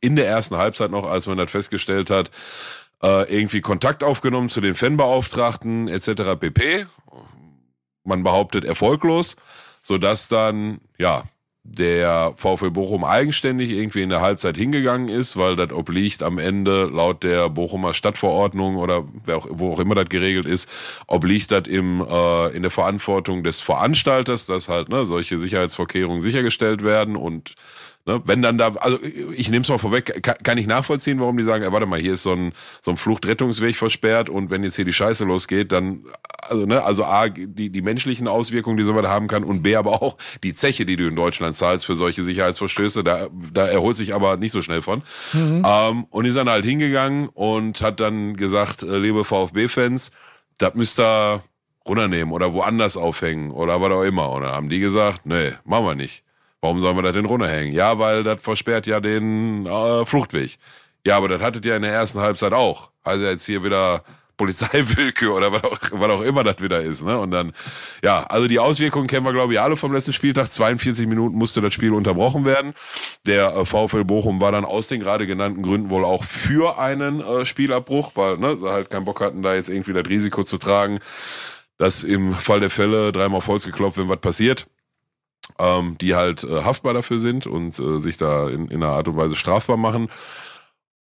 in 0.00 0.14
der 0.14 0.28
ersten 0.28 0.56
Halbzeit 0.56 0.90
noch, 0.90 1.08
als 1.08 1.26
man 1.26 1.38
das 1.38 1.50
festgestellt 1.50 2.10
hat, 2.10 2.30
äh, 3.02 3.34
irgendwie 3.34 3.62
Kontakt 3.62 4.04
aufgenommen 4.04 4.50
zu 4.50 4.60
den 4.60 4.74
Fanbeauftragten 4.74 5.88
etc. 5.88 6.38
pp. 6.38 6.86
Man 8.04 8.22
behauptet 8.22 8.64
erfolglos, 8.64 9.36
sodass 9.80 10.28
dann, 10.28 10.80
ja, 10.98 11.24
der 11.64 12.34
VfL 12.36 12.70
Bochum 12.70 13.04
eigenständig 13.04 13.70
irgendwie 13.70 14.02
in 14.02 14.08
der 14.08 14.20
Halbzeit 14.20 14.56
hingegangen 14.56 15.08
ist, 15.08 15.36
weil 15.36 15.54
das 15.54 15.72
obliegt 15.72 16.22
am 16.22 16.38
Ende 16.38 16.86
laut 16.86 17.22
der 17.22 17.48
Bochumer 17.48 17.94
Stadtverordnung 17.94 18.76
oder 18.76 19.04
auch, 19.28 19.46
wo 19.48 19.72
auch 19.72 19.78
immer 19.78 19.94
das 19.94 20.08
geregelt 20.08 20.44
ist, 20.44 20.68
obliegt 21.06 21.52
das 21.52 21.68
im, 21.68 22.00
äh, 22.00 22.48
in 22.48 22.62
der 22.62 22.70
Verantwortung 22.72 23.44
des 23.44 23.60
Veranstalters, 23.60 24.46
dass 24.46 24.68
halt 24.68 24.88
ne, 24.88 25.04
solche 25.06 25.38
Sicherheitsvorkehrungen 25.38 26.20
sichergestellt 26.20 26.82
werden 26.82 27.14
und 27.14 27.54
Ne, 28.04 28.20
wenn 28.24 28.42
dann 28.42 28.58
da, 28.58 28.72
also 28.80 28.98
ich 29.36 29.48
nehme 29.50 29.62
es 29.62 29.68
mal 29.68 29.78
vorweg, 29.78 30.24
kann, 30.24 30.34
kann 30.42 30.58
ich 30.58 30.66
nachvollziehen, 30.66 31.20
warum 31.20 31.36
die 31.36 31.44
sagen, 31.44 31.62
ey, 31.62 31.70
warte 31.70 31.86
mal, 31.86 32.00
hier 32.00 32.14
ist 32.14 32.24
so 32.24 32.32
ein, 32.32 32.52
so 32.80 32.90
ein 32.90 32.96
Fluchtrettungsweg 32.96 33.76
versperrt 33.76 34.28
und 34.28 34.50
wenn 34.50 34.64
jetzt 34.64 34.74
hier 34.74 34.84
die 34.84 34.92
Scheiße 34.92 35.24
losgeht, 35.24 35.70
dann, 35.70 36.06
also, 36.48 36.66
ne, 36.66 36.82
also 36.82 37.04
A, 37.04 37.28
die, 37.28 37.70
die 37.70 37.82
menschlichen 37.82 38.26
Auswirkungen, 38.26 38.76
die 38.76 38.82
sowas 38.82 39.06
haben 39.06 39.28
kann 39.28 39.44
und 39.44 39.62
B, 39.62 39.76
aber 39.76 40.02
auch 40.02 40.16
die 40.42 40.52
Zeche, 40.52 40.84
die 40.84 40.96
du 40.96 41.06
in 41.06 41.14
Deutschland 41.14 41.54
zahlst 41.54 41.86
für 41.86 41.94
solche 41.94 42.24
Sicherheitsverstöße, 42.24 43.04
da, 43.04 43.28
da 43.52 43.68
erholt 43.68 43.94
sich 43.94 44.14
aber 44.14 44.36
nicht 44.36 44.50
so 44.50 44.62
schnell 44.62 44.82
von. 44.82 45.02
Mhm. 45.32 45.62
Ähm, 45.64 46.04
und 46.10 46.24
ist 46.24 46.36
dann 46.36 46.48
halt 46.48 46.64
hingegangen 46.64 47.28
und 47.28 47.82
hat 47.82 48.00
dann 48.00 48.34
gesagt, 48.34 48.82
äh, 48.82 48.98
liebe 48.98 49.24
VfB-Fans, 49.24 50.10
das 50.58 50.74
müsst 50.74 50.98
ihr 50.98 51.44
runternehmen 51.86 52.32
oder 52.32 52.52
woanders 52.52 52.96
aufhängen 52.96 53.52
oder 53.52 53.80
was 53.80 53.92
auch 53.92 54.02
immer. 54.02 54.30
Und 54.30 54.42
dann 54.42 54.52
haben 54.52 54.68
die 54.68 54.80
gesagt, 54.80 55.24
nee, 55.24 55.52
machen 55.64 55.84
wir 55.84 55.94
nicht. 55.94 56.24
Warum 56.62 56.80
sollen 56.80 56.96
wir 56.96 57.02
das 57.02 57.14
denn 57.14 57.24
runterhängen? 57.26 57.74
Ja, 57.74 57.98
weil 57.98 58.22
das 58.22 58.40
versperrt 58.40 58.86
ja 58.86 59.00
den 59.00 59.66
äh, 59.66 60.06
Fluchtweg. 60.06 60.58
Ja, 61.04 61.16
aber 61.16 61.26
das 61.26 61.42
hattet 61.42 61.66
ihr 61.66 61.74
in 61.74 61.82
der 61.82 61.92
ersten 61.92 62.20
Halbzeit 62.20 62.52
auch. 62.52 62.90
Also 63.02 63.24
jetzt 63.24 63.44
hier 63.44 63.64
wieder 63.64 64.04
Polizeiwillkür 64.36 65.34
oder 65.34 65.52
was 65.52 65.64
auch, 65.64 65.78
was 65.90 66.10
auch 66.10 66.22
immer 66.22 66.44
das 66.44 66.62
wieder 66.62 66.80
ist. 66.80 67.04
Ne? 67.04 67.18
Und 67.18 67.32
dann, 67.32 67.52
ja, 68.04 68.22
also 68.22 68.46
die 68.46 68.60
Auswirkungen 68.60 69.08
kennen 69.08 69.26
wir, 69.26 69.32
glaube 69.32 69.54
ich, 69.54 69.60
alle 69.60 69.76
vom 69.76 69.92
letzten 69.92 70.12
Spieltag. 70.12 70.52
42 70.52 71.08
Minuten 71.08 71.36
musste 71.36 71.60
das 71.60 71.74
Spiel 71.74 71.92
unterbrochen 71.92 72.44
werden. 72.44 72.74
Der 73.26 73.56
äh, 73.56 73.64
VfL 73.64 74.04
Bochum 74.04 74.40
war 74.40 74.52
dann 74.52 74.64
aus 74.64 74.86
den 74.86 75.00
gerade 75.00 75.26
genannten 75.26 75.62
Gründen 75.62 75.90
wohl 75.90 76.04
auch 76.04 76.22
für 76.22 76.78
einen 76.78 77.20
äh, 77.20 77.44
Spielabbruch, 77.44 78.12
weil 78.14 78.38
ne, 78.38 78.56
sie 78.56 78.70
halt 78.70 78.88
keinen 78.88 79.04
Bock 79.04 79.20
hatten, 79.20 79.42
da 79.42 79.56
jetzt 79.56 79.68
irgendwie 79.68 79.94
das 79.94 80.06
Risiko 80.06 80.44
zu 80.44 80.58
tragen, 80.58 81.00
dass 81.78 82.04
im 82.04 82.34
Fall 82.34 82.60
der 82.60 82.70
Fälle 82.70 83.10
dreimal 83.10 83.44
Holz 83.44 83.66
geklopft, 83.66 83.98
wenn 83.98 84.08
was 84.08 84.20
passiert 84.20 84.68
ähm, 85.58 85.96
die 86.00 86.14
halt 86.14 86.44
äh, 86.44 86.62
haftbar 86.62 86.94
dafür 86.94 87.18
sind 87.18 87.46
und 87.46 87.78
äh, 87.78 87.98
sich 87.98 88.16
da 88.16 88.48
in, 88.48 88.68
in 88.68 88.82
einer 88.82 88.92
Art 88.92 89.08
und 89.08 89.16
Weise 89.16 89.36
strafbar 89.36 89.76
machen. 89.76 90.08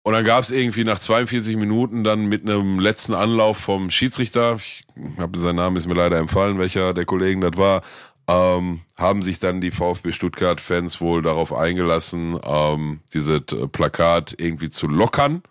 Und 0.03 0.13
dann 0.13 0.25
gab 0.25 0.43
es 0.43 0.51
irgendwie 0.51 0.85
nach 0.85 0.99
42 0.99 1.57
Minuten 1.57 2.03
dann 2.03 2.25
mit 2.25 2.43
einem 2.43 2.79
letzten 2.79 3.13
Anlauf 3.13 3.57
vom 3.57 3.91
Schiedsrichter, 3.91 4.55
ich 4.55 4.83
habe 5.17 5.37
sein 5.37 5.55
Name 5.55 5.77
ist 5.77 5.87
mir 5.87 5.93
leider 5.93 6.17
empfallen, 6.17 6.57
welcher 6.57 6.93
der 6.93 7.05
Kollegen 7.05 7.41
das 7.41 7.57
war, 7.57 7.81
ähm, 8.27 8.81
haben 8.97 9.23
sich 9.23 9.39
dann 9.39 9.59
die 9.59 9.71
VfB 9.71 10.11
Stuttgart-Fans 10.11 11.01
wohl 11.01 11.21
darauf 11.21 11.53
eingelassen, 11.53 12.39
ähm, 12.43 13.01
dieses 13.13 13.41
äh, 13.51 13.67
Plakat 13.67 14.35
irgendwie 14.37 14.69
zu 14.69 14.87
lockern. 14.87 15.43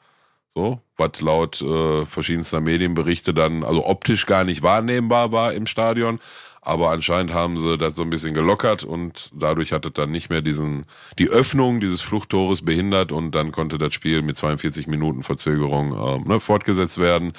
So, 0.49 0.81
was 0.97 1.21
laut 1.21 1.61
äh, 1.61 2.07
verschiedenster 2.07 2.61
Medienberichte 2.61 3.35
dann 3.35 3.65
also 3.65 3.85
optisch 3.87 4.27
gar 4.27 4.45
nicht 4.45 4.63
wahrnehmbar 4.63 5.31
war 5.31 5.53
im 5.53 5.67
Stadion. 5.67 6.21
Aber 6.61 6.91
anscheinend 6.91 7.33
haben 7.33 7.59
sie 7.59 7.79
das 7.79 7.97
so 7.97 8.03
ein 8.03 8.11
bisschen 8.11 8.35
gelockert 8.35 8.85
und 8.85 9.31
dadurch 9.35 9.73
hat 9.73 9.87
es 9.87 9.93
dann 9.93 10.11
nicht 10.11 10.31
mehr 10.31 10.43
diesen, 10.43 10.87
die 11.19 11.29
Öffnung 11.29 11.81
dieses 11.81 12.01
Fluchttores 12.01 12.65
behindert 12.65 13.13
und 13.13 13.33
dann 13.35 13.53
konnte 13.53 13.79
das 13.79 13.95
Spiel 13.95 14.23
mit 14.23 14.37
42 14.37 14.87
Minuten 14.87 15.23
Verzögerung 15.23 15.93
ähm, 15.93 16.29
ne, 16.29 16.41
fortgesetzt 16.41 16.99
werden. 16.99 17.33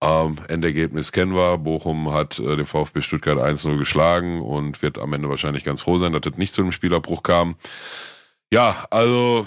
Ähm, 0.00 0.36
Endergebnis 0.48 1.12
kennen 1.12 1.34
wir. 1.34 1.58
Bochum 1.58 2.12
hat 2.12 2.38
äh, 2.38 2.56
den 2.56 2.66
VfB 2.66 3.00
Stuttgart 3.00 3.38
1-0 3.38 3.78
geschlagen 3.78 4.42
und 4.42 4.82
wird 4.82 4.98
am 4.98 5.12
Ende 5.12 5.30
wahrscheinlich 5.30 5.64
ganz 5.64 5.80
froh 5.80 5.96
sein, 5.96 6.12
dass 6.12 6.22
das 6.22 6.36
nicht 6.36 6.52
zu 6.52 6.62
einem 6.62 6.72
Spielabbruch 6.72 7.22
kam. 7.22 7.56
Ja, 8.52 8.86
also 8.90 9.46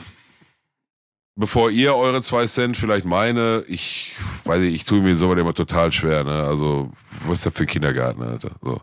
bevor 1.40 1.72
ihr 1.72 1.96
eure 1.96 2.22
zwei 2.22 2.46
Cent 2.48 2.76
vielleicht 2.76 3.06
meine, 3.06 3.64
ich 3.68 4.14
weiß 4.44 4.60
nicht, 4.62 4.76
ich 4.76 4.86
tue 4.86 5.02
mir 5.02 5.16
sowas 5.16 5.40
immer 5.40 5.54
total 5.54 5.92
schwer, 5.92 6.24
ne? 6.24 6.44
Also, 6.44 6.92
was 7.26 7.40
ist 7.40 7.46
das 7.46 7.54
für 7.54 7.66
Kindergarten, 7.66 8.22
Alter? 8.22 8.52
So. 8.62 8.82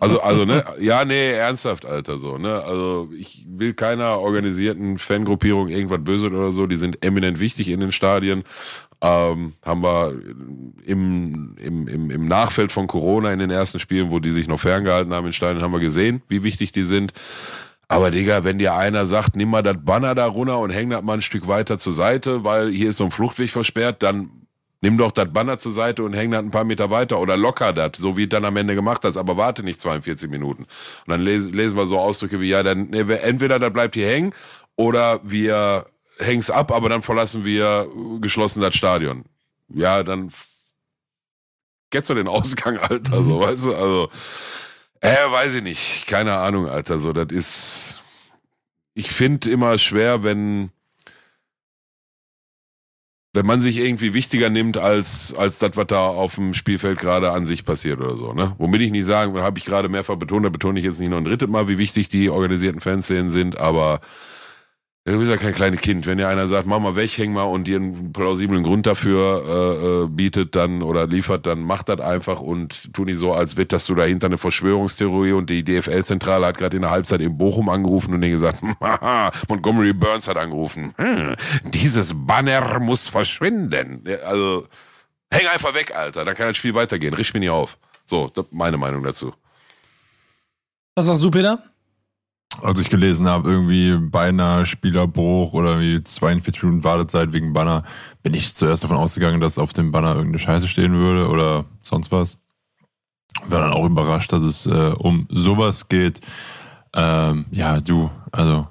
Also, 0.00 0.20
also, 0.20 0.44
ne, 0.44 0.64
ja, 0.80 1.04
nee, 1.04 1.32
ernsthaft, 1.32 1.84
Alter, 1.84 2.18
so, 2.18 2.38
ne? 2.38 2.62
Also, 2.62 3.10
ich 3.16 3.44
will 3.48 3.74
keiner 3.74 4.18
organisierten 4.18 4.98
Fangruppierung 4.98 5.68
irgendwas 5.68 6.02
böse 6.02 6.26
oder 6.26 6.52
so, 6.52 6.66
die 6.66 6.76
sind 6.76 7.04
eminent 7.04 7.40
wichtig 7.40 7.68
in 7.68 7.80
den 7.80 7.92
Stadien. 7.92 8.44
Ähm, 9.00 9.54
haben 9.64 9.82
wir 9.82 10.14
im, 10.84 11.56
im, 11.58 11.88
im, 11.88 12.10
im 12.10 12.26
Nachfeld 12.26 12.72
von 12.72 12.86
Corona 12.86 13.32
in 13.32 13.38
den 13.38 13.50
ersten 13.50 13.78
Spielen, 13.78 14.10
wo 14.10 14.18
die 14.18 14.30
sich 14.30 14.48
noch 14.48 14.60
ferngehalten 14.60 15.12
haben 15.12 15.26
in 15.26 15.32
Stadien, 15.32 15.62
haben 15.62 15.72
wir 15.72 15.80
gesehen, 15.80 16.22
wie 16.28 16.42
wichtig 16.42 16.72
die 16.72 16.84
sind. 16.84 17.12
Aber 17.88 18.10
Digga, 18.10 18.44
wenn 18.44 18.58
dir 18.58 18.74
einer 18.74 19.04
sagt, 19.04 19.36
nimm 19.36 19.50
mal 19.50 19.62
das 19.62 19.76
Banner 19.78 20.14
da 20.14 20.26
runter 20.26 20.58
und 20.58 20.70
häng 20.70 20.90
das 20.90 21.02
mal 21.02 21.14
ein 21.14 21.22
Stück 21.22 21.46
weiter 21.46 21.78
zur 21.78 21.92
Seite, 21.92 22.44
weil 22.44 22.70
hier 22.70 22.88
ist 22.88 22.96
so 22.96 23.04
ein 23.04 23.10
Fluchtweg 23.10 23.50
versperrt, 23.50 24.02
dann 24.02 24.43
nimm 24.84 24.98
doch 24.98 25.12
das 25.12 25.32
Banner 25.32 25.56
zur 25.56 25.72
Seite 25.72 26.02
und 26.02 26.12
häng 26.12 26.30
das 26.30 26.40
ein 26.40 26.50
paar 26.50 26.64
Meter 26.64 26.90
weiter 26.90 27.18
oder 27.18 27.38
locker 27.38 27.72
das, 27.72 27.92
so 27.96 28.18
wie 28.18 28.26
dann 28.26 28.44
am 28.44 28.56
Ende 28.56 28.74
gemacht 28.74 29.02
hast, 29.04 29.16
aber 29.16 29.38
warte 29.38 29.62
nicht 29.62 29.80
42 29.80 30.30
Minuten. 30.30 30.64
Und 30.64 31.08
dann 31.08 31.20
lesen, 31.20 31.54
lesen 31.54 31.76
wir 31.78 31.86
so 31.86 31.98
Ausdrücke 31.98 32.38
wie, 32.38 32.50
ja, 32.50 32.62
dann 32.62 32.92
entweder 32.92 33.58
das 33.58 33.72
bleibt 33.72 33.94
hier 33.94 34.06
hängen 34.06 34.34
oder 34.76 35.20
wir 35.22 35.86
häng's 36.18 36.50
ab, 36.50 36.70
aber 36.70 36.90
dann 36.90 37.00
verlassen 37.00 37.46
wir 37.46 37.88
geschlossen 38.20 38.60
das 38.60 38.76
Stadion. 38.76 39.24
Ja, 39.68 40.02
dann 40.02 40.30
kennst 41.90 42.10
du 42.10 42.14
den 42.14 42.28
Ausgang, 42.28 42.76
Alter, 42.90 43.22
so, 43.22 43.40
weißt 43.40 43.66
du, 43.66 43.74
also 43.74 44.10
äh, 45.00 45.30
weiß 45.30 45.54
ich 45.54 45.62
nicht. 45.62 46.06
Keine 46.06 46.32
Ahnung, 46.38 46.66
Alter. 46.66 46.98
So, 46.98 47.12
das 47.12 47.26
ist. 47.30 48.02
Ich 48.94 49.10
finde 49.10 49.50
immer 49.50 49.76
schwer, 49.78 50.22
wenn. 50.22 50.70
Wenn 53.34 53.46
man 53.46 53.60
sich 53.60 53.78
irgendwie 53.78 54.14
wichtiger 54.14 54.48
nimmt 54.48 54.78
als, 54.78 55.34
als 55.36 55.58
das, 55.58 55.72
was 55.74 55.88
da 55.88 56.06
auf 56.06 56.36
dem 56.36 56.54
Spielfeld 56.54 57.00
gerade 57.00 57.32
an 57.32 57.46
sich 57.46 57.64
passiert 57.64 58.00
oder 58.00 58.16
so, 58.16 58.32
ne? 58.32 58.54
Womit 58.58 58.80
ich 58.80 58.92
nicht 58.92 59.04
sagen, 59.04 59.36
habe 59.38 59.58
ich 59.58 59.64
gerade 59.64 59.88
mehrfach 59.88 60.14
betont, 60.14 60.46
da 60.46 60.50
betone 60.50 60.78
ich 60.78 60.84
jetzt 60.84 61.00
nicht 61.00 61.10
noch 61.10 61.18
ein 61.18 61.24
drittes 61.24 61.48
Mal, 61.48 61.66
wie 61.66 61.76
wichtig 61.76 62.08
die 62.08 62.30
organisierten 62.30 62.80
Fanszenen 62.80 63.30
sind, 63.30 63.58
aber 63.58 64.00
Du 65.06 65.18
bist 65.18 65.30
ja 65.30 65.36
kein 65.36 65.54
kleines 65.54 65.82
Kind. 65.82 66.06
Wenn 66.06 66.16
dir 66.16 66.28
einer 66.28 66.46
sagt, 66.46 66.66
mach 66.66 66.80
mal 66.80 66.96
weg, 66.96 67.10
häng 67.18 67.34
mal 67.34 67.42
und 67.42 67.64
dir 67.64 67.76
einen 67.76 68.14
plausiblen 68.14 68.62
Grund 68.62 68.86
dafür 68.86 69.44
äh, 69.46 70.04
äh, 70.04 70.08
bietet 70.08 70.56
dann 70.56 70.82
oder 70.82 71.06
liefert, 71.06 71.44
dann 71.44 71.60
mach 71.60 71.82
das 71.82 72.00
einfach 72.00 72.40
und 72.40 72.94
tu 72.94 73.04
nicht 73.04 73.18
so, 73.18 73.34
als 73.34 73.58
wird, 73.58 73.74
dass 73.74 73.84
du 73.84 73.94
dahinter 73.94 74.28
eine 74.28 74.38
Verschwörungstheorie 74.38 75.32
und 75.32 75.50
die 75.50 75.62
DFL-Zentrale 75.62 76.46
hat 76.46 76.56
gerade 76.56 76.76
in 76.76 76.82
der 76.82 76.90
Halbzeit 76.90 77.20
in 77.20 77.36
Bochum 77.36 77.68
angerufen 77.68 78.14
und 78.14 78.22
denen 78.22 78.32
gesagt, 78.32 78.62
Montgomery 79.50 79.92
Burns 79.92 80.26
hat 80.26 80.38
angerufen. 80.38 80.94
Hm, 80.96 81.34
dieses 81.64 82.14
Banner 82.26 82.78
muss 82.80 83.08
verschwinden. 83.08 84.04
Also, 84.26 84.66
Häng 85.34 85.48
einfach 85.48 85.74
weg, 85.74 85.94
Alter. 85.96 86.24
Dann 86.24 86.34
kann 86.36 86.48
das 86.48 86.56
Spiel 86.56 86.74
weitergehen. 86.74 87.12
Riech 87.12 87.34
mich 87.34 87.40
nicht 87.40 87.50
auf. 87.50 87.76
So, 88.04 88.30
meine 88.52 88.76
Meinung 88.76 89.02
dazu. 89.02 89.34
Was 90.94 91.06
sagst 91.06 91.24
du, 91.24 91.30
Peter? 91.30 91.62
Als 92.62 92.78
ich 92.80 92.88
gelesen 92.88 93.28
habe, 93.28 93.50
irgendwie 93.50 93.98
beinahe 93.98 94.64
Spielerbruch 94.64 95.52
oder 95.52 95.80
wie 95.80 96.02
42 96.02 96.62
Minuten 96.62 96.84
Wartezeit 96.84 97.32
wegen 97.32 97.52
Banner, 97.52 97.84
bin 98.22 98.32
ich 98.32 98.54
zuerst 98.54 98.84
davon 98.84 98.96
ausgegangen, 98.96 99.40
dass 99.40 99.58
auf 99.58 99.72
dem 99.72 99.92
Banner 99.92 100.10
irgendeine 100.14 100.38
Scheiße 100.38 100.68
stehen 100.68 100.94
würde 100.94 101.28
oder 101.28 101.64
sonst 101.80 102.10
was. 102.12 102.36
War 103.46 103.60
dann 103.60 103.72
auch 103.72 103.84
überrascht, 103.84 104.32
dass 104.32 104.42
es 104.44 104.66
äh, 104.66 104.94
um 104.98 105.26
sowas 105.30 105.88
geht. 105.88 106.20
Ähm, 106.94 107.46
ja, 107.50 107.80
du, 107.80 108.10
also 108.32 108.68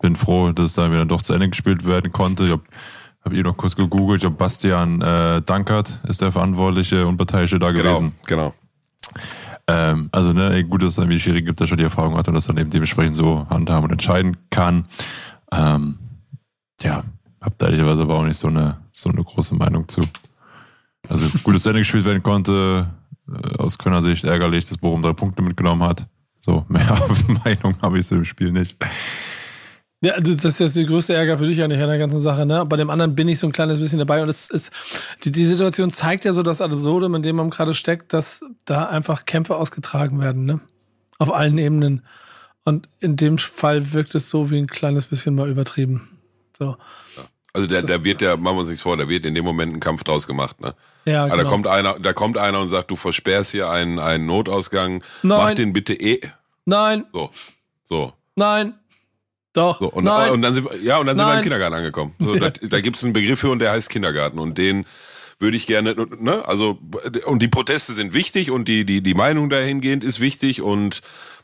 bin 0.00 0.16
froh, 0.16 0.52
dass 0.52 0.74
da 0.74 0.90
wieder 0.90 1.04
doch 1.04 1.22
zu 1.22 1.32
Ende 1.34 1.48
gespielt 1.48 1.84
werden 1.86 2.10
konnte. 2.12 2.44
Ich 2.46 2.50
habe 2.52 2.62
hab 3.24 3.32
ihr 3.32 3.42
noch 3.44 3.56
kurz 3.56 3.76
gegoogelt. 3.76 4.18
Ich 4.18 4.20
glaube, 4.22 4.36
Bastian 4.36 5.00
äh, 5.02 5.42
Dankert 5.42 6.00
ist 6.08 6.20
der 6.22 6.32
Verantwortliche 6.32 7.06
Unparteiische 7.06 7.58
da 7.58 7.70
Genau, 7.72 7.82
gewesen. 7.94 8.14
genau. 8.26 8.54
Ähm, 9.68 10.08
also, 10.12 10.32
ne, 10.32 10.64
gut, 10.64 10.82
dass 10.82 10.90
es 10.90 10.96
dann 10.96 11.10
wie 11.10 11.20
Schiri 11.20 11.42
gibt, 11.42 11.60
der 11.60 11.66
schon 11.66 11.76
die 11.76 11.84
Erfahrung 11.84 12.16
hat 12.16 12.26
und 12.26 12.34
das 12.34 12.46
dann 12.46 12.56
eben 12.56 12.70
dementsprechend 12.70 13.14
so 13.14 13.46
handhaben 13.50 13.84
und 13.84 13.92
entscheiden 13.92 14.38
kann. 14.48 14.86
Ähm, 15.52 15.98
ja, 16.80 17.02
hab 17.40 17.58
da 17.58 17.66
ehrlicherweise 17.66 18.02
aber 18.02 18.16
auch 18.16 18.24
nicht 18.24 18.38
so 18.38 18.48
eine, 18.48 18.78
so 18.92 19.10
eine 19.10 19.22
große 19.22 19.54
Meinung 19.54 19.86
zu. 19.86 20.00
Also, 21.08 21.26
gut, 21.44 21.54
dass 21.54 21.62
zu 21.62 21.68
Ende 21.68 21.82
gespielt 21.82 22.06
werden 22.06 22.22
konnte. 22.22 22.88
Äh, 23.28 23.58
aus 23.58 23.76
Kölner 23.76 24.00
Sicht 24.00 24.24
ärgerlich, 24.24 24.66
dass 24.66 24.78
Bochum 24.78 25.02
drei 25.02 25.12
Punkte 25.12 25.42
mitgenommen 25.42 25.82
hat. 25.82 26.06
So, 26.40 26.64
mehr 26.68 26.98
Meinung 27.44 27.74
habe 27.82 27.98
ich 27.98 28.06
so 28.06 28.16
im 28.16 28.24
Spiel 28.24 28.52
nicht. 28.52 28.76
Ja, 30.00 30.20
das 30.20 30.44
ist 30.44 30.60
jetzt 30.60 30.76
die 30.76 30.86
größte 30.86 31.12
Ärger 31.14 31.38
für 31.38 31.46
dich 31.46 31.60
an 31.60 31.70
der 31.70 31.98
ganzen 31.98 32.20
Sache, 32.20 32.46
ne? 32.46 32.64
Bei 32.64 32.76
dem 32.76 32.88
anderen 32.88 33.16
bin 33.16 33.26
ich 33.26 33.40
so 33.40 33.48
ein 33.48 33.52
kleines 33.52 33.80
bisschen 33.80 33.98
dabei 33.98 34.22
und 34.22 34.28
es 34.28 34.48
ist, 34.48 34.70
die, 35.24 35.32
die 35.32 35.44
Situation 35.44 35.90
zeigt 35.90 36.24
ja 36.24 36.32
so 36.32 36.44
das 36.44 36.60
Absurdum, 36.60 37.16
in 37.16 37.22
dem 37.22 37.34
man 37.34 37.50
gerade 37.50 37.74
steckt, 37.74 38.12
dass 38.12 38.44
da 38.64 38.84
einfach 38.86 39.24
Kämpfe 39.24 39.56
ausgetragen 39.56 40.20
werden, 40.20 40.44
ne? 40.44 40.60
Auf 41.18 41.32
allen 41.34 41.58
Ebenen. 41.58 42.06
Und 42.64 42.88
in 43.00 43.16
dem 43.16 43.38
Fall 43.38 43.92
wirkt 43.92 44.14
es 44.14 44.28
so 44.28 44.50
wie 44.52 44.58
ein 44.58 44.68
kleines 44.68 45.06
bisschen 45.06 45.34
mal 45.34 45.48
übertrieben. 45.48 46.20
So. 46.56 46.76
Also 47.52 47.66
der, 47.66 47.80
Das- 47.82 47.90
der 47.90 48.04
wird 48.04 48.22
ja, 48.22 48.36
machen 48.36 48.54
wir 48.56 48.60
uns 48.60 48.68
nichts 48.68 48.82
vor, 48.82 48.96
da 48.96 49.08
wird 49.08 49.26
in 49.26 49.34
dem 49.34 49.44
Moment 49.44 49.74
ein 49.74 49.80
Kampf 49.80 50.04
draus 50.04 50.28
gemacht, 50.28 50.60
ne? 50.60 50.76
Ja, 51.06 51.22
Aber 51.24 51.30
genau. 51.32 51.42
da 51.42 51.48
kommt 51.50 51.66
einer, 51.66 51.98
da 51.98 52.12
kommt 52.12 52.38
einer 52.38 52.60
und 52.60 52.68
sagt, 52.68 52.92
du 52.92 52.96
versperrst 52.96 53.50
hier 53.50 53.68
einen, 53.68 53.98
einen 53.98 54.26
Notausgang, 54.26 55.02
Nein. 55.24 55.38
mach 55.38 55.54
den 55.54 55.72
bitte 55.72 55.94
eh. 55.94 56.20
Nein, 56.66 57.04
So. 57.12 57.30
So. 57.82 58.12
nein, 58.36 58.74
doch, 59.58 59.80
So, 59.80 59.88
und, 59.90 60.04
nein. 60.04 60.30
und 60.30 60.42
dann 60.42 60.54
sind 60.54 60.70
wir, 60.70 60.80
ja, 60.80 60.98
und 60.98 61.06
dann 61.06 61.18
sind 61.18 61.26
wir 61.26 61.36
im 61.36 61.42
Kindergarten 61.42 61.74
angekommen. 61.74 62.14
So, 62.18 62.34
da 62.36 62.50
da 62.62 62.80
gibt 62.80 62.96
es 62.96 63.04
einen 63.04 63.12
Begriff 63.12 63.40
für 63.40 63.50
und 63.50 63.58
der 63.58 63.72
heißt 63.72 63.90
Kindergarten. 63.90 64.38
Und 64.38 64.56
den 64.56 64.86
würde 65.38 65.56
ich 65.56 65.66
gerne, 65.66 65.94
ne, 66.18 66.46
also, 66.46 66.78
und 67.26 67.42
die 67.42 67.48
Proteste 67.48 67.92
sind 67.92 68.12
wichtig 68.14 68.50
und 68.50 68.66
die, 68.66 68.84
die, 68.84 69.02
die 69.02 69.14
Meinung 69.14 69.50
dahingehend 69.50 70.02
ist 70.02 70.20
wichtig 70.20 70.62
und 70.62 71.02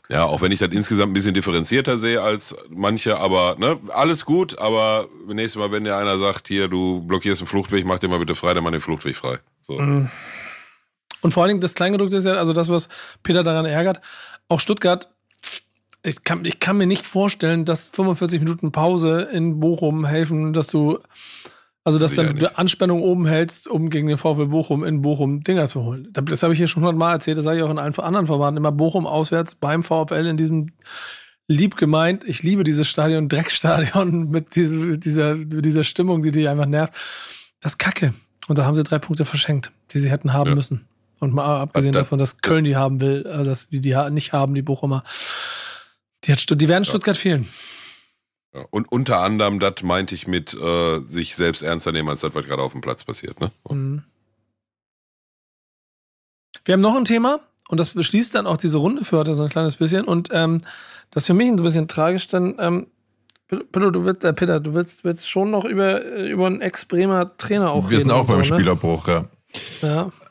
ja, 0.09 0.23
auch 0.23 0.41
wenn 0.41 0.51
ich 0.51 0.59
das 0.59 0.69
insgesamt 0.71 1.11
ein 1.11 1.13
bisschen 1.13 1.33
differenzierter 1.33 1.97
sehe 1.97 2.21
als 2.21 2.55
manche, 2.69 3.17
aber 3.17 3.55
ne, 3.57 3.79
alles 3.89 4.25
gut, 4.25 4.59
aber 4.59 5.07
nächstes 5.27 5.59
Mal, 5.59 5.71
wenn 5.71 5.83
dir 5.83 5.97
einer 5.97 6.17
sagt, 6.17 6.47
hier, 6.47 6.67
du 6.67 7.01
blockierst 7.01 7.41
einen 7.41 7.47
Fluchtweg, 7.47 7.85
mach 7.85 7.99
den 7.99 8.11
mal 8.11 8.19
bitte 8.19 8.35
frei, 8.35 8.53
dann 8.53 8.63
mach 8.63 8.71
den 8.71 8.81
Fluchtweg 8.81 9.15
frei. 9.15 9.39
So. 9.61 9.79
Mhm. 9.79 10.09
Und 11.21 11.31
vor 11.31 11.41
allen 11.43 11.49
Dingen 11.49 11.61
das 11.61 11.73
Kleingedruckte 11.73 12.17
ist 12.17 12.25
ja, 12.25 12.33
also 12.33 12.53
das, 12.53 12.69
was 12.69 12.87
Peter 13.23 13.41
daran 13.41 13.65
ärgert, 13.65 13.99
auch 14.47 14.59
Stuttgart, 14.59 15.09
ich 16.05 16.23
kann, 16.23 16.45
ich 16.45 16.59
kann 16.59 16.77
mir 16.77 16.87
nicht 16.87 17.05
vorstellen, 17.05 17.65
dass 17.65 17.87
45 17.87 18.39
Minuten 18.39 18.71
Pause 18.71 19.21
in 19.31 19.59
Bochum 19.59 20.05
helfen, 20.05 20.53
dass 20.53 20.67
du, 20.67 20.99
also 21.83 21.99
dass 21.99 22.15
dann 22.15 22.37
die 22.37 22.47
Anspannung 22.47 23.01
oben 23.01 23.25
hältst, 23.25 23.67
um 23.67 23.89
gegen 23.89 24.07
den 24.07 24.17
VfL 24.17 24.47
Bochum 24.47 24.83
in 24.83 25.01
Bochum 25.01 25.43
Dinger 25.43 25.67
zu 25.67 25.83
holen. 25.83 26.09
Das, 26.13 26.43
habe 26.43 26.53
ich 26.53 26.57
hier 26.57 26.67
schon 26.67 26.83
hundertmal 26.83 27.13
erzählt, 27.13 27.37
das 27.37 27.45
sage 27.45 27.57
ich 27.57 27.63
auch 27.63 27.69
in 27.71 27.79
allen 27.79 27.97
anderen 27.99 28.27
Verwandten, 28.27 28.57
immer 28.57 28.71
Bochum 28.71 29.05
auswärts 29.07 29.55
beim 29.55 29.83
VfL 29.83 30.25
in 30.27 30.37
diesem 30.37 30.71
lieb 31.47 31.77
gemeint, 31.77 32.23
ich 32.23 32.41
liebe 32.43 32.63
dieses 32.63 32.87
Stadion, 32.87 33.29
Dreckstadion 33.29 34.29
mit 34.29 34.55
diese, 34.55 34.97
dieser, 34.97 35.35
dieser 35.35 35.83
Stimmung, 35.83 36.23
die 36.23 36.31
dich 36.31 36.49
einfach 36.49 36.65
nervt. 36.65 36.93
Das 37.61 37.73
ist 37.73 37.77
Kacke. 37.77 38.13
Und 38.47 38.57
da 38.57 38.65
haben 38.65 38.75
sie 38.75 38.83
drei 38.83 38.99
Punkte 38.99 39.25
verschenkt, 39.25 39.71
die 39.91 39.99
sie 39.99 40.09
hätten 40.11 40.33
haben 40.33 40.49
Ja. 40.49 40.55
müssen. 40.55 40.85
Und 41.19 41.33
mal 41.33 41.61
abgesehen 41.61 41.93
Da- 41.93 41.99
davon, 41.99 42.19
dass 42.19 42.39
Köln 42.41 42.65
die 42.65 42.75
haben 42.75 42.99
will, 42.99 43.25
also 43.27 43.49
dass 43.49 43.69
die 43.69 43.79
die 43.79 43.95
nicht 44.11 44.33
haben, 44.33 44.53
die 44.53 44.61
Bochumer. 44.61 45.03
Die, 46.25 46.31
hat, 46.31 46.61
die 46.61 46.67
werden 46.67 46.85
Stuttgart 46.85 47.17
fehlen. 47.17 47.47
Ja, 48.53 48.65
Und 48.71 48.91
unter 48.91 49.19
anderem, 49.19 49.59
das 49.59 49.83
meinte 49.83 50.15
ich 50.15 50.27
mit 50.27 50.53
äh, 50.53 50.99
sich 51.01 51.35
selbst 51.35 51.61
ernster 51.61 51.91
nehmen, 51.91 52.09
als 52.09 52.21
das, 52.21 52.33
was 52.33 52.45
gerade 52.45 52.61
auf 52.61 52.71
dem 52.71 52.81
Platz 52.81 53.03
passiert. 53.03 53.39
Ne? 53.39 53.51
Mhm. 53.69 54.03
Wir 56.63 56.73
haben 56.73 56.81
noch 56.81 56.95
ein 56.95 57.05
Thema 57.05 57.39
und 57.67 57.79
das 57.79 57.89
beschließt 57.89 58.33
dann 58.33 58.47
auch 58.47 58.57
diese 58.57 58.77
Runde 58.77 59.05
für 59.05 59.17
heute 59.17 59.33
so 59.35 59.43
ein 59.43 59.49
kleines 59.49 59.75
bisschen. 59.75 60.05
Und 60.05 60.29
ähm, 60.31 60.61
das 61.11 61.23
ist 61.23 61.27
für 61.27 61.33
mich 61.33 61.47
ein 61.47 61.57
bisschen 61.57 61.87
tragisch, 61.87 62.27
denn 62.27 62.55
ähm, 62.59 62.87
Peter, 63.47 63.91
du 63.91 64.05
willst, 64.05 64.23
äh, 64.23 64.33
Peter, 64.33 64.59
du 64.59 64.73
willst, 64.73 65.03
willst 65.03 65.29
schon 65.29 65.51
noch 65.51 65.65
über, 65.65 66.03
äh, 66.03 66.29
über 66.31 66.47
einen 66.47 66.61
Ex-Bremer 66.61 67.37
Trainer 67.37 67.71
auch 67.71 67.83
Wir 67.83 67.91
reden. 67.91 67.99
sind 68.01 68.11
auch 68.11 68.25
beim 68.25 68.41
so, 68.43 68.49
ne? 68.53 68.59
Spielerbruch, 68.59 69.07
ja. 69.07 69.25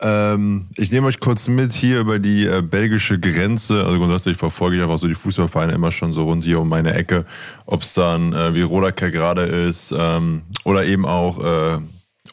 Ähm, 0.00 0.68
ich 0.76 0.90
nehme 0.90 1.06
euch 1.06 1.20
kurz 1.20 1.48
mit 1.48 1.72
hier 1.72 2.00
über 2.00 2.18
die 2.18 2.46
äh, 2.46 2.62
belgische 2.62 3.18
Grenze. 3.18 3.84
Also 3.84 3.98
grundsätzlich 3.98 4.36
verfolge 4.36 4.76
ich 4.76 4.82
einfach 4.82 4.98
so 4.98 5.08
die 5.08 5.14
Fußballvereine 5.14 5.72
immer 5.72 5.90
schon 5.90 6.12
so 6.12 6.24
rund 6.24 6.44
hier 6.44 6.60
um 6.60 6.68
meine 6.68 6.94
Ecke. 6.94 7.24
Ob 7.66 7.82
es 7.82 7.94
dann 7.94 8.32
äh, 8.32 8.54
wie 8.54 8.62
Rodaker 8.62 9.10
gerade 9.10 9.42
ist 9.42 9.94
ähm, 9.96 10.42
oder 10.64 10.84
eben 10.84 11.06
auch 11.06 11.42
äh, 11.42 11.78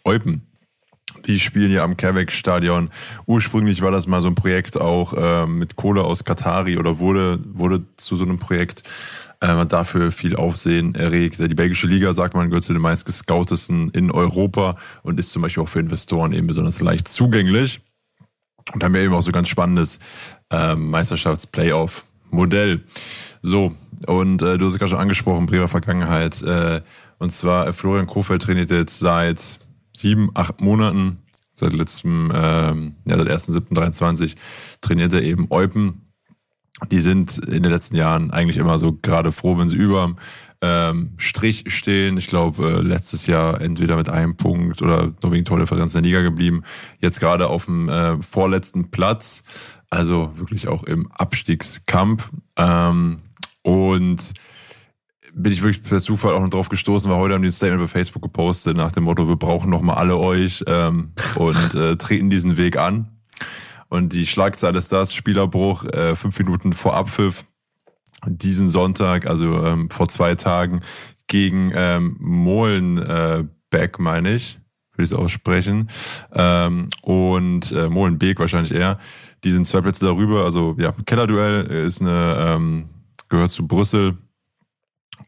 Eupen. 0.04 0.48
Die 1.28 1.40
spielen 1.40 1.72
ja 1.72 1.84
am 1.84 1.98
Kerbeck-Stadion. 1.98 2.90
Ursprünglich 3.28 3.82
war 3.82 3.92
das 3.92 4.08
mal 4.08 4.22
so 4.22 4.28
ein 4.28 4.36
Projekt 4.36 4.80
auch 4.80 5.14
äh, 5.14 5.46
mit 5.46 5.76
Kohle 5.76 6.04
aus 6.04 6.24
Katari 6.24 6.78
oder 6.78 7.00
wurde, 7.00 7.40
wurde 7.46 7.84
zu 7.96 8.16
so 8.16 8.24
einem 8.24 8.40
Projekt 8.40 8.84
äh, 9.42 9.48
hat 9.48 9.74
dafür 9.74 10.12
viel 10.12 10.36
Aufsehen 10.36 10.96
erregt. 10.96 11.40
Die 11.40 11.56
belgische 11.56 11.88
Liga, 11.88 12.14
sagt 12.14 12.36
man, 12.36 12.50
gehört 12.50 12.64
zu 12.64 12.74
den 12.74 12.82
meistgescoutesten 12.82 13.90
in 13.90 14.12
Europa 14.12 14.78
und 15.04 15.20
ist 15.20 15.32
zum 15.32 15.42
Beispiel 15.42 15.64
auch 15.64 15.70
für 15.70 15.80
Investoren 15.80 16.32
eben 16.32 16.48
besonders 16.48 16.80
leicht 16.80 17.08
zugänglich. 17.08 17.82
Und 18.74 18.84
haben 18.84 18.94
wir 18.94 19.02
eben 19.02 19.14
auch 19.14 19.24
so 19.24 19.32
ganz 19.32 19.50
spannendes 19.50 20.00
ähm, 20.52 20.92
Meisterschafts-Playoff-Modell. 20.92 22.84
So, 23.42 23.74
und 24.06 24.42
äh, 24.44 24.58
du 24.58 24.66
hast 24.66 24.74
es 24.74 24.80
gerade 24.80 24.92
schon 24.92 25.00
angesprochen, 25.00 25.48
Bremer 25.48 25.68
Vergangenheit. 25.68 26.42
Äh, 26.44 26.82
und 27.18 27.32
zwar 27.32 27.68
äh, 27.68 27.74
Florian 27.74 28.08
Kofeld 28.08 28.44
trainiert 28.44 28.70
jetzt 28.70 29.00
seit 29.00 29.60
sieben, 29.94 30.30
acht 30.36 30.62
Monaten, 30.62 31.18
seit 31.56 31.74
letztem, 31.74 32.32
ähm, 32.34 32.96
ja, 33.06 33.18
seit 33.18 33.28
1.7.23 33.28 34.36
trainiert 34.82 35.14
er 35.14 35.24
eben 35.24 35.48
Eupen. 35.50 36.11
Die 36.90 37.00
sind 37.00 37.38
in 37.38 37.64
den 37.64 37.72
letzten 37.72 37.96
Jahren 37.96 38.32
eigentlich 38.32 38.58
immer 38.58 38.80
so 38.80 38.94
gerade 38.94 39.32
froh, 39.32 39.58
wenn 39.58 39.68
sie 39.68 39.76
über 39.76 40.16
ähm, 40.62 41.14
Strich 41.18 41.66
stehen. 41.68 42.18
Ich 42.18 42.28
glaube, 42.28 42.64
äh, 42.64 42.82
letztes 42.82 43.28
Jahr 43.28 43.62
entweder 43.62 43.96
mit 43.96 44.10
einem 44.10 44.38
Punkt 44.38 44.82
oder 44.82 45.12
nur 45.22 45.32
wegen 45.32 45.46
Tordifferenz 45.46 45.94
in 45.96 46.04
der 46.04 46.10
Liga 46.10 46.22
geblieben. 46.22 46.64
Jetzt 47.00 47.20
gerade 47.20 47.48
auf 47.48 47.66
dem 47.66 47.90
äh, 47.90 48.22
vorletzten 48.22 48.92
Platz. 48.92 49.44
Also 49.90 50.32
wirklich 50.36 50.68
auch 50.68 50.84
im 50.84 51.12
Abstiegskampf. 51.12 52.30
Ähm, 52.58 53.20
und 53.64 54.34
bin 55.34 55.52
ich 55.52 55.62
wirklich 55.62 55.84
per 55.84 56.00
Zufall 56.00 56.34
auch 56.34 56.42
noch 56.42 56.50
drauf 56.50 56.70
gestoßen, 56.70 57.10
weil 57.10 57.18
heute 57.18 57.34
haben 57.34 57.42
die 57.42 57.50
ein 57.50 57.54
Statement 57.54 57.84
bei 57.84 57.88
Facebook 57.88 58.22
gepostet 58.22 58.76
nach 58.76 58.92
dem 58.92 59.04
Motto, 59.04 59.28
wir 59.28 59.38
brauchen 59.38 59.70
noch 59.70 59.82
mal 59.82 59.94
alle 59.94 60.18
euch 60.18 60.64
ähm, 60.68 61.14
und 61.36 61.74
äh, 61.74 61.96
treten 61.96 62.30
diesen 62.30 62.58
Weg 62.58 62.78
an. 62.78 63.21
Und 63.92 64.14
die 64.14 64.26
Schlagzeile 64.26 64.78
ist 64.78 64.94
das, 64.94 65.14
Spielerbruch, 65.14 65.84
äh, 65.84 66.16
fünf 66.16 66.40
Minuten 66.40 66.72
vor 66.72 66.96
Abpfiff, 66.96 67.44
diesen 68.26 68.70
Sonntag, 68.70 69.28
also 69.28 69.66
ähm, 69.66 69.90
vor 69.90 70.08
zwei 70.08 70.36
Tagen, 70.36 70.80
gegen 71.28 71.74
ähm, 71.76 72.16
Molenbeek, 72.20 74.00
äh, 74.00 74.02
meine 74.02 74.34
ich, 74.34 74.62
würde 74.94 75.04
ich 75.04 75.12
es 75.12 75.14
aussprechen. 75.14 75.90
Ähm, 76.32 76.88
und 77.02 77.74
äh, 77.74 77.90
Molenbeek 77.90 78.40
wahrscheinlich 78.40 78.74
eher. 78.74 78.98
Die 79.44 79.52
sind 79.52 79.68
zwei 79.68 79.82
Plätze 79.82 80.06
darüber, 80.06 80.46
also 80.46 80.74
ja, 80.80 80.94
Kellerduell 81.06 81.66
ist 81.86 82.00
eine, 82.00 82.38
ähm, 82.40 82.86
gehört 83.28 83.52
zu 83.52 83.68
Brüssel 83.68 84.18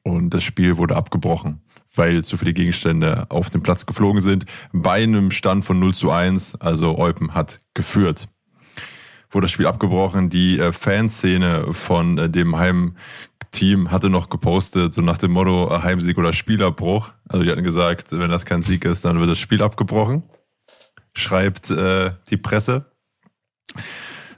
und 0.04 0.34
das 0.34 0.44
Spiel 0.44 0.78
wurde 0.78 0.96
abgebrochen, 0.96 1.60
weil 1.96 2.24
zu 2.24 2.38
viele 2.38 2.54
Gegenstände 2.54 3.26
auf 3.28 3.50
den 3.50 3.62
Platz 3.62 3.86
geflogen 3.86 4.22
sind. 4.22 4.46
Bei 4.72 5.04
einem 5.04 5.32
Stand 5.32 5.66
von 5.66 5.80
0 5.80 5.94
zu 5.94 6.12
1, 6.12 6.62
also 6.62 6.98
Eupen 6.98 7.34
hat 7.34 7.60
geführt. 7.74 8.28
Wurde 9.34 9.46
das 9.46 9.52
Spiel 9.52 9.68
abgebrochen. 9.68 10.30
Die 10.30 10.60
äh, 10.60 10.72
Fanszene 10.72 11.74
von 11.74 12.18
äh, 12.18 12.30
dem 12.30 12.56
Heimteam 12.56 13.92
hatte 13.92 14.10
noch 14.10 14.30
gepostet, 14.30 14.94
so 14.94 15.02
nach 15.02 15.18
dem 15.18 15.32
Motto 15.32 15.74
äh, 15.74 15.82
Heimsieg 15.82 16.18
oder 16.18 16.34
Spielerbruch. 16.34 17.12
Also 17.28 17.44
die 17.44 17.52
hatten 17.52 17.64
gesagt, 17.64 18.12
wenn 18.12 18.30
das 18.30 18.46
kein 18.46 18.62
Sieg 18.62 18.86
ist, 18.86 19.06
dann 19.06 19.20
wird 19.20 19.30
das 19.30 19.40
Spiel 19.40 19.64
abgebrochen. 19.64 20.26
Schreibt 21.16 21.72
äh, 21.72 22.12
die 22.30 22.38
Presse. 22.38 22.86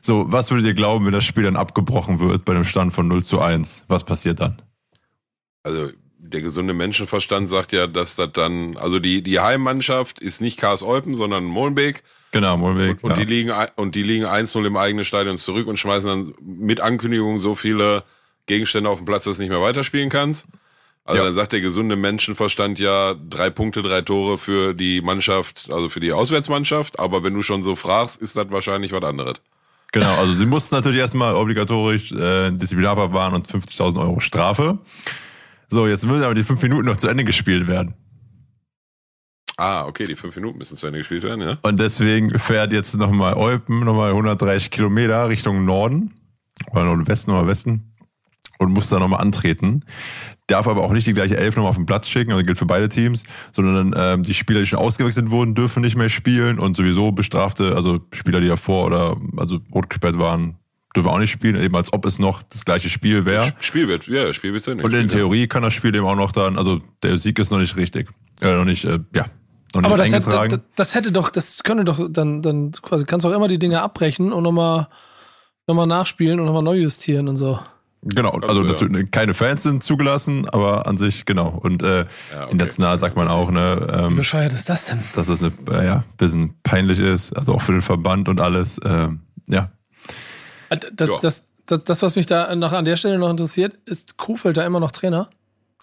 So, 0.01 0.31
was 0.31 0.51
würdet 0.51 0.67
ihr 0.67 0.73
glauben, 0.75 1.05
wenn 1.05 1.13
das 1.13 1.25
Spiel 1.25 1.43
dann 1.43 1.55
abgebrochen 1.55 2.19
wird 2.19 2.45
bei 2.45 2.53
einem 2.53 2.63
Stand 2.63 2.93
von 2.93 3.07
0 3.07 3.23
zu 3.23 3.41
1? 3.41 3.85
Was 3.87 4.03
passiert 4.03 4.39
dann? 4.39 4.61
Also 5.63 5.89
der 6.27 6.41
gesunde 6.41 6.73
Menschenverstand 6.73 7.49
sagt 7.49 7.71
ja, 7.71 7.87
dass 7.87 8.15
das 8.15 8.31
dann, 8.33 8.77
also 8.77 8.99
die, 8.99 9.21
die 9.21 9.39
Heimmannschaft 9.39 10.19
ist 10.19 10.41
nicht 10.41 10.59
Kars 10.59 10.83
Eupen, 10.83 11.15
sondern 11.15 11.43
Molenbeek. 11.43 12.03
Genau, 12.35 12.57
Molenbeek. 12.57 13.01
Und, 13.01 13.11
und 13.11 13.17
ja. 13.17 13.23
die 13.23 13.33
liegen, 13.33 13.53
und 13.77 13.95
die 13.95 14.03
liegen 14.03 14.25
1-0 14.25 14.67
im 14.67 14.75
eigenen 14.75 15.05
Stadion 15.05 15.37
zurück 15.37 15.67
und 15.67 15.79
schmeißen 15.79 16.09
dann 16.09 16.33
mit 16.41 16.81
Ankündigung 16.81 17.39
so 17.39 17.55
viele 17.55 18.03
Gegenstände 18.45 18.89
auf 18.89 18.99
den 18.99 19.05
Platz, 19.05 19.23
dass 19.23 19.37
du 19.37 19.43
nicht 19.43 19.51
mehr 19.51 19.61
weiterspielen 19.61 20.09
kannst. 20.09 20.45
Also 21.05 21.19
Ja. 21.21 21.25
dann 21.25 21.33
sagt 21.33 21.53
der 21.53 21.61
gesunde 21.61 21.95
Menschenverstand 21.95 22.77
ja 22.77 23.13
drei 23.13 23.49
Punkte, 23.49 23.83
drei 23.83 24.01
Tore 24.01 24.37
für 24.37 24.73
die 24.73 24.99
Mannschaft, 24.99 25.69
also 25.71 25.87
für 25.87 26.01
die 26.01 26.11
Auswärtsmannschaft. 26.11 26.99
Aber 26.99 27.23
wenn 27.23 27.33
du 27.33 27.41
schon 27.41 27.63
so 27.63 27.77
fragst, 27.77 28.21
ist 28.21 28.35
das 28.35 28.51
wahrscheinlich 28.51 28.91
was 28.91 29.03
anderes. 29.03 29.35
Genau, 29.93 30.13
also 30.15 30.33
sie 30.33 30.45
mussten 30.45 30.75
natürlich 30.75 30.99
erstmal 30.99 31.35
obligatorisch 31.35 32.11
äh, 32.11 32.51
Disziplinarverfahren 32.51 33.33
und 33.33 33.47
50.000 33.47 33.97
Euro 34.01 34.19
Strafe. 34.19 34.79
So, 35.69 35.87
jetzt 35.87 36.05
müssen 36.05 36.23
aber 36.25 36.33
die 36.33 36.43
fünf 36.43 36.61
Minuten 36.63 36.85
noch 36.85 36.97
zu 36.97 37.07
Ende 37.07 37.23
gespielt 37.23 37.67
werden. 37.67 37.93
Ah, 39.57 39.85
okay, 39.85 40.03
die 40.03 40.15
fünf 40.15 40.35
Minuten 40.35 40.57
müssen 40.57 40.77
zu 40.77 40.87
Ende 40.87 40.99
gespielt 40.99 41.23
werden, 41.23 41.41
ja? 41.41 41.57
Und 41.61 41.79
deswegen 41.79 42.37
fährt 42.37 42.73
jetzt 42.73 42.97
nochmal 42.97 43.35
Eupen, 43.35 43.85
nochmal 43.85 44.09
130 44.09 44.69
Kilometer 44.69 45.29
Richtung 45.29 45.63
Norden 45.63 46.13
oder 46.71 46.85
Nordwesten 46.85 47.33
oder 47.33 47.47
Westen 47.47 47.95
und 48.57 48.71
muss 48.71 48.89
da 48.89 48.99
nochmal 48.99 49.21
antreten. 49.21 49.81
Darf 50.47 50.67
aber 50.67 50.83
auch 50.83 50.91
nicht 50.91 51.07
die 51.07 51.13
gleiche 51.13 51.37
Elf 51.37 51.55
nochmal 51.55 51.71
auf 51.71 51.77
den 51.77 51.85
Platz 51.85 52.07
schicken, 52.07 52.31
also 52.31 52.43
gilt 52.43 52.57
für 52.57 52.65
beide 52.65 52.89
Teams, 52.89 53.23
sondern 53.51 53.93
ähm, 53.97 54.23
die 54.23 54.33
Spieler, 54.33 54.59
die 54.59 54.65
schon 54.65 54.79
ausgewechselt 54.79 55.31
wurden, 55.31 55.55
dürfen 55.55 55.81
nicht 55.81 55.95
mehr 55.95 56.09
spielen 56.09 56.59
und 56.59 56.75
sowieso 56.75 57.11
bestrafte, 57.11 57.75
also 57.75 57.99
Spieler, 58.13 58.41
die 58.41 58.47
davor 58.47 58.85
oder 58.85 59.17
also 59.37 59.59
rot 59.73 59.89
gesperrt 59.89 60.19
waren, 60.19 60.57
dürfen 60.95 61.09
auch 61.09 61.19
nicht 61.19 61.31
spielen, 61.31 61.59
eben 61.59 61.75
als 61.75 61.91
ob 61.93 62.05
es 62.05 62.19
noch 62.19 62.43
das 62.43 62.63
gleiche 62.63 62.89
Spiel 62.89 63.25
wäre. 63.25 63.53
Spiel 63.59 63.87
wird, 63.87 64.07
ja, 64.07 64.33
Spiel 64.33 64.53
wird 64.53 64.63
zu 64.63 64.71
Ende 64.71 64.83
Und 64.83 64.93
in 64.93 65.07
ja. 65.07 65.15
Theorie 65.15 65.47
kann 65.47 65.63
das 65.63 65.73
Spiel 65.73 65.95
eben 65.95 66.05
auch 66.05 66.15
noch 66.15 66.31
dann, 66.31 66.57
also 66.57 66.81
der 67.03 67.17
Sieg 67.17 67.39
ist 67.39 67.51
noch 67.51 67.59
nicht 67.59 67.75
richtig, 67.75 68.09
äh, 68.41 68.51
noch 68.51 68.65
nicht, 68.65 68.85
äh, 68.85 68.99
ja, 69.13 69.25
nicht 69.81 69.91
Aber 69.91 69.97
das 69.97 70.07
hätte, 70.11 70.25
eingetragen. 70.37 70.49
das, 70.49 70.61
das 70.75 70.95
hätte 70.95 71.11
doch, 71.11 71.29
das 71.29 71.63
könnte 71.63 71.83
doch 71.85 71.99
dann, 72.09 72.41
dann 72.41 72.71
quasi, 72.71 73.05
kannst 73.05 73.25
auch 73.25 73.31
immer 73.31 73.47
die 73.47 73.59
Dinge 73.59 73.81
abbrechen 73.81 74.31
und 74.33 74.43
nochmal 74.43 74.87
noch 75.67 75.75
mal 75.75 75.85
nachspielen 75.87 76.39
und 76.39 76.45
nochmal 76.45 76.63
neu 76.63 76.75
justieren 76.77 77.27
und 77.27 77.37
so. 77.37 77.59
Genau, 78.07 78.29
also 78.31 78.61
du, 78.61 78.67
ja. 78.67 78.73
natürlich 78.73 79.09
keine 79.09 79.33
Fans 79.33 79.63
sind 79.63 79.81
zugelassen, 79.81 80.47
aber 80.49 80.85
an 80.85 80.95
sich 80.97 81.25
genau. 81.25 81.47
Und 81.49 81.81
äh, 81.81 82.01
Ja, 82.31 82.43
okay. 82.43 82.51
international 82.51 82.97
sagt 82.99 83.15
man 83.15 83.27
auch, 83.27 83.49
ne, 83.49 83.77
Wie 83.81 83.91
ähm, 84.09 84.15
bescheuert 84.15 84.53
ist 84.53 84.69
das 84.69 84.85
denn? 84.85 84.99
dass 85.15 85.25
das 85.25 85.41
eine, 85.41 85.51
äh, 85.71 85.85
ja, 85.85 86.03
bisschen 86.17 86.53
peinlich 86.61 86.99
ist, 86.99 87.33
also 87.35 87.53
auch 87.53 87.61
für 87.61 87.71
den 87.71 87.81
Verband 87.81 88.29
und 88.29 88.39
alles. 88.39 88.79
Ähm, 88.85 89.21
ja, 89.47 89.71
Äh, 90.69 90.77
Das, 90.93 91.09
Ja. 91.09 91.17
das, 91.19 91.45
das, 91.65 91.83
das, 91.83 92.01
was 92.03 92.15
mich 92.15 92.27
da 92.27 92.55
noch 92.55 92.73
an 92.73 92.85
der 92.85 92.95
Stelle 92.95 93.17
noch 93.17 93.29
interessiert, 93.31 93.73
ist 93.85 94.17
Kuhfeld 94.17 94.57
da 94.57 94.65
immer 94.67 94.79
noch 94.79 94.91
Trainer? 94.91 95.31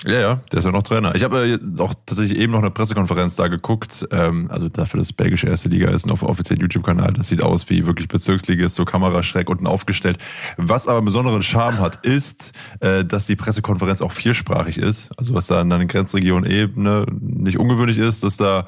Ja, 0.04 0.20
ja, 0.20 0.40
der 0.50 0.58
ist 0.58 0.64
ja 0.64 0.72
noch 0.72 0.82
Trainer. 0.82 1.14
Ich 1.14 1.22
habe 1.22 1.46
äh, 1.46 1.80
auch 1.80 1.94
tatsächlich 2.06 2.38
eben 2.38 2.52
noch 2.52 2.58
eine 2.58 2.70
Pressekonferenz 2.70 3.36
da 3.36 3.46
geguckt, 3.46 4.06
ähm, 4.10 4.48
also 4.50 4.68
dafür, 4.68 4.98
dass 4.98 5.12
belgische 5.12 5.46
erste 5.46 5.68
Liga 5.68 5.90
ist 5.90 6.10
auf 6.10 6.24
offiziellen 6.24 6.60
YouTube-Kanal. 6.60 7.12
Das 7.12 7.28
sieht 7.28 7.42
aus 7.42 7.70
wie 7.70 7.86
wirklich 7.86 8.08
Bezirksliga, 8.08 8.66
ist 8.66 8.74
so 8.74 8.84
kameraschreck 8.84 9.48
unten 9.48 9.66
aufgestellt. 9.66 10.18
Was 10.56 10.88
aber 10.88 10.98
einen 10.98 11.06
besonderen 11.06 11.42
Charme 11.42 11.78
hat, 11.78 12.04
ist, 12.04 12.52
äh, 12.80 13.04
dass 13.04 13.26
die 13.26 13.36
Pressekonferenz 13.36 14.02
auch 14.02 14.10
viersprachig 14.10 14.78
ist. 14.78 15.10
Also 15.16 15.34
was 15.34 15.46
da 15.46 15.60
in 15.60 15.70
der 15.70 15.84
Grenzregion-Ebene 15.84 17.06
nicht 17.20 17.58
ungewöhnlich 17.58 17.98
ist, 17.98 18.24
dass 18.24 18.36
da, 18.36 18.66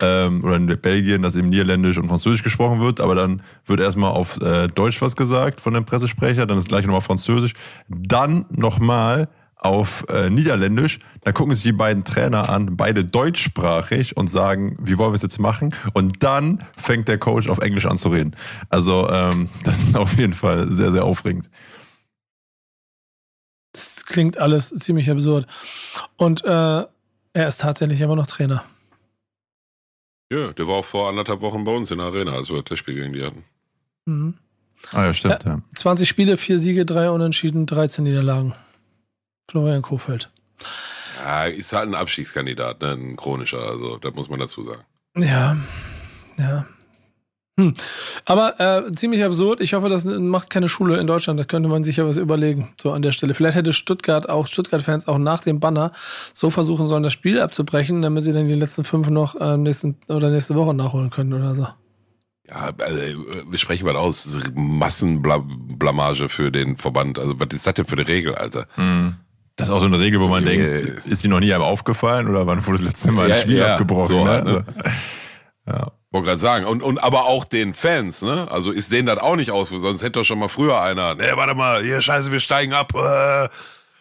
ähm, 0.00 0.42
oder 0.42 0.56
in 0.56 0.66
Belgien, 0.66 1.22
dass 1.22 1.36
eben 1.36 1.50
Niederländisch 1.50 1.98
und 1.98 2.08
Französisch 2.08 2.42
gesprochen 2.42 2.80
wird, 2.80 3.00
aber 3.00 3.14
dann 3.14 3.42
wird 3.66 3.80
erstmal 3.80 4.12
auf 4.12 4.40
äh, 4.40 4.68
Deutsch 4.68 5.02
was 5.02 5.14
gesagt 5.14 5.60
von 5.60 5.74
dem 5.74 5.84
Pressesprecher, 5.84 6.46
dann 6.46 6.56
ist 6.56 6.68
gleich 6.68 6.86
nochmal 6.86 7.02
Französisch, 7.02 7.52
dann 7.88 8.46
nochmal 8.50 9.28
auf 9.60 10.06
äh, 10.08 10.30
Niederländisch, 10.30 10.98
dann 11.22 11.34
gucken 11.34 11.54
sich 11.54 11.62
die 11.62 11.72
beiden 11.72 12.04
Trainer 12.04 12.48
an, 12.48 12.76
beide 12.76 13.04
deutschsprachig 13.04 14.16
und 14.16 14.28
sagen, 14.28 14.76
wie 14.80 14.96
wollen 14.98 15.12
wir 15.12 15.16
es 15.16 15.22
jetzt 15.22 15.38
machen? 15.38 15.74
Und 15.92 16.22
dann 16.22 16.64
fängt 16.76 17.08
der 17.08 17.18
Coach 17.18 17.48
auf 17.48 17.58
Englisch 17.58 17.86
an 17.86 17.96
zu 17.96 18.08
reden. 18.08 18.34
Also 18.70 19.08
ähm, 19.10 19.48
das 19.64 19.80
ist 19.80 19.96
auf 19.96 20.16
jeden 20.18 20.32
Fall 20.32 20.70
sehr, 20.70 20.90
sehr 20.90 21.04
aufregend. 21.04 21.50
Das 23.72 24.04
klingt 24.06 24.38
alles 24.38 24.70
ziemlich 24.70 25.10
absurd. 25.10 25.46
Und 26.16 26.44
äh, 26.44 26.48
er 27.32 27.48
ist 27.48 27.60
tatsächlich 27.60 28.00
immer 28.00 28.16
noch 28.16 28.26
Trainer. 28.26 28.64
Ja, 30.32 30.52
der 30.52 30.66
war 30.66 30.74
auch 30.76 30.84
vor 30.84 31.08
anderthalb 31.08 31.40
Wochen 31.40 31.64
bei 31.64 31.72
uns 31.72 31.90
in 31.90 31.98
der 31.98 32.06
Arena, 32.06 32.32
als 32.32 32.50
wir 32.50 32.62
das 32.62 32.78
Spiel 32.78 32.94
gegen 32.94 33.12
die 33.12 33.24
hatten. 33.24 33.44
Mhm. 34.06 34.34
Ah 34.92 35.04
ja, 35.04 35.12
stimmt. 35.12 35.44
Ja. 35.44 35.60
20 35.74 36.08
Spiele, 36.08 36.36
4 36.36 36.58
Siege, 36.58 36.86
3 36.86 37.10
Unentschieden, 37.10 37.66
13 37.66 38.04
Niederlagen. 38.04 38.54
Florian 39.50 39.82
Kofeld. 39.82 40.30
Ja, 41.18 41.44
ist 41.44 41.72
halt 41.72 41.88
ein 41.88 41.94
Abstiegskandidat, 41.94 42.80
ne? 42.80 42.92
ein 42.92 43.16
chronischer, 43.16 43.60
also 43.60 43.98
das 43.98 44.14
muss 44.14 44.28
man 44.28 44.38
dazu 44.38 44.62
sagen. 44.62 44.82
Ja, 45.16 45.56
ja. 46.38 46.66
Hm. 47.58 47.74
Aber 48.24 48.58
äh, 48.60 48.92
ziemlich 48.92 49.22
absurd. 49.22 49.60
Ich 49.60 49.74
hoffe, 49.74 49.88
das 49.88 50.04
macht 50.04 50.48
keine 50.48 50.68
Schule 50.68 50.98
in 50.98 51.06
Deutschland. 51.06 51.38
Da 51.38 51.44
könnte 51.44 51.68
man 51.68 51.84
sich 51.84 51.96
ja 51.96 52.06
was 52.06 52.16
überlegen. 52.16 52.72
So 52.80 52.92
an 52.92 53.02
der 53.02 53.12
Stelle. 53.12 53.34
Vielleicht 53.34 53.56
hätte 53.56 53.72
Stuttgart 53.72 54.28
auch, 54.28 54.46
Stuttgart-Fans 54.46 55.08
auch 55.08 55.18
nach 55.18 55.42
dem 55.42 55.60
Banner 55.60 55.92
so 56.32 56.50
versuchen 56.50 56.86
sollen, 56.86 57.02
das 57.02 57.12
Spiel 57.12 57.40
abzubrechen, 57.40 58.00
damit 58.00 58.24
sie 58.24 58.32
dann 58.32 58.46
die 58.46 58.54
letzten 58.54 58.84
fünf 58.84 59.10
noch 59.10 59.34
äh, 59.34 59.58
nächsten 59.58 59.96
oder 60.08 60.30
nächste 60.30 60.54
Woche 60.54 60.72
nachholen 60.72 61.10
können 61.10 61.34
oder 61.34 61.54
so. 61.54 61.66
Ja, 62.48 62.70
also, 62.78 62.98
äh, 62.98 63.16
wir 63.50 63.58
sprechen 63.58 63.84
mal 63.84 63.96
aus. 63.96 64.38
Massenblamage 64.54 66.28
für 66.30 66.50
den 66.50 66.78
Verband. 66.78 67.18
Also, 67.18 67.38
was 67.38 67.48
ist 67.52 67.66
das 67.66 67.74
denn 67.74 67.84
für 67.84 67.96
eine 67.96 68.08
Regel, 68.08 68.36
Alter? 68.36 68.66
Hm. 68.76 69.16
Das 69.60 69.68
ist 69.68 69.74
auch 69.74 69.80
so 69.80 69.86
eine 69.86 69.98
Regel, 69.98 70.20
wo 70.20 70.28
man 70.28 70.44
Ja, 70.46 70.50
denkt, 70.50 70.82
ja. 71.04 71.10
ist 71.10 71.22
die 71.24 71.28
noch 71.28 71.40
nie 71.40 71.52
einem 71.52 71.62
aufgefallen 71.62 72.28
oder 72.28 72.46
wann 72.46 72.64
wurde 72.66 72.78
das 72.78 72.86
letzte 72.88 73.12
Mal 73.12 73.24
ein 73.24 73.30
Ja, 73.30 73.36
Spiel 73.36 73.56
ja, 73.58 73.72
abgebrochen? 73.74 74.08
so 74.08 74.24
ne? 74.24 74.30
halt, 74.30 74.44
ne? 74.44 74.64
Ja. 75.66 75.92
Wollte 76.12 76.26
gerade 76.26 76.40
sagen. 76.40 76.64
Und, 76.66 76.82
und 76.82 76.98
aber 76.98 77.26
auch 77.26 77.44
den 77.44 77.72
Fans, 77.74 78.22
ne? 78.22 78.48
Also 78.50 78.72
ist 78.72 78.90
denen 78.92 79.06
das 79.06 79.18
auch 79.18 79.36
nicht 79.36 79.52
aus, 79.52 79.68
sonst 79.68 80.02
hätte 80.02 80.18
doch 80.18 80.24
schon 80.24 80.40
mal 80.40 80.48
früher 80.48 80.80
einer. 80.80 81.14
Ne, 81.14 81.30
warte 81.36 81.54
mal, 81.54 81.82
hier, 81.84 82.00
scheiße, 82.00 82.32
wir 82.32 82.40
steigen 82.40 82.72
ab. 82.72 82.92
Äh, 82.96 83.48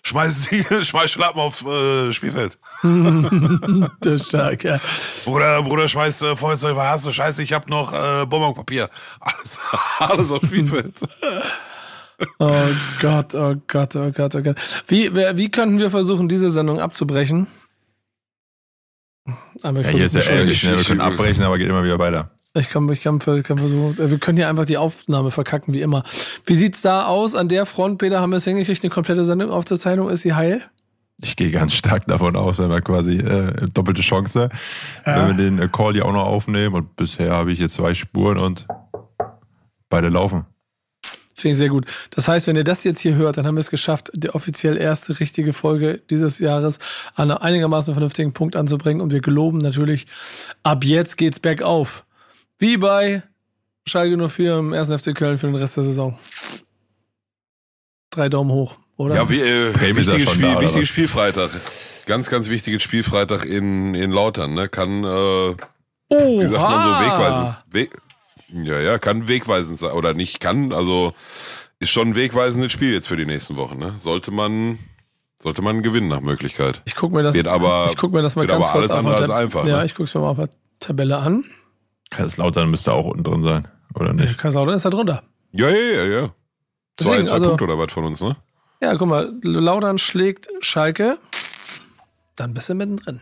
schmeiß 0.01 0.47
die, 0.49 0.64
schmeiß 0.86 1.12
Schlappen 1.12 1.39
auf 1.39 1.64
äh, 1.66 2.12
Spielfeld. 2.14 2.57
Das 4.01 4.14
ist 4.22 4.30
stark, 4.30 4.64
ja. 4.64 4.80
Bruder, 5.26 5.62
Bruder, 5.62 5.88
schmeiß 5.88 6.22
äh, 6.24 6.36
Feuerzeug, 6.36 6.76
was 6.78 6.88
hast 6.88 7.05
du? 7.05 7.12
Scheiße, 7.12 7.43
ich 7.43 7.53
hab 7.53 7.70
noch 7.70 7.93
äh, 7.93 8.26
Bonbonpapier. 8.26 8.89
Alles, 9.20 9.60
alles 9.99 10.32
auf 10.32 10.41
Spielfeld. 10.43 10.95
Oh 12.40 12.66
Gott, 13.02 13.36
oh 13.36 13.54
Gott, 13.68 13.96
oh 13.96 14.12
Gott, 14.12 14.36
oh 14.36 14.42
Gott. 14.42 14.58
Wie, 14.88 15.14
wie 15.14 15.52
könnten 15.52 15.78
wir 15.78 15.90
versuchen, 15.90 16.28
diese 16.28 16.50
Sendung 16.50 16.80
abzubrechen? 16.80 17.48
Aber 19.62 19.82
ich, 19.82 19.88
Ja, 19.88 19.94
hier 19.94 20.06
ist 20.06 20.16
ja 20.16 20.22
ehrlich, 20.22 20.64
ne? 20.64 20.78
wir 20.78 20.84
können 20.84 21.02
abbrechen, 21.02 21.44
aber 21.44 21.58
geht 21.58 21.70
immer 21.70 21.84
wieder 21.84 22.00
weiter. 22.00 22.32
Ich 22.56 22.70
kann, 22.70 22.90
ich, 22.90 23.02
kann, 23.02 23.20
kann 23.20 23.60
versuchen. 23.60 23.98
Wir 23.98 24.18
können 24.18 24.38
hier 24.38 24.50
einfach 24.50 24.66
die 24.66 24.78
Aufnahme 24.78 25.32
verkacken, 25.32 25.74
wie 25.74 25.82
immer. 25.82 26.04
Wie 26.46 26.56
sieht's 26.56 26.82
da 26.82 27.06
aus? 27.06 27.36
An 27.36 27.48
der 27.48 27.66
Front, 27.66 28.00
Peter, 28.00 28.22
haben 28.22 28.32
wir 28.32 28.38
es 28.38 28.46
hingekriegt, 28.46 28.84
eine 28.84 28.90
komplette 28.90 29.24
Sendung 29.24 29.52
aufzuzeichnung? 29.52 30.10
Ist 30.10 30.24
sie 30.24 30.34
heil? 30.34 30.64
Ich 31.22 31.36
gehe 31.36 31.52
ganz 31.52 31.74
stark 31.74 32.08
davon 32.08 32.36
aus, 32.36 32.60
wenn 32.60 32.70
wir 32.70 32.82
quasi 32.82 33.18
äh, 33.18 33.68
doppelte 33.74 34.02
Chance, 34.02 34.50
wenn 35.04 35.28
wir 35.28 35.34
den 35.34 35.60
äh, 35.60 35.68
Call 35.68 35.96
ja 35.96 36.06
auch 36.06 36.14
noch 36.14 36.26
aufnehmen 36.26 36.76
und 36.76 36.96
bisher 36.96 37.32
habe 37.32 37.52
ich 37.52 37.60
hier 37.60 37.70
zwei 37.70 37.94
Spuren 37.94 38.38
und 38.38 38.68
beide 39.90 40.10
laufen. 40.10 40.46
Finde 41.40 41.52
ich 41.52 41.58
sehr 41.58 41.70
gut. 41.70 41.86
Das 42.12 42.28
heißt, 42.28 42.48
wenn 42.48 42.56
ihr 42.56 42.64
das 42.64 42.84
jetzt 42.84 43.00
hier 43.00 43.16
hört, 43.16 43.38
dann 43.38 43.48
haben 43.48 43.56
wir 43.56 43.62
es 43.62 43.70
geschafft, 43.70 44.12
die 44.14 44.30
offiziell 44.30 44.78
erste 44.78 45.20
richtige 45.20 45.54
Folge 45.54 46.02
dieses 46.10 46.40
Jahres 46.40 46.80
an 47.16 47.32
einem 47.32 47.42
einigermaßen 47.42 47.94
vernünftigen 47.94 48.34
Punkt 48.34 48.56
anzubringen. 48.56 49.02
Und 49.02 49.12
wir 49.12 49.22
geloben 49.22 49.60
natürlich, 49.60 50.08
ab 50.64 50.84
jetzt 50.84 51.18
geht's 51.18 51.40
bergauf. 51.40 52.04
Wie 52.58 52.78
bei 52.78 53.24
Schalke 53.88 54.30
04 54.30 54.58
im 54.58 54.74
1. 54.74 54.92
FC 54.92 55.16
Köln 55.16 55.38
für 55.38 55.48
den 55.48 55.56
Rest 55.56 55.78
der 55.78 55.84
Saison. 55.84 56.18
Drei 58.12 58.28
Daumen 58.28 58.52
hoch, 58.52 58.76
oder? 58.98 59.16
Ja, 59.16 59.30
wie, 59.30 59.40
äh, 59.40 59.72
ja 59.72 59.96
wichtiges, 59.96 60.24
schon 60.24 60.34
Spiel, 60.34 60.54
da, 60.54 60.62
wichtiges? 60.62 60.88
Spielfreitag. 60.90 61.52
Ganz, 62.06 62.30
ganz 62.30 62.50
wichtiges 62.50 62.84
Spielfreitag 62.84 63.46
in, 63.46 63.96
in 63.96 64.12
Lautern. 64.12 64.54
Ne? 64.56 64.68
Kann, 64.68 65.04
äh, 65.04 65.08
oh, 65.08 65.56
wie 66.10 66.46
sagt 66.46 66.62
man 66.62 66.84
so, 66.84 66.90
wegweisend. 66.90 67.64
Weg, 67.72 67.92
ja, 68.54 68.80
ja, 68.80 68.97
kann 69.00 69.28
wegweisend 69.28 69.78
sein. 69.78 69.91
Oder 69.91 70.14
nicht 70.14 70.39
kann, 70.39 70.72
also 70.74 71.14
ist 71.80 71.91
schon 71.91 72.10
ein 72.10 72.16
wegweisendes 72.16 72.72
Spiel 72.72 72.93
jetzt 72.93 73.08
für 73.08 73.18
die 73.18 73.26
nächsten 73.26 73.56
Wochen. 73.56 73.78
Ne? 73.78 73.93
Sollte 73.97 74.32
man, 74.32 74.80
sollte 75.39 75.62
man 75.62 75.82
gewinnen 75.84 76.08
nach 76.10 76.22
Möglichkeit. 76.22 76.82
Ich 76.86 76.95
guck 76.95 77.12
mir 77.14 77.24
das, 77.24 77.36
Wird 77.36 77.47
aber- 77.47 77.88
ich 77.89 77.97
guck 77.97 78.12
mir 78.12 78.22
das 78.22 78.36
mal 78.36 78.45
ganz 78.47 78.66
aber 78.66 78.74
kurz 78.80 78.91
alles 78.91 78.91
andere 78.91 79.14
der- 79.16 79.22
als 79.22 79.30
einfach, 79.30 79.66
Ja, 79.66 79.78
ne? 79.80 79.86
ich 79.86 79.95
guck's 79.95 80.14
mir 80.14 80.22
mal 80.22 80.30
auf 80.30 80.38
der 80.38 80.50
Tabelle 80.80 81.18
an. 81.18 81.43
Kaiserslautern 82.12 82.70
müsste 82.70 82.91
auch 82.93 83.06
unten 83.06 83.24
drin 83.24 83.41
sein, 83.41 83.68
oder 83.93 84.14
nicht? 84.14 84.38
Kaiserslautern 84.38 84.76
ist 84.76 84.86
da 84.86 84.89
drunter. 84.89 85.24
Ja, 85.52 85.70
ja, 85.70 85.76
ja, 85.76 86.04
ja. 86.06 86.22
Zwei, 86.28 86.32
Deswegen, 86.97 87.26
zwei 87.26 87.34
also- 87.34 87.47
Punkte 87.47 87.64
oder 87.66 87.78
was 87.78 87.91
von 87.93 88.04
uns, 88.06 88.22
ne? 88.22 88.36
Ja, 88.82 88.95
guck 88.95 89.08
mal, 89.08 89.34
Lautern 89.43 89.97
schlägt 89.97 90.47
Schalke. 90.62 91.18
Dann 92.36 92.54
bist 92.54 92.70
du 92.70 92.74
mittendrin. 92.76 93.20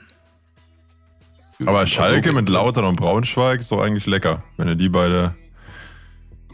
Aber 1.65 1.79
sind 1.79 1.89
Schalke 1.89 2.33
mit 2.33 2.49
Lautern 2.49 2.85
und 2.85 2.95
Braunschweig 2.97 3.59
ist 3.59 3.71
doch 3.71 3.81
eigentlich 3.81 4.05
lecker, 4.05 4.43
wenn 4.57 4.67
du 4.67 4.75
die 4.75 4.89
beide. 4.89 5.35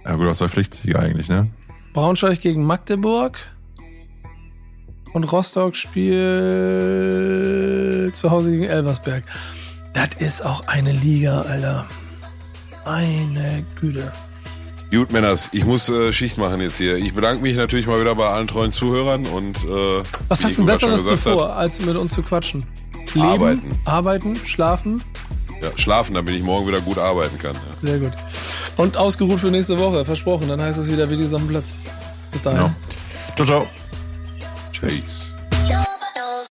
Ja 0.06 0.16
gut, 0.16 0.28
das 0.28 0.41
war 0.41 0.49
Pflichtsieger 0.49 0.99
eigentlich, 0.99 1.30
ne? 1.30 1.49
Braunschweig 1.93 2.41
gegen 2.41 2.66
Magdeburg. 2.66 3.38
und 5.14 5.24
Rostock 5.26 5.76
spielt 5.76 6.24
zu 8.16 8.32
Hause 8.32 8.51
gegen 8.51 8.64
Elversberg. 8.64 9.24
Das 9.93 10.10
ist 10.18 10.43
auch 10.43 10.68
eine 10.68 10.91
Liga, 10.91 11.41
Alter. 11.41 11.86
Meine 12.86 13.64
Güte. 13.80 14.12
Gut, 14.91 15.12
Männers, 15.12 15.49
ich 15.54 15.66
muss 15.66 15.89
äh, 15.89 16.12
Schicht 16.12 16.38
machen 16.38 16.62
jetzt 16.62 16.78
hier. 16.78 16.97
Ich 16.97 17.14
bedanke 17.14 17.41
mich 17.41 17.56
natürlich 17.56 17.88
mal 17.88 17.99
wieder 17.99 18.14
bei 18.16 18.28
allen 18.28 18.47
treuen 18.47 18.72
Zuhörern 18.72 19.26
und 19.26 19.64
äh, 19.64 20.04
Was 20.28 20.43
hast 20.43 20.51
du 20.51 20.56
schon 20.58 20.66
Besseres 20.68 21.06
zuvor, 21.06 21.49
hat, 21.49 21.58
als 21.58 21.84
mit 21.86 21.95
uns 21.95 22.14
zu 22.14 22.22
quatschen? 22.22 22.66
Leben, 23.16 23.28
Arbeiten. 23.28 23.80
arbeiten, 23.86 24.36
schlafen. 24.36 25.01
Ja, 25.61 25.70
schlafen, 25.78 26.14
damit 26.14 26.36
ich 26.36 26.43
morgen 26.43 26.68
wieder 26.68 26.82
gut 26.82 26.97
arbeiten 26.97 27.38
kann. 27.38 27.55
Ja. 27.55 27.61
Sehr 27.82 27.99
gut. 27.99 28.11
Und 28.78 28.97
ausgeruht 28.97 29.39
für 29.39 29.47
nächste 29.51 29.80
Woche, 29.80 30.03
versprochen. 30.03 30.47
Dann 30.47 30.61
heißt 30.61 30.80
es 30.80 30.91
wieder 30.91 31.09
Videos 31.09 31.34
am 31.34 31.47
Platz. 31.47 31.74
Bis 32.32 32.41
dahin. 32.41 32.59
Genau. 32.59 32.76
Ciao, 33.36 33.45
ciao. 33.45 33.68
Chase. 34.74 35.32